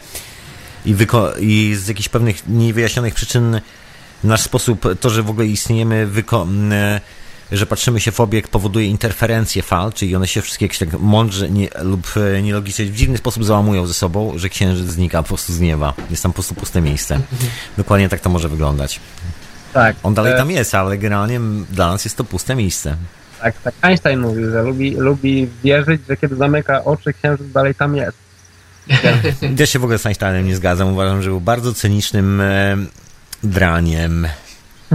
[0.87, 0.97] i,
[1.41, 3.61] i z jakichś pewnych niewyjaśnionych przyczyn
[4.25, 7.01] nasz sposób, to, że w ogóle istniejemy, wyko- m, e,
[7.56, 11.51] że patrzymy się w obiekt, powoduje interferencję fal, czyli one się wszystkie jakieś tak mądrze
[11.51, 12.06] nie, lub
[12.36, 15.94] e, nielogicznie w dziwny sposób załamują ze sobą, że księżyc znika po prostu z nieba.
[16.10, 17.20] Jest tam po prostu puste miejsce.
[17.76, 19.01] Dokładnie tak to może wyglądać.
[19.72, 19.97] Tak.
[20.02, 21.40] On dalej tam jest, ale generalnie
[21.70, 22.97] dla nas jest to puste miejsce.
[23.40, 23.74] Tak, tak.
[23.82, 28.24] Einstein mówił, że lubi, lubi wierzyć, że kiedy zamyka oczy, księżyc dalej tam jest.
[29.56, 30.93] Też się w ogóle z Einsteinem nie zgadzam.
[30.93, 32.76] Uważam, że był bardzo cynicznym e,
[33.43, 34.26] draniem.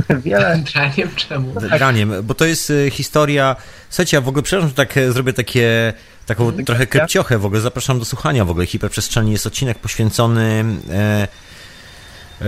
[0.23, 1.53] Wiele, Draniem czemu?
[1.77, 3.55] Draniem, bo to jest e, historia.
[3.89, 5.93] Słuchajcie, ja w ogóle przepraszam, że tak e, zrobię takie
[6.29, 7.61] taką trochę krypciochę w ogóle.
[7.61, 8.65] Zapraszam do słuchania w ogóle.
[8.65, 11.27] Hiperprzestrzeni jest odcinek poświęcony e,
[12.41, 12.47] e,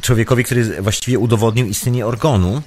[0.00, 2.62] człowiekowi, który właściwie udowodnił istnienie organu.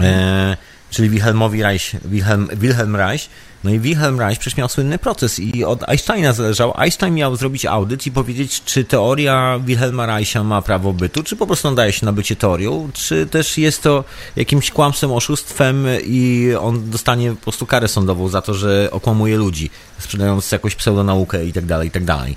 [0.00, 0.56] E,
[0.90, 3.28] czyli Wilhelmowi Reich, Wilhelm, Wilhelm Reich.
[3.64, 6.72] No i Wilhelm Reich przecież miał słynny proces i od Einsteina zależał.
[6.76, 11.46] Einstein miał zrobić audyt i powiedzieć, czy teoria Wilhelma Reicha ma prawo bytu, czy po
[11.46, 14.04] prostu nadaje się na bycie teorią, czy też jest to
[14.36, 19.70] jakimś kłamstwem, oszustwem i on dostanie po prostu karę sądową za to, że okłamuje ludzi,
[19.98, 22.36] sprzedając jakąś pseudonaukę i tak dalej, i tak dalej.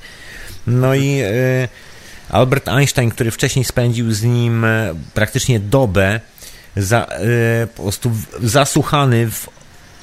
[0.68, 1.68] No i e,
[2.30, 4.66] Albert Einstein, który wcześniej spędził z nim
[5.14, 6.20] praktycznie dobę,
[6.78, 9.56] za, e, po prostu zasłuchany w,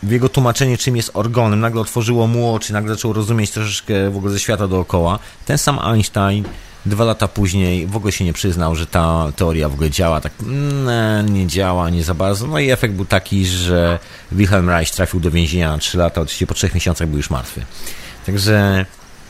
[0.05, 4.17] w jego tłumaczenie, czym jest organem, nagle otworzyło mu oczy, nagle zaczął rozumieć troszeczkę w
[4.17, 5.19] ogóle ze świata dookoła.
[5.47, 6.45] Ten sam Einstein
[6.87, 10.33] dwa lata później w ogóle się nie przyznał, że ta teoria w ogóle działa, tak
[10.43, 12.47] mm, nie działa, nie za bardzo.
[12.47, 13.99] No i efekt był taki, że
[14.33, 17.65] Wilhelm Reich trafił do więzienia na 3 lata, oczywiście po trzech miesiącach był już martwy.
[18.27, 18.87] Także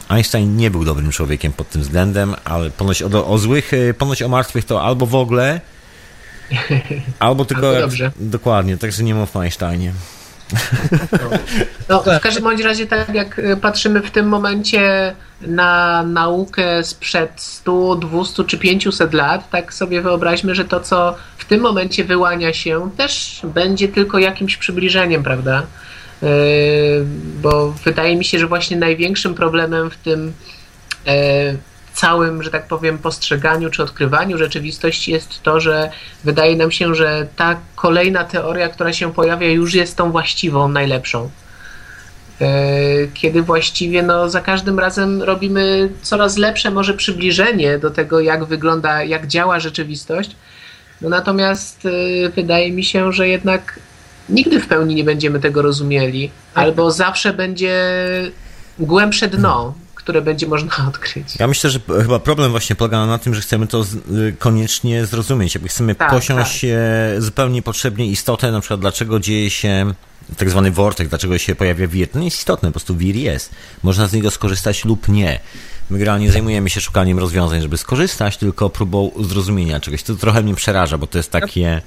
[0.09, 4.23] Einstein nie był dobrym człowiekiem pod tym względem, ale ponoć o, o złych, y, ponoć
[4.23, 5.61] o martwych to albo w ogóle,
[7.19, 7.67] albo tylko...
[7.67, 8.13] Albo jak- dobrze.
[8.17, 9.93] Dokładnie, także nie mów o Einsteinie.
[11.89, 17.31] No, w każdym bądź razie, tak jak y, patrzymy w tym momencie na naukę sprzed
[17.37, 22.53] 100, 200 czy 500 lat, tak sobie wyobraźmy, że to, co w tym momencie wyłania
[22.53, 25.63] się, też będzie tylko jakimś przybliżeniem, prawda?
[26.23, 26.29] Yy,
[27.43, 30.33] Bo wydaje mi się, że właśnie największym problemem w tym,
[31.07, 31.55] e,
[31.95, 35.91] całym, że tak powiem, postrzeganiu czy odkrywaniu rzeczywistości jest to, że
[36.25, 41.31] wydaje nam się, że ta kolejna teoria, która się pojawia, już jest tą właściwą, najlepszą.
[42.41, 42.49] E,
[43.15, 49.03] kiedy właściwie no, za każdym razem robimy coraz lepsze może przybliżenie do tego, jak wygląda,
[49.03, 50.37] jak działa rzeczywistość.
[51.01, 53.81] No, natomiast e, wydaje mi się, że jednak
[54.29, 57.81] nigdy w pełni nie będziemy tego rozumieli, albo zawsze będzie
[58.79, 61.37] głębsze dno, które będzie można odkryć.
[61.39, 63.85] Ja myślę, że chyba problem właśnie polega na tym, że chcemy to
[64.29, 65.55] y, koniecznie zrozumieć.
[65.55, 67.23] Jakby chcemy Tak, posiąść tak.
[67.23, 69.95] zupełnie potrzebnie istotę, na przykład dlaczego dzieje się
[70.37, 72.11] tak zwany wortek, dlaczego się pojawia wir.
[72.11, 73.51] To nie jest istotne, po prostu wir jest.
[73.83, 75.41] Można z niego skorzystać lub nie.
[75.91, 80.03] My generalnie zajmujemy się szukaniem rozwiązań, żeby skorzystać, tylko próbą zrozumienia czegoś.
[80.03, 81.83] To trochę mnie przeraża, bo to jest takie...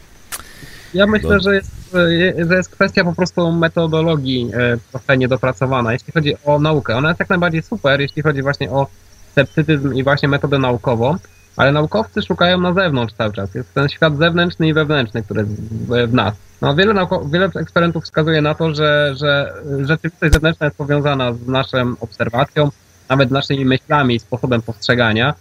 [0.93, 5.93] Ja myślę, że jest, że jest kwestia po prostu metodologii e, trochę niedopracowana.
[5.93, 8.87] Jeśli chodzi o naukę, ona jest jak najbardziej super, jeśli chodzi właśnie o
[9.31, 11.15] sceptycyzm i właśnie metodę naukową,
[11.57, 13.55] ale naukowcy szukają na zewnątrz cały czas.
[13.55, 16.33] Jest ten świat zewnętrzny i wewnętrzny, który jest w, nas.
[16.61, 21.95] No, wiele, wiele eksperymentów wskazuje na to, że, że rzeczywistość zewnętrzna jest powiązana z naszą
[21.99, 22.69] obserwacją,
[23.09, 25.33] nawet naszymi myślami i sposobem postrzegania.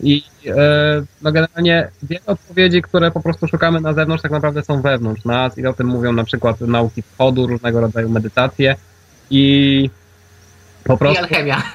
[0.00, 0.52] I e,
[1.22, 5.58] no generalnie wiele odpowiedzi, które po prostu szukamy na zewnątrz, tak naprawdę są wewnątrz nas
[5.58, 8.76] i o tym mówią na przykład nauki wschodu, różnego rodzaju medytacje
[9.30, 9.90] i
[10.84, 11.22] po I prostu...
[11.22, 11.62] alchemia.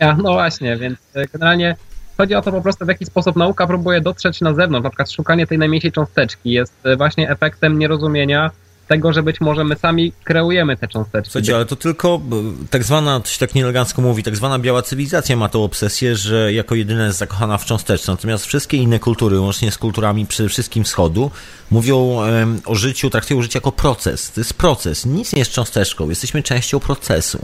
[0.00, 1.76] Ja, no właśnie, więc e, generalnie
[2.16, 4.84] chodzi o to po prostu, w jaki sposób nauka próbuje dotrzeć na zewnątrz.
[4.84, 8.50] Na przykład szukanie tej najmniejszej cząsteczki jest e, właśnie efektem nierozumienia
[8.88, 11.30] tego, że być może my sami kreujemy te cząsteczki.
[11.30, 12.20] Słuchajcie, ale to tylko
[12.70, 16.52] tak zwana, to się tak nieelegancko mówi, tak zwana biała cywilizacja ma tą obsesję, że
[16.52, 18.12] jako jedyna jest zakochana w cząsteczce.
[18.12, 21.30] Natomiast wszystkie inne kultury, łącznie z kulturami przede wszystkim wschodu,
[21.70, 22.18] mówią
[22.64, 24.32] o życiu, traktują życie jako proces.
[24.32, 27.38] To jest proces, nic nie jest cząsteczką, jesteśmy częścią procesu.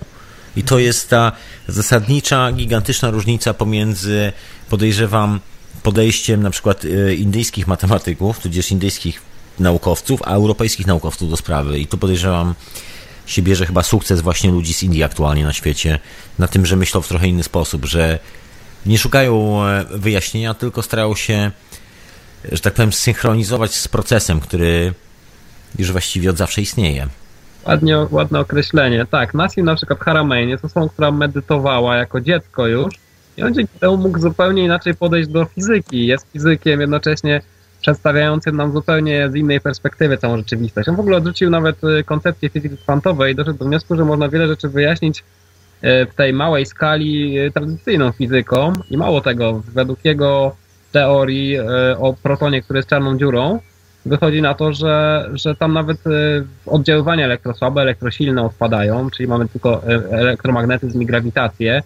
[0.57, 1.33] I to jest ta
[1.69, 4.33] zasadnicza, gigantyczna różnica pomiędzy,
[4.71, 5.41] podejrzewam,
[5.83, 9.30] podejściem na przykład e, indyjskich matematyków, tudzież indyjskich
[9.61, 11.79] naukowców, a europejskich naukowców do sprawy.
[11.79, 12.55] I tu podejrzewam,
[13.27, 15.99] się bierze chyba sukces właśnie ludzi z Indii aktualnie na świecie,
[16.39, 18.19] na tym, że myślą w trochę inny sposób, że
[18.87, 21.51] nie szukają e, wyjaśnienia, tylko starają się,
[22.53, 24.95] że tak powiem, synchronizować z procesem, który
[25.79, 27.09] już właściwie od zawsze istnieje.
[27.67, 29.07] Ładnie, ładne określenie.
[29.11, 32.95] Tak, Nassim na przykład Haramein jest osobą, która medytowała jako dziecko już
[33.37, 36.07] i on dzięki temu mógł zupełnie inaczej podejść do fizyki.
[36.07, 37.41] Jest fizykiem jednocześnie
[37.81, 40.89] przedstawiającym nam zupełnie z innej perspektywy całą rzeczywistość.
[40.89, 44.29] On w ogóle odrzucił nawet y, koncepcję fizyki kwantowej i doszedł do wniosku, że można
[44.29, 45.23] wiele rzeczy wyjaśnić y,
[46.07, 50.57] w tej małej skali y, tradycyjną fizyką i mało tego, według jego
[50.93, 51.59] teorii
[51.99, 53.61] o protonie, który jest czarną dziurą,
[54.07, 55.99] wychodzi na to, że, że tam nawet
[56.67, 61.83] oddziaływania elektrosłabe, elektrosilne odpadają, czyli mamy tylko elektromagnetyzm i grawitację.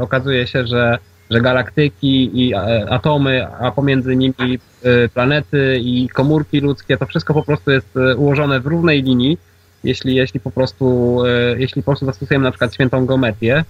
[0.00, 0.98] Okazuje się, że,
[1.32, 7.34] że galaktyki i e, atomy, a pomiędzy nimi y, planety i komórki ludzkie, to wszystko
[7.34, 9.38] po prostu jest y, ułożone w równej linii.
[9.84, 11.18] Jeśli, jeśli po prostu
[11.56, 13.64] jeśli po prostu zastosujemy na przykład świętą geometrię,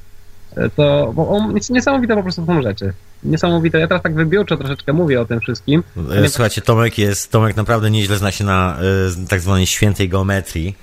[0.77, 2.93] to on, niesamowite po prostu są rzeczy.
[3.25, 3.79] Niesamowite.
[3.79, 5.83] Ja teraz tak wybiórczo troszeczkę mówię o tym wszystkim.
[6.25, 8.79] E, Słuchajcie, Tomek jest, Tomek naprawdę nieźle zna się na
[9.23, 10.77] e, tak zwanej świętej geometrii.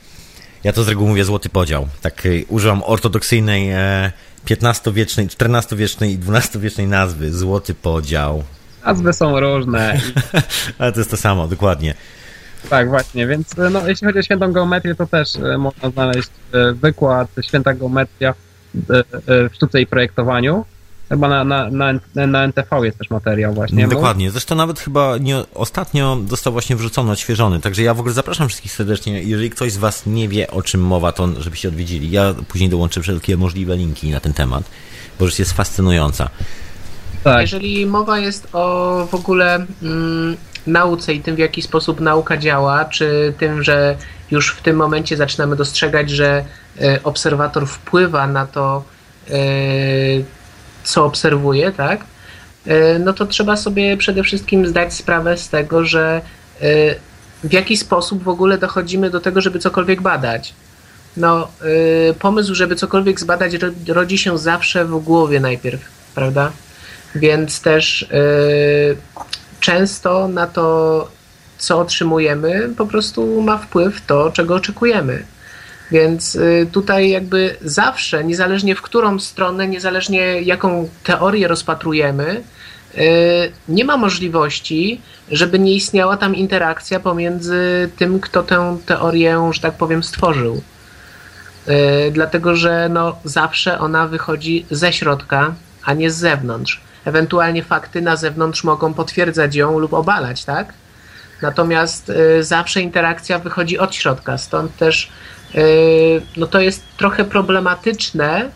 [0.64, 1.88] Ja to z reguły mówię złoty podział.
[2.02, 4.12] Tak e, używam ortodoksyjnej e,
[4.50, 7.34] XV-wiecznej, XIV-wiecznej i XII-wiecznej nazwy.
[7.34, 8.44] Złoty podział.
[8.86, 10.00] Nazwy są różne.
[10.80, 11.94] Ale to jest to samo, dokładnie.
[12.70, 16.74] Tak, właśnie, więc no, jeśli chodzi o świętą geometrię, to też e, można znaleźć e,
[16.74, 18.34] wykład święta geometria
[18.90, 20.66] e, e, w sztuce i projektowaniu.
[21.10, 23.88] Chyba na, na, na, na NTV jest też materiał właśnie.
[23.88, 24.32] bo- Dokładnie.
[24.32, 27.60] Zresztą nawet chyba nie, ostatnio został właśnie wrzucony, odświeżony.
[27.60, 29.24] Także ja w ogóle zapraszam wszystkich serdecznie.
[29.24, 32.12] Jeżeli ktoś z Was nie wie, o czym mowa, to żebyście odwiedzili.
[32.12, 34.64] Ja później dołączę wszelkie możliwe linki na ten temat,
[35.20, 36.30] bo rzecz jest fascynująca.
[37.24, 40.38] Tak, Jeżeli mowa jest o w ogóle mm,
[40.68, 43.96] nauce i tym, w jaki sposób nauka działa, czy tym, że
[44.32, 46.46] już w tym momencie zaczynamy dostrzegać, że
[46.82, 48.84] e, obserwator wpływa na to,
[49.30, 49.34] e,
[50.84, 52.04] co obserwuje, tak?
[52.66, 56.22] E, no to trzeba sobie przede wszystkim zdać sprawę z tego, że
[56.62, 56.96] e,
[57.44, 60.54] w jaki sposób w ogóle dochodzimy do tego, żeby cokolwiek badać.
[61.18, 61.48] No,
[62.10, 65.82] e, pomysł, żeby cokolwiek zbadać, ro- rodzi się zawsze w głowie najpierw,
[66.16, 66.52] prawda?
[67.16, 68.08] Więc też
[69.60, 71.08] często na to,
[71.58, 75.24] co otrzymujemy, po prostu ma wpływ to, czego oczekujemy.
[75.92, 82.44] Więc y, tutaj jakby zawsze, niezależnie w którą stronę, niezależnie jaką teorię rozpatrujemy,
[82.98, 85.02] y, nie ma możliwości,
[85.32, 90.62] żeby nie istniała tam interakcja pomiędzy tym, kto tę teorię, że tak powiem, stworzył.
[91.68, 95.54] Y, Dlatego, że no, zawsze ona wychodzi ze środka,
[95.84, 96.82] a nie z zewnątrz.
[97.06, 100.74] Ewentualnie fakty na zewnątrz mogą potwierdzać ją lub obalać, tak?
[101.42, 102.12] Natomiast
[102.42, 105.10] zawsze interakcja wychodzi od środka, stąd też
[106.38, 108.52] no to jest trochę problematyczne,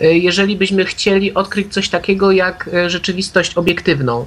[0.00, 4.26] y, jeżeli byśmy chcieli odkryć coś takiego jak y, rzeczywistość obiektywną.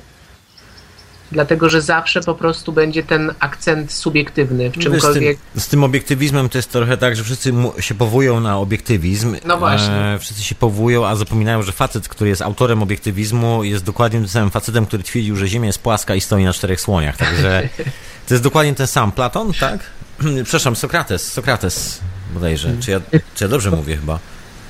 [1.31, 5.38] Dlatego, że zawsze po prostu będzie ten akcent subiektywny w Wiesz, z, tym, czymkolwiek.
[5.56, 9.35] z tym obiektywizmem to jest trochę tak, że wszyscy się powołują na obiektywizm.
[9.45, 9.93] No właśnie.
[9.93, 14.27] E, wszyscy się powołują, a zapominają, że facet, który jest autorem obiektywizmu, jest dokładnie tym
[14.27, 17.18] samym facetem, który twierdził, że Ziemia jest płaska i stoi na czterech słoniach.
[17.18, 17.69] Także
[18.27, 19.11] to jest dokładnie ten sam.
[19.11, 19.80] Platon, tak?
[20.43, 22.02] Przepraszam, Sokrates, Sokrates
[22.34, 22.69] bodajże.
[22.80, 23.02] Czy ja,
[23.35, 24.19] czy ja dobrze mówię chyba?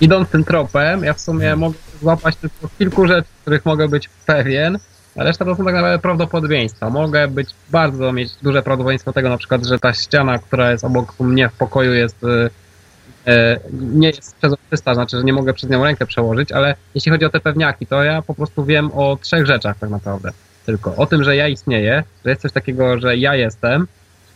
[0.01, 4.79] Idąc tym tropem, ja w sumie mogę złapać tylko kilku rzeczy, których mogę być pewien,
[5.15, 6.89] a reszta to są tak naprawdę prawdopodobieństwa.
[6.89, 11.19] Mogę być bardzo mieć duże prawdopodobieństwo tego na przykład, że ta ściana, która jest obok
[11.19, 15.83] mnie w pokoju jest y, y, nie jest przezroczysta, znaczy, że nie mogę przez nią
[15.83, 19.45] rękę przełożyć, ale jeśli chodzi o te pewniaki, to ja po prostu wiem o trzech
[19.45, 20.31] rzeczach tak naprawdę.
[20.65, 23.87] Tylko o tym, że ja istnieję, że jest coś takiego, że ja jestem,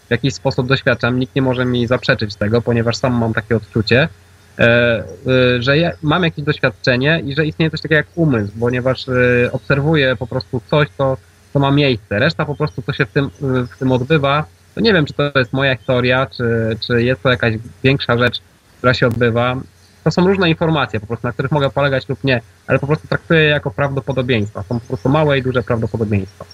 [0.08, 4.10] w jakiś sposób doświadczam, nikt nie może mi zaprzeczyć tego, ponieważ sam mam takie odczucie,
[4.60, 9.10] e, e, że ja mam jakieś doświadczenie i że istnieje coś takiego jak umysł, ponieważ
[9.10, 11.18] e, obserwuję po prostu coś, co,
[11.54, 12.20] co ma miejsce.
[12.20, 14.46] Reszta po prostu, co się w tym, w tym odbywa,
[14.76, 17.54] to nie wiem, czy to jest moja historia, czy, czy jest to jakaś
[17.84, 18.42] większa rzecz,
[18.78, 19.56] która się odbywa.
[20.04, 23.08] To są różne informacje, po prostu, na których mogę polegać lub nie, ale po prostu
[23.08, 24.64] traktuję je jako prawdopodobieństwa.
[24.64, 26.46] Są po prostu małe i duże prawdopodobieństwa.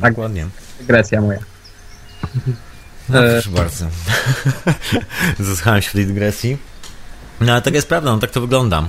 [0.00, 0.12] Tak.
[0.12, 0.46] Dokładnie.
[0.80, 1.38] Dygresja moja.
[3.08, 3.86] No, E, proszę bardzo.
[5.38, 6.56] Zasłuchałem się w tej dygresji.
[7.40, 8.84] No ale tak jest prawda, no tak to wygląda.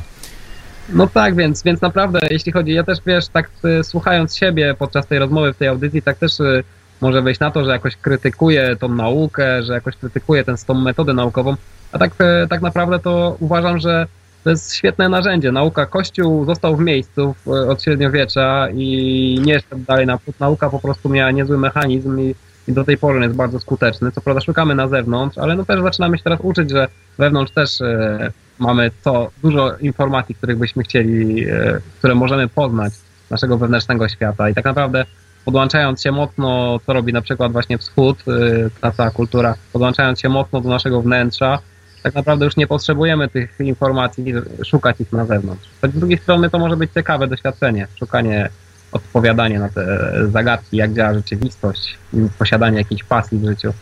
[0.90, 5.08] No tak, więc, więc naprawdę, jeśli chodzi, ja też wiesz, tak y, słuchając siebie podczas
[5.08, 6.64] tej rozmowy w tej audycji, tak też y,
[7.02, 11.14] może wejść na to, że jakoś krytykuję tą naukę, że jakoś krytykuję tę tą metodę
[11.14, 11.56] naukową,
[11.92, 14.08] a tak, y, tak naprawdę to uważam, że
[14.44, 15.52] to jest świetne narzędzie.
[15.52, 20.40] Nauka, Kościół został w miejscu w, od średniowiecza i nie szedł dalej naprzód.
[20.40, 22.36] Nauka po prostu miała niezły mechanizm i,
[22.68, 24.12] i do tej pory jest bardzo skuteczny.
[24.12, 26.88] Co prawda szukamy na zewnątrz, ale no też zaczynamy się teraz uczyć, że
[27.18, 33.30] wewnątrz też e, mamy to dużo informacji, których byśmy chcieli, e, które możemy poznać z
[33.32, 35.06] naszego wewnętrznego świata i tak naprawdę
[35.46, 40.30] podłączając się mocno, co robi na przykład właśnie wschód, e, ta cała kultura, podłączając się
[40.30, 41.60] mocno do naszego wnętrza,
[42.04, 44.34] tak naprawdę już nie potrzebujemy tych informacji,
[44.66, 45.68] szukać ich na zewnątrz.
[45.82, 48.50] Choć z drugiej strony to może być ciekawe doświadczenie, szukanie,
[48.92, 53.74] odpowiadanie na te zagadki, jak działa rzeczywistość, i posiadanie jakiejś pasji w życiu.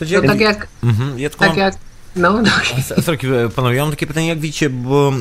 [0.00, 1.74] No tak jak, Mhm, ja tylko tak jak,
[2.16, 2.50] no, no,
[3.02, 3.18] Sorry,
[3.56, 5.12] panowie, ja mam takie pytanie, jak widzicie, bo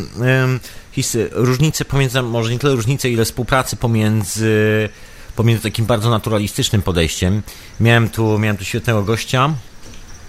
[0.91, 4.89] his, różnice pomiędzy, może nie tyle różnice, ile współpracy pomiędzy,
[5.35, 7.41] pomiędzy takim bardzo naturalistycznym podejściem.
[7.79, 9.53] Miałem tu, miałem tu świetnego gościa,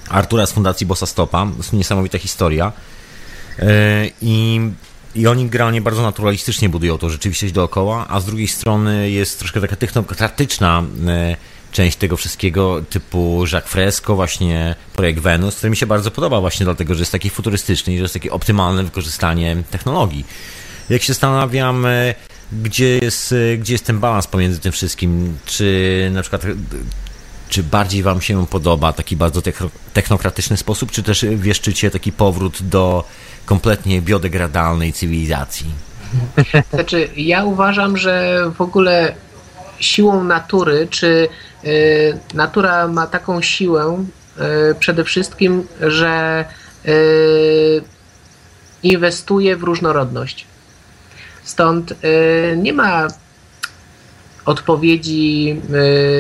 [0.09, 2.73] Artura z Fundacji Bossa Stopa, niesamowita historia.
[3.59, 4.61] E, I,
[5.15, 9.61] I oni generalnie bardzo naturalistycznie budują tą rzeczywistość dookoła, a z drugiej strony jest troszkę
[9.61, 11.37] taka technokratyczna e,
[11.73, 16.65] część tego wszystkiego, typu Jacques Fresco, właśnie projekt Venus, który mi się bardzo podoba właśnie
[16.65, 20.27] dlatego, że jest taki futurystyczny i że jest takie optymalne wykorzystanie technologii.
[20.91, 22.15] Jak się zastanawiam, e,
[22.53, 26.43] gdzie jest, gdzie jest ten balans pomiędzy tym wszystkim, czy na przykład
[27.48, 32.62] czy bardziej Wam się podoba taki bardzo techno- technokratyczny sposób, czy też wieszczycie taki powrót
[32.62, 33.05] do
[33.47, 35.66] kompletnie biodegradalnej cywilizacji?
[36.73, 39.14] Znaczy, ja uważam, że w ogóle
[39.81, 41.28] siłą natury, czy
[41.64, 44.05] y, natura ma taką siłę
[44.70, 46.44] y, przede wszystkim, że
[46.86, 47.82] y,
[48.82, 50.47] inwestuje w różnorodność.
[51.44, 51.94] Stąd
[52.56, 53.09] nie ma
[54.47, 55.56] odpowiedzi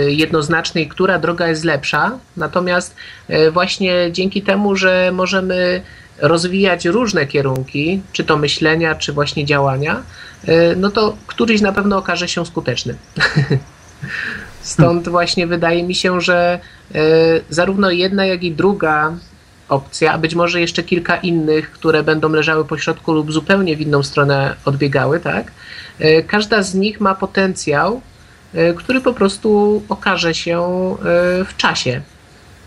[0.06, 2.18] y, jednoznacznej, która droga jest lepsza.
[2.36, 2.94] Natomiast
[3.30, 5.82] y, właśnie dzięki temu, że możemy
[6.18, 10.02] rozwijać różne kierunki, czy to myślenia, czy właśnie działania,
[10.48, 12.94] y, no to któryś na pewno okaże się skuteczny.
[14.62, 16.58] Stąd właśnie wydaje mi się, że
[17.50, 19.12] zarówno jedna, jak i druga
[19.68, 23.80] opcja, a być może jeszcze kilka innych, które będą leżały po środku lub zupełnie w
[23.80, 25.52] inną stronę odbiegały, tak?
[26.26, 28.00] Każda z nich ma potencjał,
[28.76, 32.02] który po prostu okaże się y, w czasie.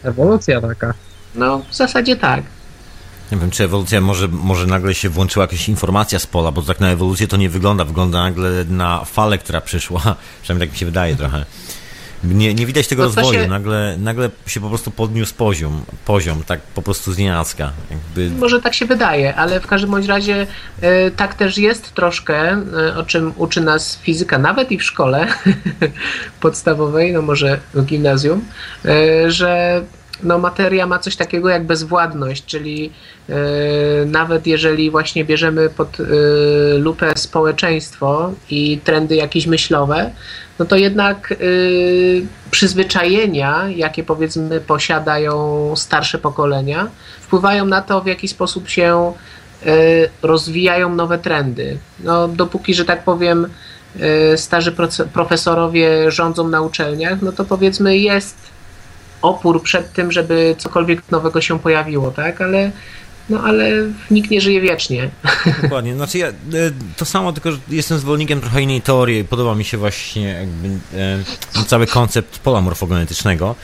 [0.03, 0.93] Ewolucja taka.
[1.35, 2.43] No, w zasadzie tak.
[3.31, 6.79] Nie wiem, czy ewolucja może, może nagle się włączyła jakaś informacja z pola, bo tak
[6.79, 7.85] na ewolucję to nie wygląda.
[7.85, 10.01] Wygląda nagle na falę, która przyszła.
[10.41, 11.45] Przynajmniej tak mi się wydaje trochę.
[12.23, 13.39] Nie, nie widać tego No rozwoju.
[13.39, 17.71] się- Nagle, nagle się po prostu podniósł poziom, poziom tak po prostu z nienacka.
[17.91, 20.47] Jakby Może tak się wydaje, ale w każdym bądź razie
[20.81, 25.27] e, tak też jest troszkę, e, o czym uczy nas fizyka, nawet i w szkole
[26.41, 28.45] podstawowej, no może w gimnazjum,
[28.85, 29.81] e, że
[30.23, 32.91] no, materia ma coś takiego jak bezwładność, czyli
[33.29, 33.33] e,
[34.05, 36.03] nawet jeżeli właśnie bierzemy pod e,
[36.77, 40.11] lupę społeczeństwo i trendy jakieś myślowe,
[40.59, 41.35] no to jednak e,
[42.51, 46.87] przyzwyczajenia, jakie powiedzmy posiadają starsze pokolenia,
[47.21, 49.13] wpływają na to, w jaki sposób się
[49.65, 49.71] e,
[50.21, 51.77] rozwijają nowe trendy.
[51.99, 53.47] No, dopóki, że tak powiem,
[53.99, 54.75] e, starzy
[55.13, 58.37] profesorowie rządzą na uczelniach, no to powiedzmy jest
[59.21, 62.41] opór przed tym, żeby cokolwiek nowego się pojawiło, tak?
[62.41, 62.71] Ale,
[63.29, 63.71] no, ale
[64.11, 65.09] nikt nie żyje wiecznie.
[65.61, 65.95] Dokładnie.
[65.95, 66.33] Znaczy ja e,
[66.97, 69.23] to samo, tylko że jestem zwolennikiem trochę innej teorii.
[69.23, 70.67] Podoba mi się właśnie jakby
[71.57, 73.55] e, cały koncept pola morfogenetycznego.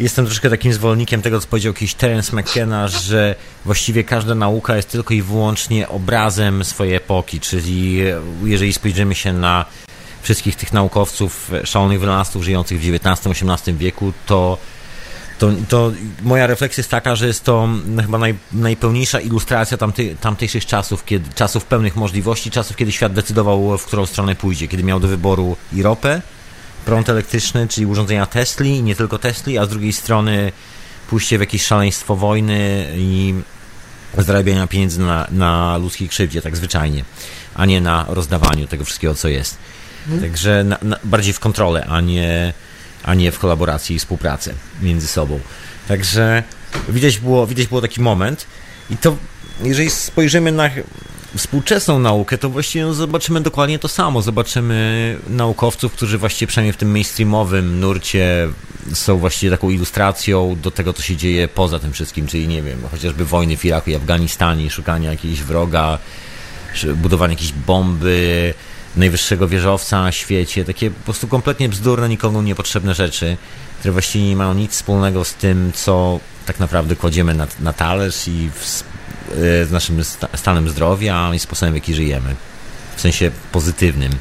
[0.00, 3.34] Jestem troszkę takim zwolennikiem tego, co powiedział jakiś Terence McKenna, że
[3.64, 9.32] właściwie każda nauka jest tylko i wyłącznie obrazem swojej epoki, czyli e, jeżeli spojrzymy się
[9.32, 9.64] na
[10.22, 14.58] wszystkich tych naukowców, szalonych wynalazców żyjących w XIX-XVIII wieku, to
[15.42, 15.92] to, to
[16.22, 21.04] moja refleksja jest taka, że jest to no, chyba naj, najpełniejsza ilustracja tamty, tamtejszych czasów,
[21.04, 25.08] kiedy, czasów pełnych możliwości, czasów, kiedy świat decydował, w którą stronę pójdzie, kiedy miał do
[25.08, 26.22] wyboru i ropę,
[26.84, 30.52] prąd elektryczny, czyli urządzenia Tesli i nie tylko Tesli, a z drugiej strony
[31.10, 33.34] pójście w jakieś szaleństwo wojny i
[34.18, 37.04] zarabiania pieniędzy na, na ludzkiej krzywdzie, tak zwyczajnie,
[37.54, 39.58] a nie na rozdawaniu tego wszystkiego, co jest.
[40.20, 42.52] Także na, na, bardziej w kontrolę, a nie,
[43.02, 45.40] a nie w kolaboracji i współpracę między sobą.
[45.88, 46.42] Także
[46.88, 48.46] widać było, widać było taki moment
[48.90, 49.16] i to,
[49.62, 50.70] jeżeli spojrzymy na
[51.36, 54.22] współczesną naukę, to właściwie no, zobaczymy dokładnie to samo.
[54.22, 58.48] Zobaczymy naukowców, którzy właściwie przynajmniej w tym mainstreamowym nurcie
[58.94, 62.78] są właściwie taką ilustracją do tego, co się dzieje poza tym wszystkim, czyli nie wiem,
[62.90, 65.98] chociażby wojny w Iraku i Afganistanie, szukania jakiegoś wroga,
[66.94, 68.54] budowanie jakiejś bomby,
[68.96, 73.36] najwyższego wieżowca na świecie, takie po prostu kompletnie bzdurne, nikomu niepotrzebne rzeczy,
[73.78, 78.28] które właściwie nie mają nic wspólnego z tym, co tak naprawdę kładziemy na, na talerz
[78.28, 78.84] i w,
[79.68, 82.34] z naszym sta- stanem zdrowia i sposobem, w jaki żyjemy.
[82.96, 84.12] W sensie pozytywnym.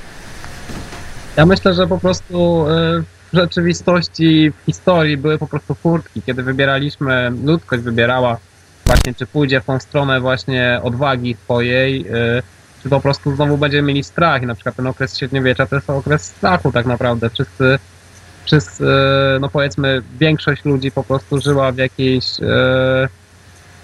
[1.37, 3.03] Ja myślę, że po prostu y,
[3.33, 8.37] w rzeczywistości, w historii były po prostu furtki, kiedy wybieraliśmy, ludzkość wybierała
[8.85, 12.43] właśnie, czy pójdzie w tą stronę właśnie odwagi swojej, y,
[12.83, 15.89] czy po prostu znowu będziemy mieli strach i na przykład ten okres średniowiecza to jest
[15.89, 17.29] okres strachu tak naprawdę.
[17.29, 17.79] Wszyscy,
[18.45, 18.83] wszyscy
[19.41, 22.43] no powiedzmy, większość ludzi po prostu żyła w jakiejś, y,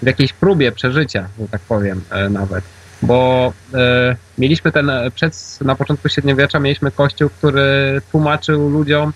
[0.02, 2.64] w jakiejś próbie przeżycia, że tak powiem y, nawet
[3.02, 9.12] bo e, mieliśmy ten, przed, na początku średniowiecza mieliśmy kościół, który tłumaczył ludziom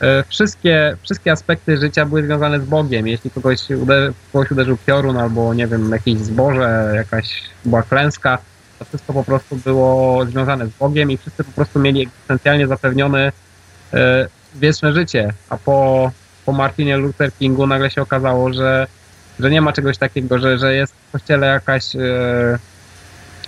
[0.00, 3.08] e, wszystkie, wszystkie aspekty życia były związane z Bogiem.
[3.08, 8.38] Jeśli kogoś, uder, kogoś uderzył piorun albo, nie wiem, jakieś zboże, jakaś była klęska,
[8.78, 13.32] to wszystko po prostu było związane z Bogiem i wszyscy po prostu mieli egzystencjalnie zapewnione
[13.92, 15.32] e, wieczne życie.
[15.48, 16.10] A po,
[16.46, 18.86] po Martinie Luther Kingu nagle się okazało, że,
[19.40, 22.58] że nie ma czegoś takiego, że, że jest w kościele jakaś e,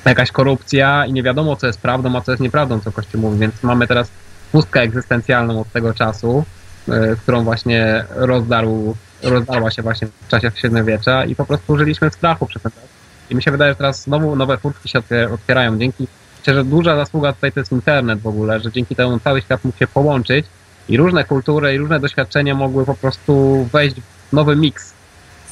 [0.05, 3.39] jakaś korupcja i nie wiadomo, co jest prawdą, a co jest nieprawdą, co Kościół mówi,
[3.39, 4.11] więc mamy teraz
[4.53, 6.45] pustkę egzystencjalną od tego czasu,
[6.89, 12.15] y, którą właśnie rozdarł, rozdarła się właśnie w czasie średniowiecza i po prostu żyliśmy w
[12.15, 13.00] strachu przez ten czas.
[13.31, 15.03] I mi się wydaje, że teraz znowu nowe furtki się
[15.35, 15.79] otwierają.
[15.79, 16.07] Dzięki,
[16.39, 19.65] myślę, że duża zasługa tutaj to jest internet w ogóle, że dzięki temu cały świat
[19.65, 20.47] mógł się połączyć
[20.89, 23.97] i różne kultury i różne doświadczenia mogły po prostu wejść
[24.31, 24.93] w nowy miks.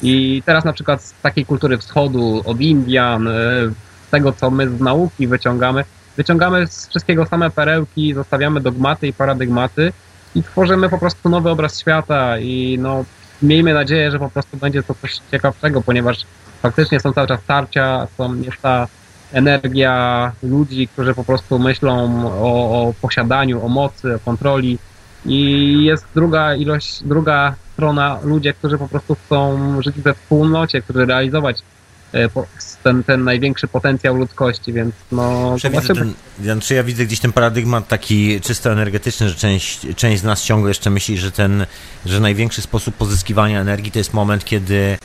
[0.01, 3.31] I teraz na przykład z takiej kultury wschodu, od Indian, y,
[4.11, 5.83] tego, co my z nauki wyciągamy.
[6.17, 9.93] Wyciągamy z wszystkiego same perełki, zostawiamy dogmaty i paradygmaty
[10.35, 13.05] i tworzymy po prostu nowy obraz świata i no,
[13.41, 16.25] miejmy nadzieję, że po prostu będzie to coś ciekawszego, ponieważ
[16.61, 18.87] faktycznie są cały czas tarcia, są, jest ta
[19.31, 24.79] energia ludzi, którzy po prostu myślą o, o posiadaniu, o mocy, o kontroli.
[25.25, 31.05] I jest druga ilość, druga strona ludzie, którzy po prostu chcą żyć we wspólnocie, którzy
[31.05, 31.61] realizować
[32.13, 32.29] e,
[32.83, 37.87] ten, ten największy potencjał ludzkości, więc no Ja ten, znaczy ja widzę gdzieś ten paradygmat
[37.87, 41.65] taki czysto energetyczny, że część, część z nas ciągle jeszcze myśli, że ten,
[42.05, 44.97] że największy sposób pozyskiwania energii to jest moment, kiedy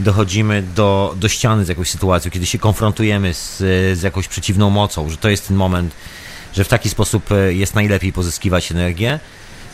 [0.00, 3.58] dochodzimy do, do ściany z jakąś sytuacją, kiedy się konfrontujemy z,
[3.98, 5.94] z jakąś przeciwną mocą, że to jest ten moment,
[6.54, 9.20] że w taki sposób e, jest najlepiej pozyskiwać energię.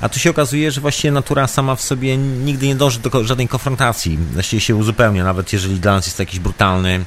[0.00, 3.48] A tu się okazuje, że właściwie natura sama w sobie nigdy nie dąży do żadnej
[3.48, 4.18] konfrontacji.
[4.32, 7.04] Właściwie się uzupełnia, nawet jeżeli dla nas jest to jakiś brutalny,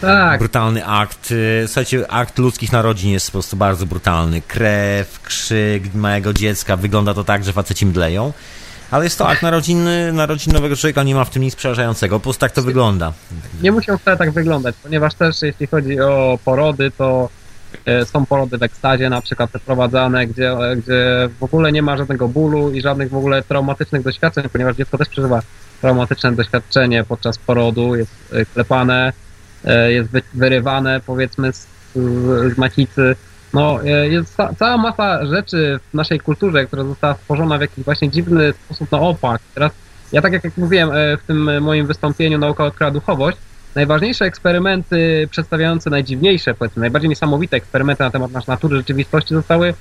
[0.00, 1.30] Tak, brutalny akt.
[1.30, 4.42] Y, Słuchajcie, akt ludzkich narodzin jest po prostu bardzo brutalny.
[4.42, 8.32] Krew, krzyk małego dziecka, wygląda to tak, że faceci mdleją.
[8.92, 12.22] Ale jest to akt narodziny, narodzin nowego człowieka, nie ma w tym nic przerażającego, po
[12.22, 13.12] prostu tak to wygląda.
[13.62, 17.28] nie muszą wcale tak wyglądać, ponieważ też jeśli chodzi o porody, to
[17.86, 22.28] e, są porody w ekstazie na przykład przeprowadzane, gdzie, gdzie w ogóle nie ma żadnego
[22.28, 25.42] bólu i żadnych w ogóle traumatycznych doświadczeń, ponieważ dziecko też przeżywa
[25.80, 29.12] traumatyczne doświadczenie podczas porodu, jest e, klepane,
[29.64, 31.66] e, jest wy- wyrywane powiedzmy z,
[32.54, 33.16] z macicy.
[33.52, 37.84] No, e, jest ca- cała masa rzeczy w naszej kulturze, która została stworzona w jakiś
[37.84, 39.40] właśnie dziwny sposób na opak.
[39.54, 39.72] Teraz,
[40.12, 43.38] ja tak jak, jak mówiłem e, w tym moim wystąpieniu Nauka odkryła duchowość,
[43.74, 49.74] najważniejsze eksperymenty przedstawiające najdziwniejsze, powiedzmy, najbardziej niesamowite eksperymenty na temat naszej natury rzeczywistości zostały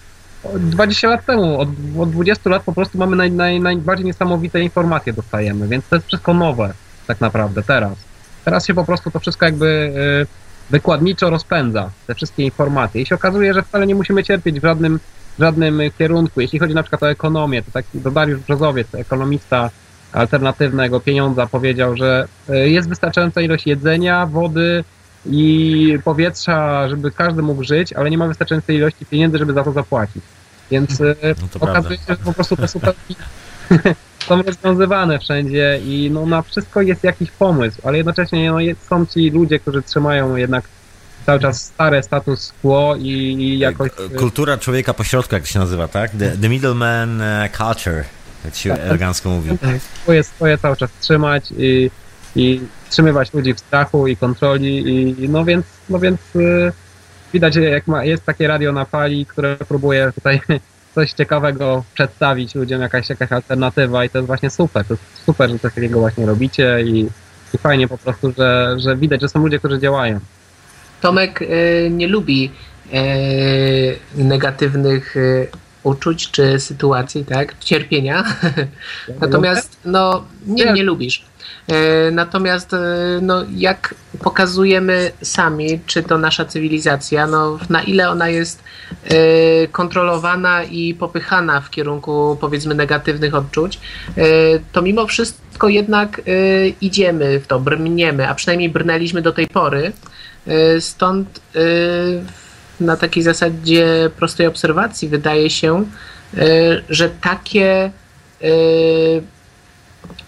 [0.56, 1.69] 20 lat temu, od,
[1.99, 6.07] od 20 lat po prostu mamy naj, naj, najbardziej niesamowite informacje dostajemy, więc to jest
[6.07, 6.73] wszystko nowe
[7.07, 7.93] tak naprawdę teraz.
[8.45, 10.40] Teraz się po prostu to wszystko jakby y,
[10.72, 14.99] wykładniczo rozpędza, te wszystkie informacje i się okazuje, że wcale nie musimy cierpieć w żadnym,
[15.39, 16.41] żadnym kierunku.
[16.41, 19.69] Jeśli chodzi na przykład o ekonomię, to taki to Dariusz Brzozowiec, ekonomista
[20.14, 24.84] alternatywnego pieniądza powiedział, że y, jest wystarczająca ilość jedzenia, wody,
[25.26, 29.72] i powietrza, żeby każdy mógł żyć, ale nie ma wystarczającej ilości pieniędzy, żeby za to
[29.72, 30.23] zapłacić.
[30.72, 33.15] Więc e, No to okazuje się, że po prostu te superki
[34.27, 38.57] są rozwiązywane wszędzie i no, na wszystko jest jakiś pomysł, ale jednocześnie no,
[38.89, 40.63] są ci ludzie, którzy trzymają jednak
[41.25, 43.91] cały czas stare status quo i, i jakoś...
[44.13, 46.11] e, Kultura człowieka pośrodku, jak to się nazywa, tak?
[46.11, 48.03] The, the middleman e, culture,
[48.45, 49.49] jak się elegancko mówi.
[50.03, 51.91] swoje, swoje cały czas trzymać i,
[52.35, 54.89] i trzymywać ludzi w strachu i kontroli
[55.23, 56.71] i no więc, no więc y,
[57.33, 60.41] widać jak ma, jest takie radio na fali, które próbuje tutaj
[60.95, 65.49] coś ciekawego przedstawić ludziom, jakaś, jakaś alternatywa i to jest właśnie super, to jest super,
[65.49, 67.07] że coś takiego właśnie robicie i,
[67.53, 70.19] i fajnie po prostu, że, że widać, że są ludzie, którzy działają.
[71.01, 72.51] Tomek e, nie lubi
[72.93, 73.03] e,
[74.15, 75.47] negatywnych e,
[75.84, 77.59] uczuć czy sytuacji, tak?
[77.59, 78.23] Cierpienia.
[79.22, 81.26] Natomiast, no, nie, nie lubisz.
[81.67, 82.77] E, Natomiast, e,
[83.21, 88.63] no, jak pokazujemy sami, czy to nasza cywilizacja, no, na ile ona jest
[89.03, 93.79] e, kontrolowana i popychana w kierunku, powiedzmy, negatywnych odczuć,
[94.71, 96.21] to mimo wszystko jednak
[96.81, 99.91] idziemy w to, brniemy, a przynajmniej brnęliśmy do tej pory.
[100.79, 101.41] Stąd
[102.79, 105.85] na takiej zasadzie prostej obserwacji wydaje się,
[106.89, 107.91] że takie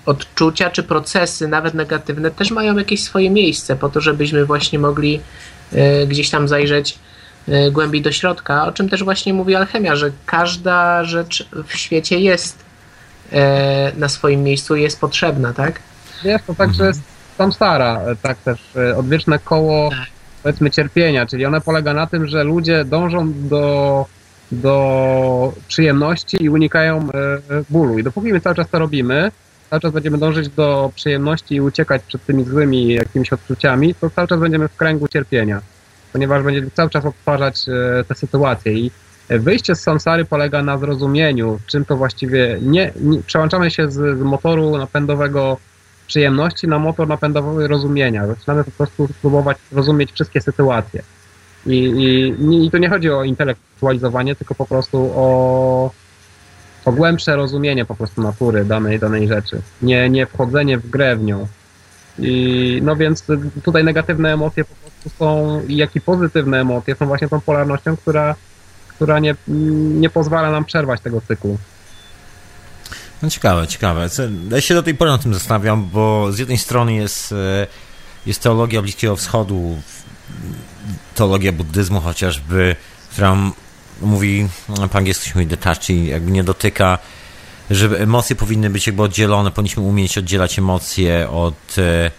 [0.06, 5.20] odczucia czy procesy, nawet negatywne, też mają jakieś swoje miejsce po to, żebyśmy właśnie mogli
[5.74, 7.00] e, gdzieś tam zajrzeć
[7.48, 12.20] e, głębiej do środka, o czym też właśnie mówi alchemia, że każda rzecz w świecie
[12.20, 12.58] jest
[13.32, 15.80] e, na swoim miejscu i jest potrzebna, tak?
[16.24, 17.02] Wiesz, to tak, że jest
[17.38, 18.60] samsara, tak też
[18.98, 20.08] odwieczne koło, Tak.
[20.44, 24.06] powiedzmy, cierpienia, czyli one polega na tym, że ludzie dążą do,
[24.52, 27.10] do przyjemności i unikają
[27.70, 28.00] bólu.
[28.00, 29.32] I dopóki my cały czas to robimy,
[29.74, 34.28] cały czas będziemy dążyć do przyjemności i uciekać przed tymi złymi jakimiś odczuciami, to cały
[34.28, 35.62] czas będziemy w kręgu cierpienia,
[36.14, 38.92] ponieważ będziemy cały czas odtwarzać e, te sytuacje i
[39.30, 44.22] Wyjście z samsary polega na zrozumieniu, czym to właściwie nie, nie przełączamy się z, z
[44.22, 45.58] motoru napędowego
[46.08, 48.28] przyjemności na motor napędowy rozumienia.
[48.28, 51.04] Zaczynamy po prostu spróbować rozumieć wszystkie sytuacje.
[51.66, 55.92] I, i, I tu nie chodzi o intelektualizowanie, tylko po prostu o,
[56.86, 59.62] o głębsze rozumienie po prostu natury danej, danej rzeczy.
[59.82, 61.48] Nie, nie wchodzenie w grę w nią.
[62.20, 63.24] I no więc
[63.64, 68.36] tutaj negatywne emocje po prostu są, jak i pozytywne emocje są właśnie tą polarnością, która,
[68.88, 69.36] która nie,
[69.98, 71.58] nie pozwala nam przerwać tego cyklu.
[73.22, 74.10] No ciekawe, ciekawe.
[74.52, 77.68] Ja się do tej pory na tym zastanawiam, bo z jednej strony jest, e,
[78.26, 79.78] jest teologia Bliskiego Wschodu,
[81.16, 82.76] teologia buddyzmu chociażby,
[83.12, 83.38] która
[84.04, 84.48] mówi,
[84.92, 87.00] po angielsku się mówi detach, jakby nie dotyka,
[87.72, 92.12] że emocje powinny być jakby oddzielone, powinniśmy umieć oddzielać emocje od, e,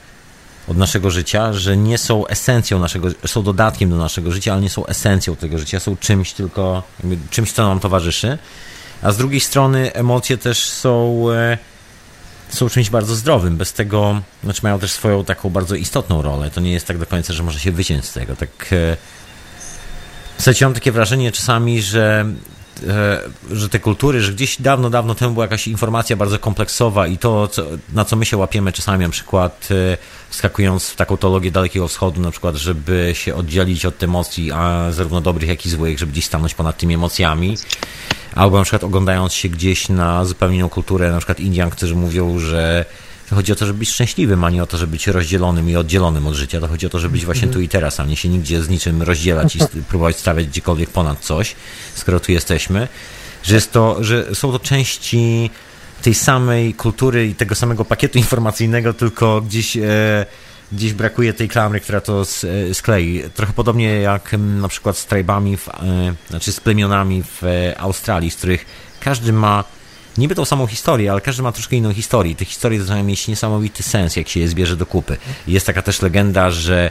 [0.68, 4.70] od naszego życia, że nie są esencją naszego, są dodatkiem do naszego życia, ale nie
[4.70, 6.82] są esencją tego życia, są czymś tylko,
[7.30, 8.38] czymś, co nam towarzyszy.
[9.02, 11.58] A z drugiej strony emocje też są, e,
[12.48, 13.56] są czymś bardzo zdrowym.
[13.56, 16.50] Bez tego, znaczy mają też swoją taką bardzo istotną rolę.
[16.50, 18.36] To nie jest tak do końca, że może się wyciąć z tego.
[18.36, 18.96] Tak, e,
[20.36, 22.26] w zasadzie mam takie wrażenie czasami, że,
[22.88, 23.20] e,
[23.50, 27.48] że te kultury, że gdzieś dawno, dawno temu była jakaś informacja bardzo kompleksowa i to,
[27.48, 27.62] co,
[27.92, 29.96] na co my się łapiemy czasami, na przykład e,
[30.30, 35.20] wskakując w taką teologię Dalekiego Wschodu, na przykład, żeby się oddzielić od emocji, a zarówno
[35.20, 37.56] dobrych, jak i złych, żeby gdzieś stanąć ponad tymi emocjami.
[38.34, 42.38] Albo na przykład oglądając się gdzieś na zupełnie inną kulturę, na przykład Indian, którzy mówią,
[42.38, 42.84] że
[43.28, 45.76] to chodzi o to, żeby być szczęśliwym, a nie o to, żeby być rozdzielonym i
[45.76, 46.60] oddzielonym od życia.
[46.60, 48.68] To chodzi o to, żeby być właśnie tu i teraz, a nie się nigdzie z
[48.68, 51.54] niczym rozdzielać i próbować stawiać gdziekolwiek ponad coś,
[51.94, 52.88] skoro tu jesteśmy.
[53.42, 55.50] Że, jest to, że są to części
[56.02, 60.26] tej samej kultury i tego samego pakietu informacyjnego, tylko gdzieś, e,
[60.72, 62.22] gdzieś brakuje tej klamry, która to
[62.70, 63.22] e, sklei.
[63.34, 65.72] Trochę podobnie jak m, na przykład z tribami, w, e,
[66.30, 68.66] znaczy z plemionami w e, Australii, z których
[69.00, 69.64] każdy ma
[70.18, 72.34] niby tą samą historię, ale każdy ma troszkę inną historię.
[72.34, 75.16] Te historie zaczynają mieć niesamowity sens, jak się je zbierze do kupy.
[75.46, 76.90] Jest taka też legenda, że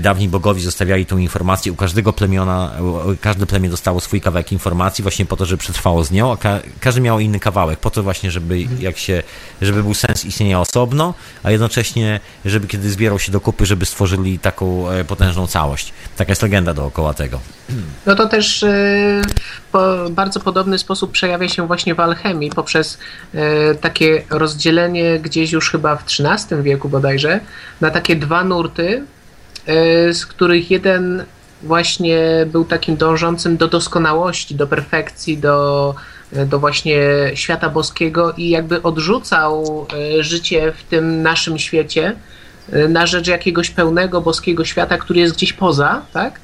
[0.00, 2.72] dawni bogowie zostawiali tą informację u każdego plemiona,
[3.20, 6.60] każde plemię dostało swój kawałek informacji właśnie po to, żeby przetrwało z nią, a ka-
[6.80, 9.22] każdy miał inny kawałek, po to właśnie, żeby jak się,
[9.62, 14.38] żeby był sens istnienia osobno, a jednocześnie, żeby kiedy zbierał się do kupy, żeby stworzyli
[14.38, 15.92] taką e, potężną całość.
[16.16, 17.40] Taka jest legenda dookoła tego.
[18.06, 19.22] No to też e,
[19.72, 19.80] po,
[20.10, 22.98] bardzo podobny sposób przejawia się właśnie w alchemii poprzez
[23.34, 27.40] e, takie rozdzielenie gdzieś już chyba w XIII wieku bodajże
[27.80, 29.15] na takie dwa nurty, e,
[30.12, 31.24] z których jeden
[31.62, 35.94] właśnie był takim dążącym do doskonałości, do perfekcji, do,
[36.46, 37.00] do właśnie
[37.34, 39.86] świata boskiego i jakby odrzucał
[40.18, 42.16] e, życie w tym naszym świecie
[42.72, 46.40] e, na rzecz jakiegoś pełnego boskiego świata, który jest gdzieś poza, tak?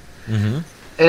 [0.99, 1.05] E,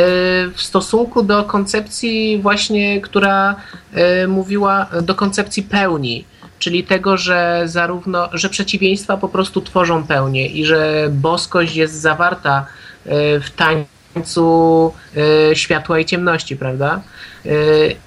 [0.54, 3.56] w stosunku do koncepcji właśnie, która
[3.94, 6.26] e, mówiła do koncepcji pełni,
[6.60, 12.66] czyli tego, że zarówno, że przeciwieństwa po prostu tworzą pełnię i że boskość jest zawarta
[13.06, 17.02] e, w tańcu e, światła i ciemności, prawda?
[17.46, 17.50] E,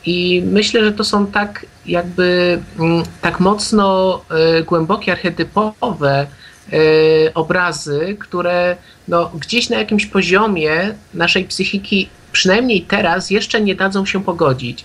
[0.07, 4.21] I myślę, że to są tak jakby mm, tak mocno
[4.67, 6.27] głębokie, archetypowe
[7.35, 8.77] obrazy, które
[9.09, 14.85] no, gdzieś na jakimś poziomie naszej psychiki, przynajmniej teraz, jeszcze nie dadzą się pogodzić.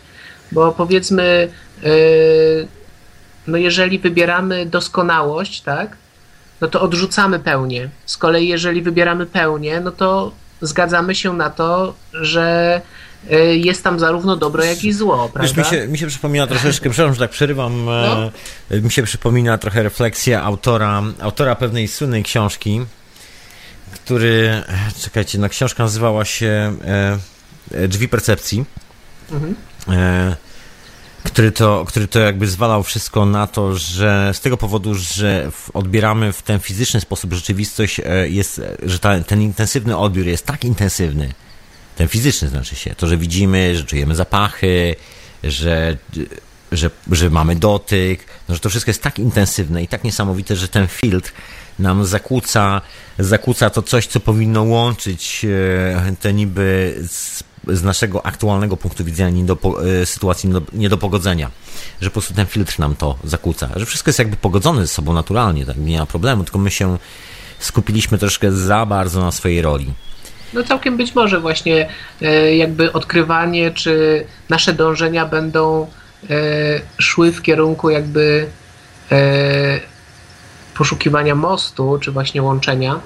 [0.51, 1.47] Bo powiedzmy,
[3.47, 5.97] no jeżeli wybieramy doskonałość, tak,
[6.61, 7.89] no to odrzucamy pełnię.
[8.05, 10.31] Z kolei jeżeli wybieramy pełnię, no to
[10.61, 12.81] zgadzamy się na to, że
[13.31, 15.61] e, jest tam zarówno dobro, jak i zło, Wiesz, prawda?
[15.61, 18.31] mi się, mi się przypomina troszeczkę, przepraszam, że tak przerywam, No.
[18.71, 22.81] e, mi się przypomina trochę refleksja autora, autora pewnej słynnej książki,
[23.93, 24.63] który,
[25.01, 26.75] czekajcie, no książka nazywała się
[27.71, 28.65] e, Drzwi Percepcji,
[29.31, 29.55] Mhm.
[29.89, 30.35] e,
[31.23, 36.33] który to, który to jakby zwalał wszystko na to, że z tego powodu, że odbieramy
[36.33, 40.63] w ten fizyczny sposób rzeczywistość, e, jest, e, że ta, ten intensywny odbiór jest tak
[40.63, 41.33] intensywny,
[41.95, 44.95] ten fizyczny znaczy się, to, że widzimy, że czujemy zapachy,
[45.43, 45.97] że,
[46.71, 50.67] że, że mamy dotyk, no, że to wszystko jest tak intensywne i tak niesamowite, że
[50.67, 51.31] ten filtr
[51.79, 52.81] nam zakłóca,
[53.19, 56.95] zakłóca to coś, co powinno łączyć e, te niby
[57.67, 59.57] z, naszego aktualnego punktu widzenia nie do,
[60.01, 61.51] e, sytuacji nie do, nie do pogodzenia.
[62.01, 63.69] Że po prostu ten filtr nam to zakłóca.
[63.75, 66.97] Że wszystko jest jakby pogodzone ze sobą naturalnie, tak nie ma problemu, tylko my się
[67.59, 69.93] skupiliśmy troszkę za bardzo na swojej roli.
[70.53, 71.89] No całkiem być może właśnie
[72.21, 75.87] e, jakby odkrywanie, czy nasze dążenia będą
[76.29, 78.47] e, szły w kierunku jakby
[80.77, 82.99] poszukiwania mostu, czy właśnie łączenia.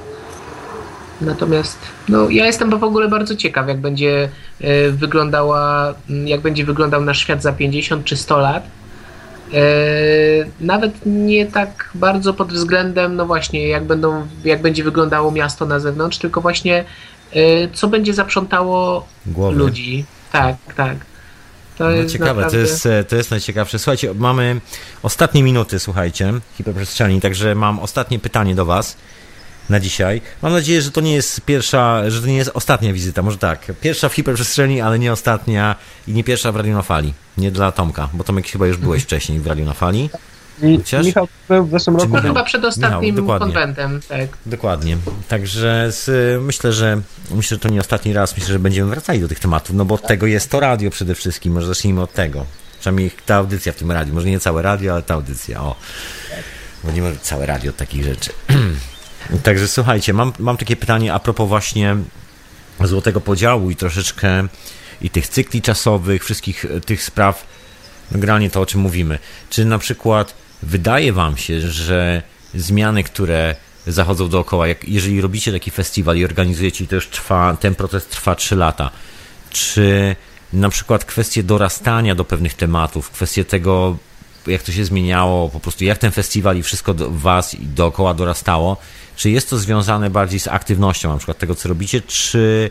[1.22, 1.78] Natomiast
[2.10, 4.30] no, ja jestem w ogóle bardzo ciekaw, jak będzie
[4.62, 8.64] e, wyglądała, m, jak będzie wyglądał nasz świat za 50 czy 100 lat.
[9.54, 9.58] E,
[10.60, 15.80] Nawet nie tak bardzo pod względem, no właśnie, jak, będą, jak będzie wyglądało miasto na
[15.80, 16.86] zewnątrz, tylko właśnie
[17.34, 19.58] e, co będzie zaprzątało Głowy.
[19.58, 20.06] ludzi.
[20.32, 20.96] Tak, tak.
[21.78, 22.58] To No jest ciekawe, naprawdę...
[22.58, 23.80] to jest, to jest najciekawsze.
[23.80, 24.62] Słuchajcie, mamy
[25.04, 28.98] ostatnie minuty, słuchajcie, hiperprzestrzeni, także mam ostatnie pytanie do Was
[29.70, 30.22] na dzisiaj.
[30.42, 33.72] Mam nadzieję, że to nie jest pierwsza, że to nie jest ostatnia wizyta, może tak.
[33.82, 35.76] Pierwsza w hiperprzestrzeni, ale nie ostatnia
[36.08, 37.14] i nie pierwsza w Radiu na Fali.
[37.38, 40.10] Nie dla Tomka, bo Tomek chyba już byłeś wcześniej w Radiu na Fali.
[40.78, 42.08] Chociaż- Michał był w zeszłym roku.
[42.10, 42.30] No Michał.
[42.34, 43.46] chyba przedostatnim Michał, dokładnie.
[43.54, 44.20] konwentem, tak.
[44.46, 44.98] Dokładnie.
[45.28, 47.02] Także z, myślę, że
[47.32, 48.38] myślę, że to nie ostatni raz.
[48.38, 51.16] Myślę, że będziemy wracali do tych tematów, no bo od tego jest to radio przede
[51.16, 51.54] wszystkim.
[51.54, 52.46] Może zacznijmy od tego.
[52.80, 54.14] Przynajmniej ta audycja w tym radiu.
[54.14, 55.62] Może nie całe radio, ale ta audycja.
[55.64, 55.76] O.
[56.84, 58.32] Bo nie może całe radio od takich rzeczy.
[59.44, 61.96] Także słuchajcie, mam, mam takie pytanie a propos właśnie
[62.84, 64.48] złotego podziału i troszeczkę
[65.02, 67.48] i tych cykli czasowych, wszystkich e, tych spraw,
[68.12, 69.20] generalnie to, o czym mówimy.
[69.50, 72.22] Czy na przykład wydaje wam się, że
[72.54, 73.56] zmiany, które
[73.88, 78.08] zachodzą dookoła, jak, jeżeli robicie taki festiwal i organizujecie i to już trwa, ten proces
[78.08, 78.92] trwa 3 lata,
[79.50, 80.16] czy
[80.54, 83.98] na przykład kwestie dorastania do pewnych tematów, kwestie tego,
[84.48, 88.14] jak to się zmieniało, po prostu jak ten festiwal i wszystko do was i dookoła
[88.14, 88.78] dorastało,
[89.16, 92.70] czy jest to związane bardziej z aktywnością na przykład tego, co robicie, czy,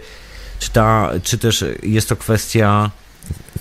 [0.59, 2.91] czy, ta, czy też jest to kwestia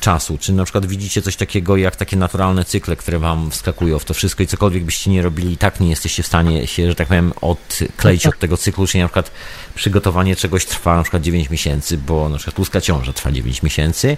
[0.03, 0.38] czasu?
[0.38, 4.13] Czy na przykład widzicie coś takiego jak takie naturalne cykle, które wam wskakują w to
[4.13, 7.07] wszystko i cokolwiek byście nie robili, i tak nie jesteście w stanie się, że tak
[7.07, 9.31] powiem, odkleić od tego cyklu, czyli na przykład
[9.75, 14.17] przygotowanie czegoś trwa na przykład 9 miesięcy, bo na przykład tłuska ciąża trwa 9 miesięcy?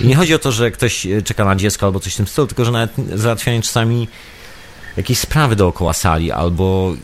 [0.00, 2.26] I nie chodzi o to, że ktoś e, czeka na dziecko albo coś w tym
[2.26, 4.08] stylu, tylko że nawet załatwianie czasami
[4.96, 6.94] jakieś sprawy dookoła sali albo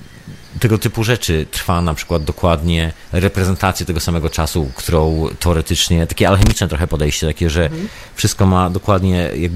[0.60, 6.68] tego typu rzeczy trwa na przykład dokładnie reprezentację tego samego czasu, którą teoretycznie, takie alchemiczne
[6.68, 7.70] trochę podejście, takie, że
[8.14, 9.52] wszystko ma dokładnie jak,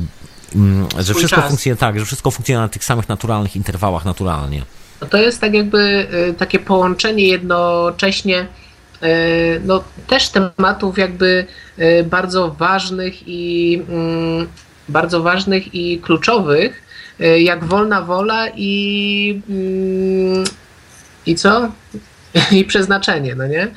[0.55, 1.49] mm, że Swój wszystko czas.
[1.49, 4.63] funkcjonuje tak, że wszystko funkcjonuje na tych samych naturalnych interwałach naturalnie.
[5.01, 8.47] No to jest tak jakby y, takie połączenie jednocześnie
[9.03, 9.07] y,
[9.65, 11.47] no, też tematów jakby
[11.79, 14.49] y, bardzo ważnych i mm,
[14.89, 16.83] bardzo ważnych i kluczowych,
[17.39, 20.45] jak wolna wola i mm,
[21.27, 21.73] i co?
[22.53, 23.69] I przeznaczenie, no nie?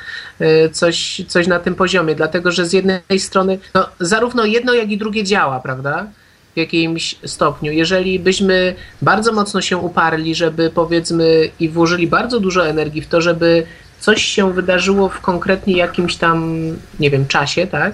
[0.42, 4.92] Y, Coś, coś na tym poziomie, dlatego że z jednej strony, no, zarówno jedno, jak
[4.92, 6.08] i drugie działa, prawda?
[6.54, 7.72] W jakimś stopniu.
[7.72, 13.22] Jeżeli byśmy bardzo mocno się uparli, żeby powiedzmy i włożyli bardzo dużo energii w to,
[13.22, 13.66] żeby
[14.00, 16.60] coś się wydarzyło w konkretnie jakimś tam,
[17.00, 17.94] nie wiem, czasie, tak?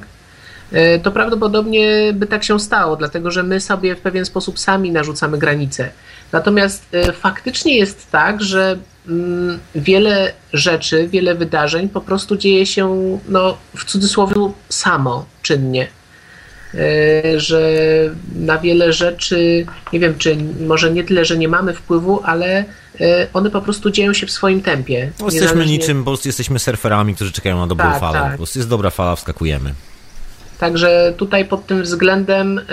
[0.74, 4.92] Y, To prawdopodobnie by tak się stało, dlatego że my sobie w pewien sposób sami
[4.92, 5.90] narzucamy granice.
[6.32, 8.78] Natomiast y, faktycznie jest tak, że
[9.76, 14.36] wiele rzeczy, wiele wydarzeń po prostu dzieje się, no, w cudzysłowie,
[14.70, 15.88] samo, czynnie.
[16.74, 17.62] Y, Że
[18.36, 20.38] na wiele rzeczy, nie wiem, czy
[20.68, 22.62] może nie tyle, że nie mamy wpływu, ale
[23.02, 25.12] y, one po prostu dzieją się w swoim tempie.
[25.20, 28.20] No, jesteśmy niczym, po prostu jesteśmy surferami, którzy czekają na dobrą Tak, falę.
[28.20, 28.32] tak.
[28.32, 29.74] Po prostu jest dobra fala, wskakujemy.
[30.60, 32.64] Także tutaj pod tym względem y,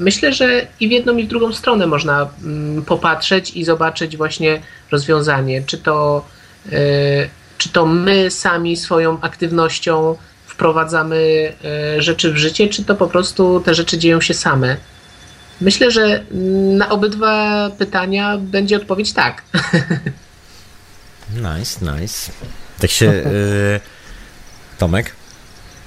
[0.00, 4.60] myślę, że i w jedną, i w drugą stronę można mm, popatrzeć i zobaczyć właśnie
[4.90, 5.62] rozwiązanie.
[5.62, 6.26] Czy to,
[6.66, 10.16] y, czy to my sami swoją aktywnością
[10.46, 11.52] wprowadzamy
[11.98, 14.76] y, rzeczy w życie, czy to po prostu te rzeczy dzieją się same.
[15.60, 19.42] Myślę, że mm, na obydwa pytania będzie odpowiedź tak.
[21.34, 22.32] Nice, nice.
[22.80, 23.06] Tak się...
[23.06, 23.80] y,
[24.78, 25.19] Tomek?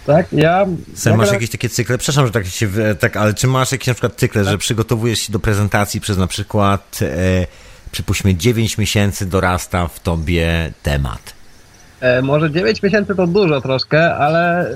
[0.05, 0.65] Tak, ja...
[0.95, 1.97] Sam masz jakieś takie cykle?
[1.97, 2.67] Przepraszam, że tak się,
[2.99, 6.27] tak, ale czy masz jakieś na przykład cykle, że przygotowujesz się do prezentacji przez na
[6.27, 7.47] przykład, e,
[7.91, 11.33] przypuśćmy 9 miesięcy dorasta w tobie temat?
[12.01, 14.69] E, może 9 miesięcy to dużo troszkę, ale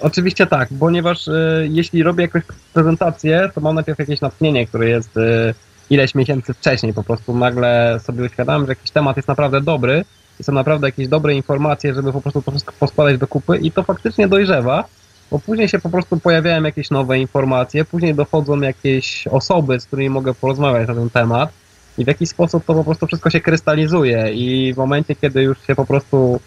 [0.00, 2.42] oczywiście tak, ponieważ e, jeśli robię jakąś
[2.72, 5.54] prezentację, to mam najpierw jakieś natchnienie, które jest e,
[5.90, 6.94] ileś miesięcy wcześniej.
[6.94, 10.04] Po prostu nagle sobie uświadamiam, że jakiś temat jest naprawdę dobry
[10.40, 13.58] i są naprawdę jakieś dobre informacje, żeby po prostu to wszystko poskładać do kupy.
[13.58, 14.84] I to faktycznie dojrzewa,
[15.30, 20.10] bo później się po prostu pojawiają jakieś nowe informacje, później dochodzą jakieś osoby, z którymi
[20.10, 21.50] mogę porozmawiać na ten temat.
[21.98, 24.32] I w jakiś sposób to po prostu wszystko się krystalizuje.
[24.34, 26.40] I w momencie, kiedy już się po prostu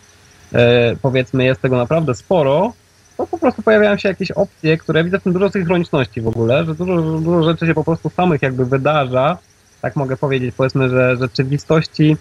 [0.53, 2.73] e, powiedzmy jest tego naprawdę sporo,
[3.17, 6.65] to po prostu pojawiają się jakieś opcje, które widzę w tym dużo synchroniczności w ogóle,
[6.65, 9.37] że dużo, dużo rzeczy się po prostu samych jakby wydarza,
[9.81, 12.17] tak mogę powiedzieć, powiedzmy, że rzeczywistości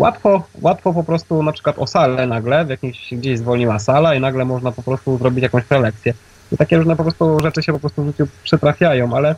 [0.00, 4.20] łatwo, łatwo po prostu na przykład o salę nagle, w jakimś gdzieś zwolniła sala i
[4.20, 6.14] nagle można po prostu zrobić jakąś prelekcję.
[6.52, 9.34] I takie różne po prostu rzeczy się po prostu w życiu przytrafiają, ale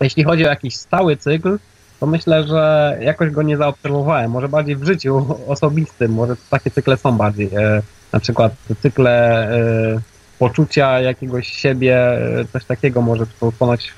[0.00, 1.58] jeśli chodzi o jakiś stały cykl,
[2.00, 4.30] to myślę, że jakoś go nie zaobserwowałem.
[4.30, 7.50] Może bardziej w życiu osobistym, może takie cykle są bardziej.
[7.54, 7.82] E,
[8.12, 8.52] na przykład
[8.82, 10.00] cykle e,
[10.38, 11.96] poczucia jakiegoś siebie,
[12.40, 13.26] e, coś takiego może
[13.58, 13.92] ponoć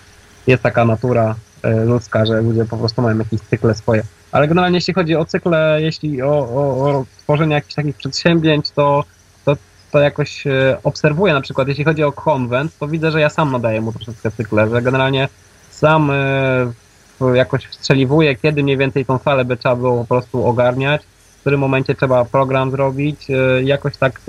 [0.46, 4.02] jest taka natura e, ludzka, że ludzie po prostu mają jakieś cykle swoje.
[4.34, 9.04] Ale generalnie jeśli chodzi o cykle, jeśli o, o, o tworzenie jakichś takich przedsięwzięć, to,
[9.44, 9.56] to,
[9.90, 13.52] to jakoś e, obserwuję na przykład, jeśli chodzi o konwent, to widzę, że ja sam
[13.52, 15.28] nadaję mu troszeczkę cykle, że generalnie
[15.70, 21.02] sam e, jakoś wstrzeliwuję, kiedy mniej więcej tą salę by trzeba było po prostu ogarniać,
[21.36, 24.20] w którym momencie trzeba program zrobić, e, jakoś tak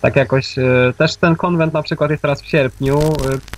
[0.00, 0.54] tak jakoś
[0.96, 2.98] też ten konwent na przykład jest teraz w sierpniu,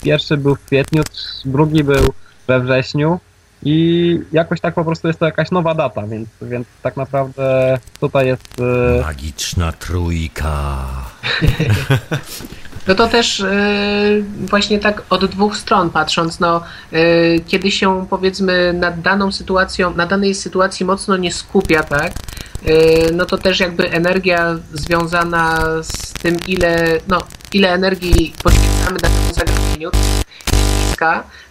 [0.02, 1.02] pierwszy był w kwietniu,
[1.44, 2.12] drugi był
[2.46, 3.20] we wrześniu
[3.64, 8.26] i jakoś tak po prostu jest to jakaś nowa data, więc, więc tak naprawdę tutaj
[8.26, 10.76] jest e, Magiczna trójka.
[12.88, 16.62] No to też e, właśnie tak od dwóch stron patrząc, no
[16.92, 17.00] e,
[17.40, 22.12] kiedy się powiedzmy nad daną sytuacją, na danej sytuacji mocno nie skupia, tak,
[23.12, 27.18] no to też jakby energia związana z tym, ile, no,
[27.52, 29.90] ile energii poświęcamy danemu zagadnieniu,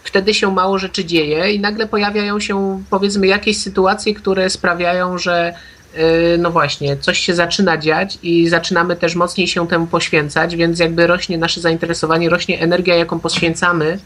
[0.03, 5.53] wtedy się mało rzeczy dzieje i nagle pojawiają się powiedzmy jakieś sytuacje, które sprawiają, że
[5.95, 6.01] yy,
[6.39, 11.07] no właśnie, coś się zaczyna dziać i zaczynamy też mocniej się temu poświęcać, więc jakby
[11.07, 13.99] rośnie nasze zainteresowanie, rośnie energia, jaką poświęcamy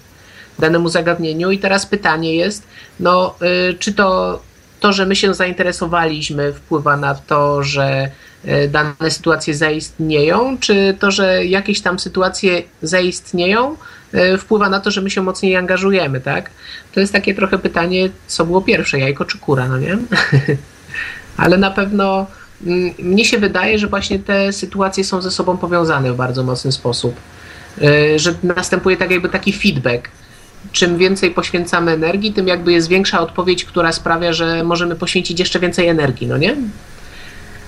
[0.60, 1.52] danemu zagadnieniu.
[1.52, 2.68] I teraz pytanie jest,
[3.00, 4.40] no yy, czy to
[4.80, 8.12] to, że my się zainteresowaliśmy wpływa na to, że
[8.44, 13.78] yy, dane sytuacje zaistnieją, czy to, że jakieś tam sytuacje zaistnieją,
[14.40, 16.50] wpływa na to, że my się mocniej angażujemy, tak?
[16.94, 19.98] To jest takie trochę pytanie, co było pierwsze, jajko czy kura, no nie?
[21.38, 22.28] Ale na pewno
[22.66, 26.72] mm, mnie się wydaje, że właśnie te sytuacje są ze sobą powiązane w bardzo mocny
[26.72, 27.16] sposób.
[27.82, 30.10] Yy, Że następuje tak jakby taki feedback.
[30.72, 35.60] Czym więcej poświęcamy energii, tym jakby jest większa odpowiedź, która sprawia, że możemy poświęcić jeszcze
[35.60, 36.56] więcej energii, no nie?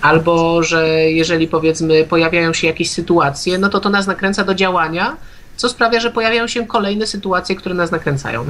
[0.01, 5.17] Albo, że jeżeli powiedzmy pojawiają się jakieś sytuacje, no to to nas nakręca do działania
[5.59, 8.45] co sprawia, że pojawiają się kolejne sytuacje, które nas nakręcają.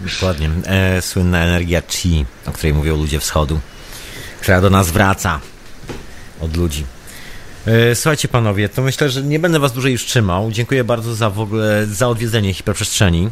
[0.00, 0.50] Dokładnie.
[0.66, 3.60] E, słynna energia chi, o której mówią ludzie wschodu,
[4.40, 5.40] która do nas wraca
[6.40, 6.84] od ludzi.
[7.66, 10.50] E, słuchajcie panowie, to myślę, że nie będę was dłużej już trzymał.
[10.50, 13.30] Dziękuję bardzo za w ogóle za odwiedzenie hiperprzestrzeni.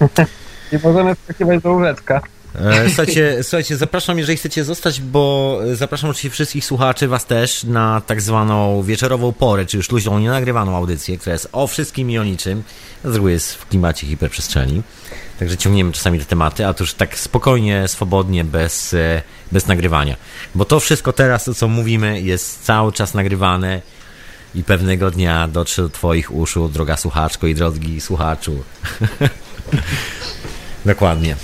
[0.72, 2.20] Nie możemy wskakiwać do łóżeczka.
[2.54, 8.00] E, Słuchajcie, słuchajcie, zapraszam, jeżeli chcecie zostać, bo zapraszam oczywiście wszystkich słuchaczy, was też, na
[8.00, 12.24] tak zwaną wieczorową porę, czy już luźną, nienagrywaną audycję, która jest o wszystkim i o
[12.24, 12.62] niczym.
[13.04, 14.82] Z reguły jest w klimacie hiperprzestrzeni.
[15.38, 19.22] Także ciągniemy czasami te tematy, a to już tak spokojnie, swobodnie, bez, e,
[19.52, 20.16] bez nagrywania.
[20.54, 23.82] Bo to wszystko teraz, to co mówimy, jest cały czas nagrywane
[24.54, 28.62] i pewnego dnia dotrze do twoich uszu, droga słuchaczko i drogi słuchaczu.
[30.84, 31.36] Dokładnie.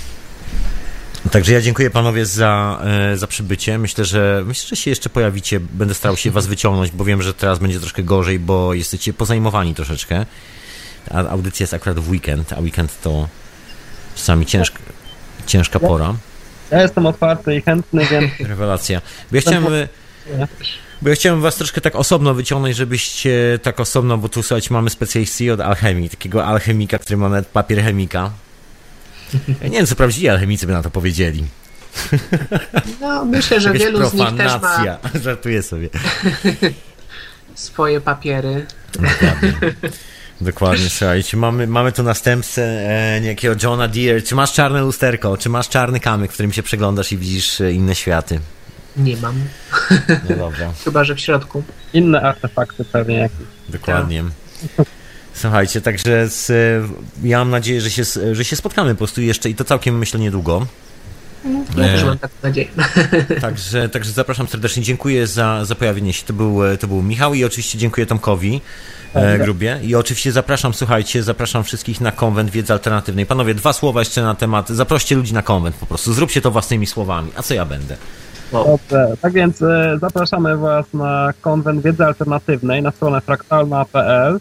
[1.31, 3.77] Także ja dziękuję panowie za, e, za przybycie.
[3.77, 5.59] Myślę, że myślę, że się jeszcze pojawicie.
[5.59, 9.75] Będę starał się was wyciągnąć, bo wiem, że teraz będzie troszkę gorzej, bo jesteście pozajmowani
[9.75, 10.25] troszeczkę.
[11.11, 13.27] A audycja jest akurat w weekend, a weekend to
[14.15, 14.79] czasami ciężka,
[15.45, 16.13] ciężka pora.
[16.71, 19.01] Ja jestem otwarty i chętny, więc Rewelacja.
[19.31, 19.65] Bo ja chciałem,
[21.01, 24.89] bo ja chciałem was troszkę tak osobno wyciągnąć, żebyście tak osobno, bo tu słuchajcie, mamy
[24.89, 28.31] specjalisty od alchemii, takiego alchemika, który ma nawet papier chemika.
[29.61, 31.43] Ja nie wiem, co prawdziwi alchemicy by na to powiedzieli.
[33.01, 34.97] No, myślę, że Jakaś wielu z nich też ma profanacja.
[35.21, 35.89] Żartuję sobie.
[37.55, 38.65] swoje papiery.
[38.93, 39.53] Dokładnie.
[40.41, 42.61] Dokładnie, słuchajcie, mamy, mamy tu następcę
[43.15, 44.21] e, niejakiego Johna Deere.
[44.21, 45.37] Czy masz czarne lusterko?
[45.37, 48.39] Czy masz czarny kamyk, w którym się przeglądasz i widzisz e, inne światy?
[48.97, 49.35] Nie mam.
[50.29, 51.63] No dobra, Chyba, że w środku.
[51.93, 53.37] inne artefakty pewnie jakieś.
[53.69, 54.23] dokładnie.
[55.37, 56.51] Słuchajcie, także z,
[57.23, 60.19] ja mam nadzieję, że się, że się spotkamy po prostu jeszcze i to całkiem myślę
[60.19, 60.65] niedługo.
[61.77, 61.93] Ja E.
[61.93, 62.67] też mam taką nadzieję.
[63.41, 66.25] Także, także zapraszam serdecznie, dziękuję za, za pojawienie się.
[66.25, 68.61] To był, to był Michał i oczywiście dziękuję Tomkowi
[69.13, 69.79] e, Grubie.
[69.83, 73.25] I oczywiście zapraszam, słuchajcie, zapraszam wszystkich na konwent wiedzy alternatywnej.
[73.25, 74.69] Panowie, dwa słowa jeszcze na temat.
[74.69, 76.13] Zaproście ludzi na konwent po prostu.
[76.13, 77.31] Zróbcie to własnymi słowami.
[77.35, 77.97] A co ja będę?
[78.51, 84.39] Dobrze, tak więc e, zapraszamy Was na konwent wiedzy alternatywnej na stronę fraktalna.pl,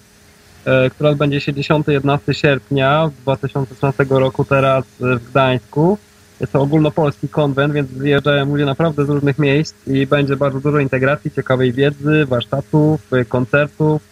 [0.91, 5.99] która odbędzie się 10-11 sierpnia 2013 roku teraz e, w Gdańsku.
[6.41, 10.79] Jest to ogólnopolski konwent, więc wyjeżdżają ludzie naprawdę z różnych miejsc i będzie bardzo dużo
[10.79, 14.03] integracji, ciekawej wiedzy, warsztatów, e, koncertów,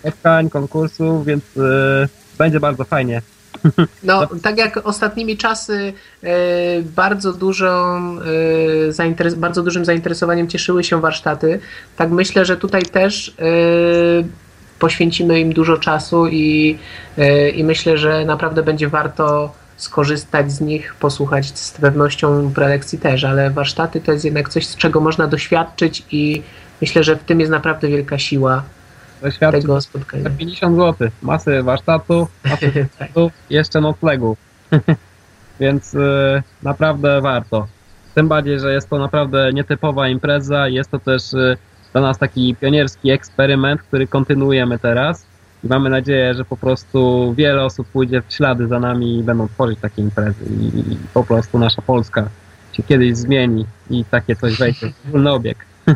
[0.00, 2.08] spotkań, konkursów, więc e,
[2.38, 3.22] będzie bardzo fajnie.
[4.02, 5.92] No, tak jak ostatnimi czasy
[6.22, 7.66] e, bardzo, dużą,
[8.98, 11.60] e, bardzo dużym zainteresowaniem cieszyły się warsztaty,
[11.96, 13.44] tak myślę, że tutaj też e,
[14.78, 16.78] poświęcimy im dużo czasu i,
[17.18, 23.24] e, i myślę, że naprawdę będzie warto skorzystać z nich, posłuchać z pewnością prelekcji też,
[23.24, 26.42] ale warsztaty to jest jednak coś, z czego można doświadczyć i
[26.80, 28.62] myślę, że w tym jest naprawdę wielka siła
[29.50, 30.22] tego spotkania.
[30.22, 33.10] za 50 zł, masy warsztatów, masy Tak.
[33.50, 34.38] jeszcze noclegów.
[35.60, 37.66] Więc y, naprawdę warto.
[38.14, 40.68] Tym bardziej, że jest to naprawdę nietypowa impreza.
[40.68, 41.56] Jest to też y,
[41.94, 45.26] dla nas taki pionierski eksperyment, który kontynuujemy teraz.
[45.64, 49.48] I mamy nadzieję, że po prostu wiele osób pójdzie w ślady za nami i będą
[49.48, 50.44] tworzyć takie imprezy.
[50.60, 52.28] I, i po prostu nasza Polska
[52.72, 55.56] się kiedyś zmieni i takie coś wejdzie w wspólny obieg.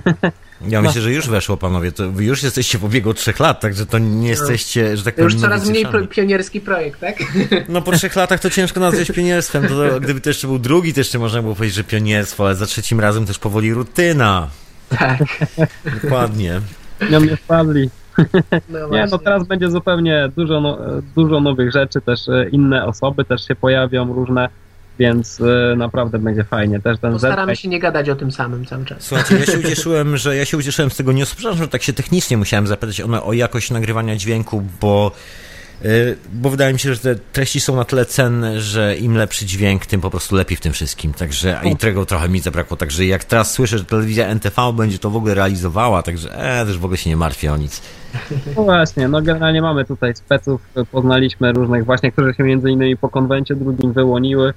[0.69, 1.93] Ja myślę, że już weszło, panowie.
[1.93, 5.23] To wy już jesteście w obiegu trzech lat, także to nie jesteście, że tak To
[5.23, 7.16] już powiem, coraz mniej pionierski projekt, tak?
[7.69, 9.69] No po trzech latach to ciężko nazwać pionierstwem.
[9.69, 12.55] To, to, gdyby to jeszcze był drugi, to jeszcze można było powiedzieć, że pionierstwo, ale
[12.55, 14.51] za trzecim razem też powoli rutyna.
[14.89, 15.19] Tak.
[16.02, 16.60] Dokładnie.
[17.10, 17.90] Nią nie spadli.
[18.69, 20.78] No Nie, no teraz będzie zupełnie dużo, no,
[21.16, 24.48] dużo nowych rzeczy, też e, inne osoby też się pojawią, różne,
[24.98, 26.81] więc e, naprawdę będzie fajnie.
[26.81, 29.02] Też ten Postaramy ZPEK się nie gadać o tym samym cały czas.
[29.02, 31.36] Słuchajcie, ja się ucieszyłem, że ja się ucieszyłem z tego newsu.
[31.36, 35.12] Przepraszam, że tak się technicznie musiałem zapytać o, o jakość nagrywania dźwięku, bo,
[36.33, 39.87] bo wydaje mi się, że te treści są na tyle cenne, że im lepszy dźwięk,
[39.87, 41.13] tym po prostu lepiej w tym wszystkim.
[41.13, 42.77] Także i tego trochę mi zabrakło.
[42.77, 46.79] Także jak teraz słyszę, że telewizja NTV będzie to w ogóle realizowała, także e, też
[46.79, 47.83] w ogóle się nie martwię o nic.
[48.57, 52.97] No właśnie, no generalnie mamy tutaj speców, e, poznaliśmy różnych właśnie, którzy się między innymi
[52.97, 54.55] po konwencie drugim wyłoniły.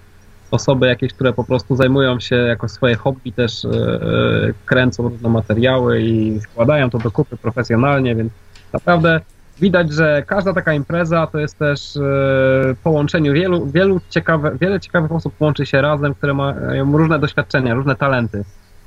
[0.52, 5.30] Osoby jakieś, które po prostu zajmują się jako swoje hobby, też e, e, kręcą różne
[5.30, 8.34] materiały i składają to do kupy profesjonalnie, więc
[8.74, 9.22] naprawdę
[9.62, 12.02] widać, że każda taka impreza to jest też e,
[12.84, 17.96] połączenie wielu, wielu ciekawe, wiele ciekawych osób łączy się razem, które mają różne doświadczenia, różne
[17.96, 18.44] talenty.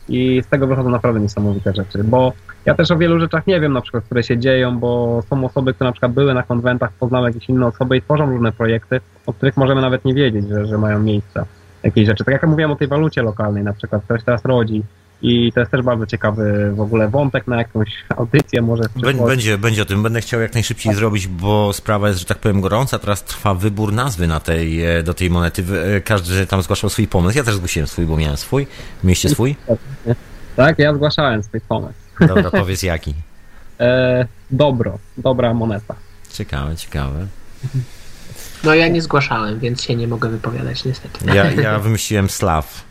[0.09, 2.33] I z tego wychodzą naprawdę niesamowite rzeczy, bo
[2.67, 5.75] ja też o wielu rzeczach nie wiem, na przykład, które się dzieją, bo są osoby,
[5.75, 9.33] które na przykład były na konwentach, poznały jakieś inne osoby i tworzą różne projekty, o
[9.33, 11.45] których możemy nawet nie wiedzieć, że, że mają miejsca.
[11.83, 12.25] Jakieś rzeczy.
[12.25, 14.83] Tak jak ja mówiłem o tej walucie lokalnej, na przykład, która się teraz rodzi.
[15.27, 18.83] I to jest też bardzo ciekawy w ogóle wątek na jakąś audycję może.
[19.27, 20.03] Będzie, będzie o tym.
[20.03, 20.99] Będę chciał jak najszybciej Tak.
[20.99, 22.99] zrobić, bo sprawa jest, że tak powiem, gorąca.
[22.99, 25.65] Teraz trwa wybór nazwy na tej, e, do tej monety.
[25.97, 27.39] E, Każdy tam zgłaszał swój pomysł.
[27.39, 28.67] Ja też zgłosiłem swój, bo miałem swój.
[29.05, 29.57] Mieliście swój?
[30.57, 31.95] Tak, ja zgłaszałem swój pomysł.
[32.21, 33.15] Dobra, powiedz jaki.
[33.81, 35.95] E, dobro, dobra moneta.
[36.33, 37.27] Ciekawe, ciekawe.
[38.65, 41.27] No ja nie zgłaszałem, więc się nie mogę wypowiadać niestety.
[41.35, 42.85] Ja, ja wymyśliłem Slav.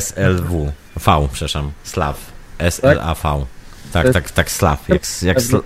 [0.00, 0.72] SLW.
[0.96, 1.70] V, przepraszam.
[1.84, 2.16] Slav.
[2.58, 3.46] S-L-A-V.
[3.92, 4.88] Tak, To tak, tak, Slav.
[4.88, 5.62] Jak, jak sl-.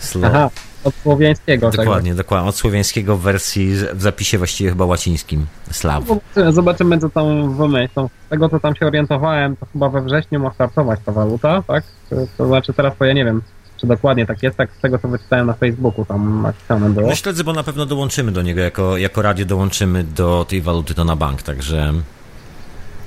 [0.00, 0.50] Slo- Aha,
[0.84, 1.70] od słowiańskiego.
[1.70, 1.76] tak.
[1.76, 2.48] Dokładnie, dokładnie.
[2.48, 5.46] Od słowiańskiego w wersji, w zapisie właściwie chyba łacińskim.
[5.70, 6.04] Slav.
[6.06, 8.08] Zobaczymy, zobaczymy, co tam wymyślą.
[8.26, 11.84] Z tego, co tam się orientowałem, to chyba we wrześniu ma startować ta waluta, tak?
[12.10, 13.42] To, to znaczy teraz to ja nie wiem,
[13.80, 17.08] czy dokładnie tak jest, tak z tego, co wyczytałem na Facebooku, tam napisane było.
[17.08, 20.94] No śledzę, bo na pewno dołączymy do niego, jako, jako radio dołączymy do tej waluty
[20.94, 21.92] to na bank, także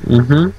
[0.09, 0.51] Mhm.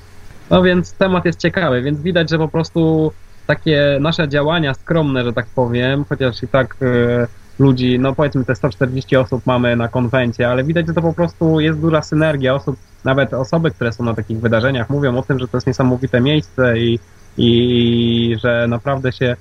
[0.51, 3.13] No więc temat jest ciekawy, więc widać, że po prostu
[3.47, 7.27] takie nasze działania skromne, że tak powiem, chociaż i tak e,
[7.59, 11.61] ludzi, no powiedzmy te 140 osób mamy na konwencie, ale widać, że to po prostu
[11.61, 15.49] jest duża synergia osób, nawet osoby, które są na takich wydarzeniach mówią o tym, że
[15.49, 16.99] to jest niesamowite miejsce i,
[17.37, 19.37] i że naprawdę się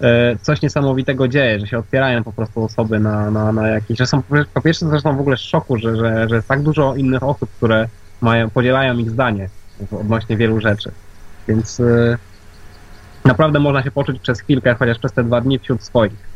[0.00, 4.06] e, coś niesamowitego dzieje, że się otwierają po prostu osoby na, na, na jakieś, że
[4.06, 4.22] są
[4.54, 7.50] po pierwsze zresztą w ogóle w szoku, że, że, że jest tak dużo innych osób,
[7.56, 7.88] które
[8.20, 9.48] mają, podzielają ich zdanie
[9.92, 10.92] odnośnie wielu rzeczy.
[11.48, 12.18] Więc y,
[13.24, 16.30] naprawdę można się poczuć przez chwilkę, chociaż przez te dwa dni wśród swoich.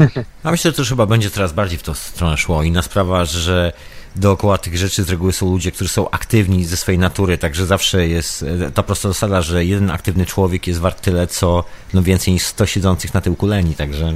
[0.44, 2.62] A myślę, że to chyba będzie coraz bardziej w tą stronę szło.
[2.62, 3.72] Inna sprawa, że
[4.16, 8.08] dookoła tych rzeczy z reguły są ludzie, którzy są aktywni ze swojej natury, także zawsze
[8.08, 11.64] jest e, ta prosta zasada, że jeden aktywny człowiek jest wart tyle, co
[11.94, 14.12] no więcej niż 100 siedzących na tyłku leni, także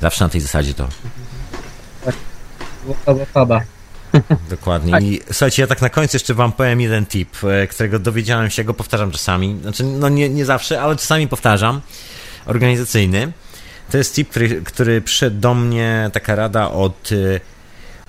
[0.00, 0.88] zawsze na tej zasadzie to.
[3.04, 3.60] To zasada.
[4.50, 4.92] Dokładnie.
[4.92, 5.02] Tak.
[5.02, 8.64] I słuchajcie, ja tak na końcu jeszcze wam powiem jeden tip, e, którego dowiedziałem się,
[8.64, 9.58] go powtarzam czasami.
[9.62, 11.80] Znaczy, no nie, nie zawsze, ale czasami powtarzam.
[12.46, 13.32] Organizacyjny.
[13.90, 17.40] To jest tip, który, który przyszedł do mnie, taka rada od, e,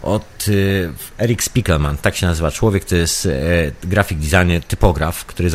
[0.03, 3.29] od e, Eric Spiegelman, tak się nazywa człowiek, to jest e,
[3.83, 5.49] grafik designer, typograf, który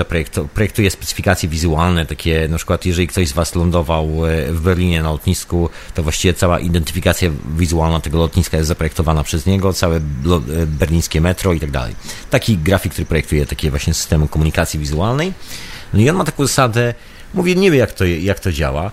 [0.54, 5.10] projektuje specyfikacje wizualne, takie na przykład jeżeli ktoś z Was lądował e, w Berlinie na
[5.10, 10.00] lotnisku, to właściwie cała identyfikacja wizualna tego lotniska jest zaprojektowana przez niego, całe e,
[10.66, 11.94] berlińskie metro i tak dalej.
[12.30, 15.32] Taki grafik, który projektuje takie właśnie systemy komunikacji wizualnej.
[15.94, 16.94] No i on ma taką zasadę,
[17.34, 18.90] mówię, nie wie jak to, jak to działa,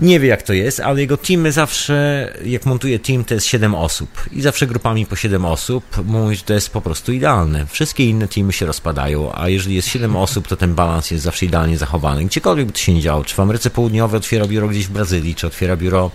[0.00, 3.74] nie wie jak to jest, ale jego teamy zawsze, jak montuje team, to jest 7
[3.74, 4.10] osób.
[4.32, 7.66] I zawsze grupami po 7 osób mówi, że to jest po prostu idealne.
[7.66, 11.46] Wszystkie inne teamy się rozpadają, a jeżeli jest 7 osób, to ten balans jest zawsze
[11.46, 12.24] idealnie zachowany.
[12.24, 15.34] Gdziekolwiek by to się nie działo, czy w Ameryce Południowej otwiera biuro gdzieś w Brazylii,
[15.34, 16.10] czy otwiera biuro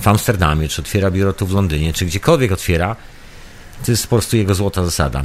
[0.00, 2.96] w Amsterdamie, czy otwiera biuro tu w Londynie, czy gdziekolwiek otwiera,
[3.84, 5.22] to jest po prostu jego złota zasada.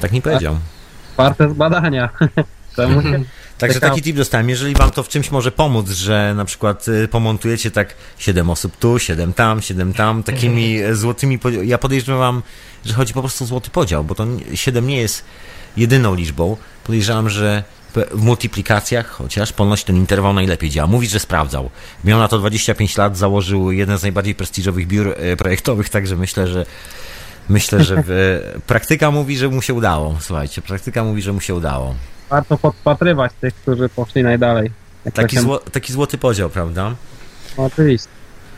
[0.00, 0.58] Tak nie powiedział.
[1.16, 2.08] Warte z badania.
[2.76, 3.24] Czemu się-
[3.58, 3.90] Także Ciekawe.
[3.90, 4.48] taki tip dostałem.
[4.48, 8.76] Jeżeli wam to w czymś może pomóc, że na przykład y, pomontujecie tak 7 osób
[8.76, 11.38] tu, 7 tam, 7 tam, takimi e, złotymi.
[11.62, 12.42] Ja podejrzewam,
[12.84, 15.24] że chodzi po prostu o złoty podział, bo to 7 nie jest
[15.76, 16.56] jedyną liczbą.
[16.84, 17.64] Podejrzewam, że
[17.94, 20.86] w multiplikacjach, chociaż ponoć ten interwał najlepiej działa.
[20.86, 21.70] Mówi, że sprawdzał.
[22.04, 26.46] Miał na to 25 lat, założył jeden z najbardziej prestiżowych biur e, projektowych, także myślę,
[26.46, 26.66] że
[27.48, 30.16] myślę, że w, praktyka mówi, że mu się udało.
[30.20, 31.94] Słuchajcie, praktyka mówi, że mu się udało.
[32.30, 34.70] Warto podpatrywać tych, którzy poszli najdalej.
[35.14, 36.94] Taki, się- zło, taki złoty podział, prawda?
[37.58, 38.08] No, oczywiście.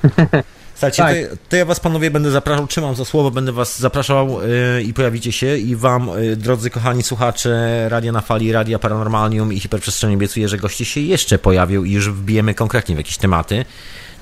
[0.75, 1.39] Słuchajcie, Tak.
[1.39, 4.39] to, to ja was panowie będę zapraszał, trzymam za słowo, będę was zapraszał
[4.77, 9.53] yy, i pojawicie się i wam, yy, drodzy kochani słuchacze Radia na Fali, Radia Paranormalium
[9.53, 13.65] i Hiperprzestrzeni obiecuję, że goście się jeszcze pojawią i już wbijemy konkretnie w jakieś tematy,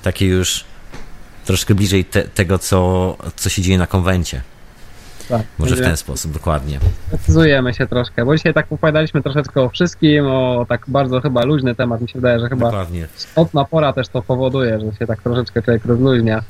[0.03, 0.63] takie już
[1.45, 4.41] troszkę bliżej te, tego, co, co się dzieje na konwencie.
[5.29, 5.41] Tak.
[5.57, 6.79] Może w ten sposób, dokładnie.
[7.09, 11.75] Precyzujemy się troszkę, bo dzisiaj tak opowiadaliśmy troszeczkę o wszystkim, o tak bardzo chyba luźny
[11.75, 12.01] temat.
[12.01, 13.07] Mi się wydaje, że chyba Dokładnie.
[13.69, 16.43] pora też to powoduje, że się tak troszeczkę człowiek rozluźnia.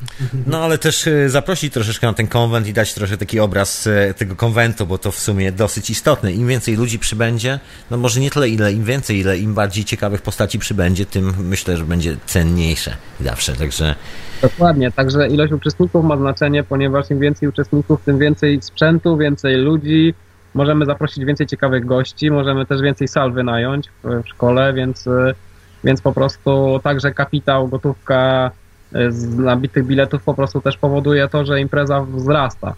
[0.48, 4.14] No ale też y, zaprosić troszeczkę na ten konwent i dać troszkę taki obraz y,
[4.18, 6.34] tego konwentu, bo to w sumie dosyć istotne.
[6.34, 7.60] Im więcej ludzi przybędzie,
[7.92, 11.78] no może nie tyle ile im więcej, ile im bardziej ciekawych postaci przybędzie, tym myślę,
[11.78, 13.54] że będzie cenniejsze zawsze.
[13.54, 13.96] Także
[14.42, 20.14] Dokładnie, także ilość uczestników ma znaczenie, ponieważ im więcej uczestników, tym więcej sprzętu, więcej ludzi,
[20.54, 25.36] możemy zaprosić więcej ciekawych gości, możemy też więcej sal wynająć w, szkole, więc, y,
[25.84, 28.52] więc po prostu także kapitał, gotówka
[28.96, 32.74] y, z nabitych biletów po prostu też powoduje to, że impreza wzrasta.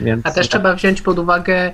[0.00, 1.72] Więc A też trzeba wziąć pod uwagę e,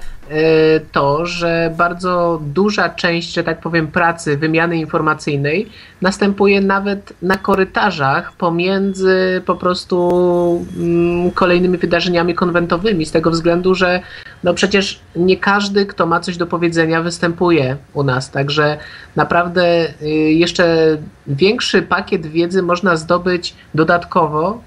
[0.92, 5.68] to, że bardzo duża część, że tak powiem, pracy, wymiany informacyjnej
[6.00, 14.00] następuje nawet na korytarzach pomiędzy po prostu mm, kolejnymi wydarzeniami konwentowymi, z tego względu, że
[14.44, 18.30] no przecież nie każdy, kto ma coś do powiedzenia, występuje u nas.
[18.30, 18.78] Także
[19.16, 20.96] naprawdę y, jeszcze
[21.26, 24.60] większy pakiet wiedzy można zdobyć dodatkowo,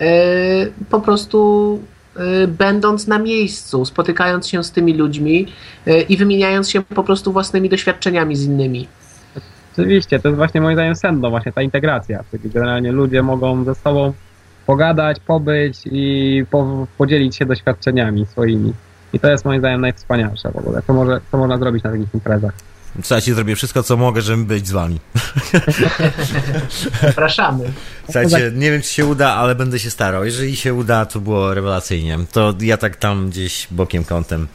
[0.00, 1.80] y, po prostu
[2.48, 5.46] będąc na miejscu, spotykając się z tymi ludźmi
[5.86, 8.88] y, i wymieniając się po prostu własnymi doświadczeniami z innymi.
[9.72, 12.24] Oczywiście, to jest właśnie moim zdaniem sedno, właśnie ta integracja.
[12.30, 14.12] Czyli generalnie ludzie mogą ze sobą
[14.66, 18.72] pogadać, pobyć i po, podzielić się doświadczeniami swoimi.
[19.12, 20.82] I to jest moim zdaniem najwspanialsze w ogóle.
[20.86, 22.52] Co, może, co można zrobić na takich imprezach.
[23.02, 25.00] Słuchajcie, zrobię wszystko, co mogę, żeby być z wami.
[27.02, 27.72] Zapraszamy.
[28.04, 30.24] Słuchajcie, nie wiem, czy się uda, ale będę się starał.
[30.24, 32.18] Jeżeli się uda, to było rewelacyjnie.
[32.32, 34.48] To ja tak tam gdzieś bokiem kątem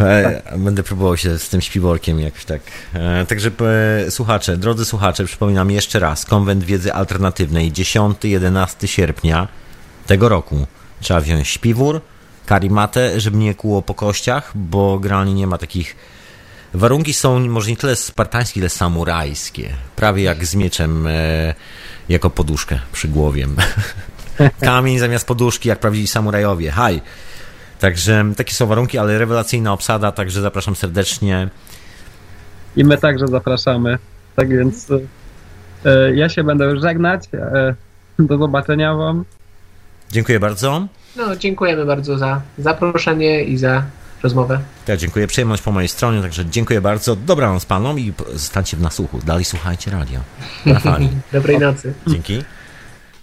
[0.00, 2.60] e, będę próbował się z tym śpiworkiem jakoś tak.
[2.94, 3.50] E, także
[4.06, 9.48] e, słuchacze, drodzy słuchacze, przypominam jeszcze raz, Konwent Wiedzy Alternatywnej 10-11 sierpnia
[10.06, 10.66] tego roku.
[11.00, 12.00] Trzeba wziąć śpiwór,
[12.46, 15.96] karimatę, żeby nie kłuło po kościach, bo generalnie nie ma takich
[16.74, 19.68] Warunki są może nie tyle spartańskie, ile samurajskie.
[19.96, 21.54] Prawie jak z mieczem e,
[22.08, 23.46] jako poduszkę przy głowie.
[24.60, 26.70] Kamień zamiast poduszki, jak prawdziwi samurajowie.
[26.70, 27.00] Haj!
[27.80, 31.48] Także takie są warunki, ale rewelacyjna obsada, także zapraszam serdecznie.
[32.76, 33.98] I my także zapraszamy.
[34.36, 34.86] Tak więc
[35.84, 37.24] e, ja się będę już żegnać.
[37.34, 37.74] E,
[38.18, 39.24] do zobaczenia Wam.
[40.12, 40.86] Dziękuję bardzo.
[41.16, 43.82] No, dziękujemy bardzo za zaproszenie i za
[44.22, 44.60] rozmowę.
[44.88, 45.26] Ja dziękuję.
[45.26, 47.16] Przyjemność po mojej stronie, także dziękuję bardzo.
[47.16, 49.18] Dobranoc panom i zostańcie w nasłuchu.
[49.18, 50.20] Dalej słuchajcie radio.
[51.32, 51.94] Dobrej nocy.
[52.06, 52.42] Dzięki.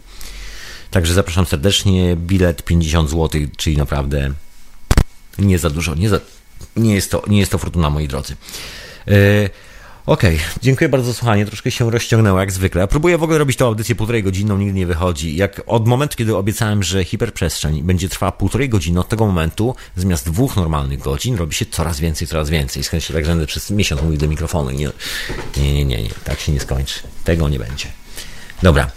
[0.90, 2.16] Także zapraszam serdecznie.
[2.16, 4.32] Bilet 50 zł, czyli naprawdę
[5.38, 5.94] nie za dużo.
[5.94, 6.20] Nie, za,
[6.76, 8.36] nie, jest, to, nie jest to fortuna, moi drodzy.
[9.06, 9.50] Yy,
[10.06, 10.46] Okej, okay.
[10.62, 11.46] dziękuję bardzo za słuchanie.
[11.46, 12.88] Troszkę się rozciągnęło jak zwykle.
[12.88, 15.36] Próbuję w ogóle robić tą audycję półtorej godziną, nigdy nie wychodzi.
[15.36, 20.30] Jak od momentu, kiedy obiecałem, że hiperprzestrzeń będzie trwała półtorej godziny, od tego momentu zamiast
[20.30, 22.84] dwóch normalnych godzin robi się coraz więcej, coraz więcej.
[22.84, 24.70] Skąd się tak będę przez miesiąc mówił do mikrofonu.
[24.70, 24.90] Nie,
[25.56, 27.00] nie, nie, nie, nie, tak się nie skończy.
[27.24, 27.86] Tego nie będzie.
[28.62, 28.90] Dobra.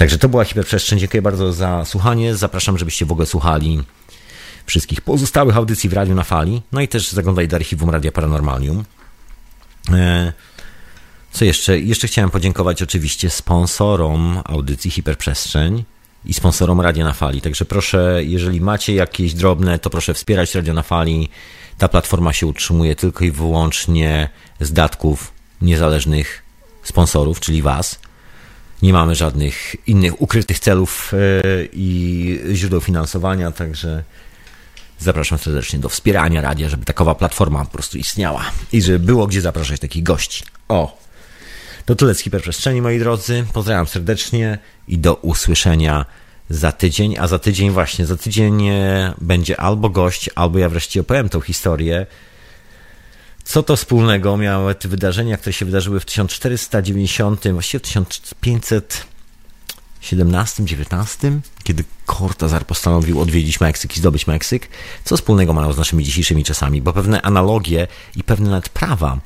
[0.00, 0.98] Także to była hiperprzestrzeń.
[0.98, 2.34] Dziękuję bardzo za słuchanie.
[2.34, 3.82] Zapraszam, żebyście w ogóle słuchali
[4.66, 6.62] wszystkich pozostałych audycji w Radiu na Fali.
[6.72, 8.84] No i też zaglądaj do archiwum Radia Paranormalium.
[9.92, 10.32] E,
[11.32, 11.80] co jeszcze?
[11.80, 15.84] Jeszcze chciałem podziękować oczywiście sponsorom audycji Hiperprzestrzeń
[16.24, 17.40] i sponsorom Radia na Fali.
[17.40, 21.28] Także proszę, jeżeli macie jakieś drobne, to proszę wspierać Radio na Fali.
[21.78, 24.28] Ta platforma się utrzymuje tylko i wyłącznie
[24.60, 25.32] z datków
[25.62, 26.42] niezależnych
[26.82, 28.09] sponsorów, czyli Was.
[28.82, 31.16] Nie mamy żadnych innych ukrytych celów e,
[31.72, 34.04] i źródeł finansowania, także
[34.98, 39.40] zapraszam serdecznie do wspierania radia, żeby takowa platforma po prostu istniała i żeby było gdzie
[39.40, 40.44] zapraszać takich gości.
[40.68, 41.00] O!
[41.84, 43.44] To tyle z hiperprzestrzeni, moi drodzy.
[43.52, 44.58] Pozdrawiam serdecznie
[44.88, 46.04] i do usłyszenia
[46.50, 47.18] za tydzień.
[47.18, 51.40] A za tydzień, właśnie, za tydzień e, będzie albo gość, albo ja wreszcie opowiem tą
[51.40, 52.06] historię
[53.50, 57.82] co to wspólnego miały te wydarzenia, które się wydarzyły w 1490, właściwie w
[60.02, 64.68] 1517-19, kiedy Cortazar postanowił odwiedzić Meksyk i zdobyć Meksyk?
[65.04, 66.82] Co wspólnego mają z naszymi dzisiejszymi czasami?
[66.82, 67.86] Bo pewne analogie
[68.16, 69.18] i pewne nawet prawa,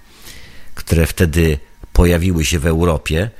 [0.74, 1.58] które wtedy
[1.92, 3.30] pojawiły się w Europie,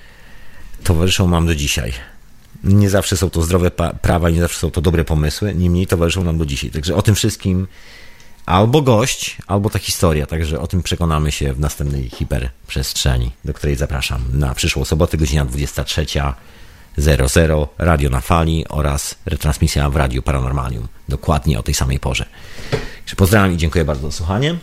[0.83, 1.93] towarzyszą nam do dzisiaj.
[2.65, 3.71] Nie zawsze są to zdrowe
[4.03, 6.71] prawa, nie zawsze są to dobre pomysły, niemniej towarzyszą nam do dzisiaj.
[6.71, 7.67] Także o tym wszystkim
[8.47, 10.27] albo gość, albo ta historia.
[10.27, 15.47] Także o tym przekonamy się w następnej hiperprzestrzeni, do której zapraszam na przyszłą sobotę, godzina
[15.47, 20.89] 23.00, radio na fali oraz retransmisja w Radiu Paranormalium.
[21.09, 22.27] Dokładnie o tej samej porze.
[23.17, 24.57] Pozdrawiam i dziękuję bardzo za słuchanie.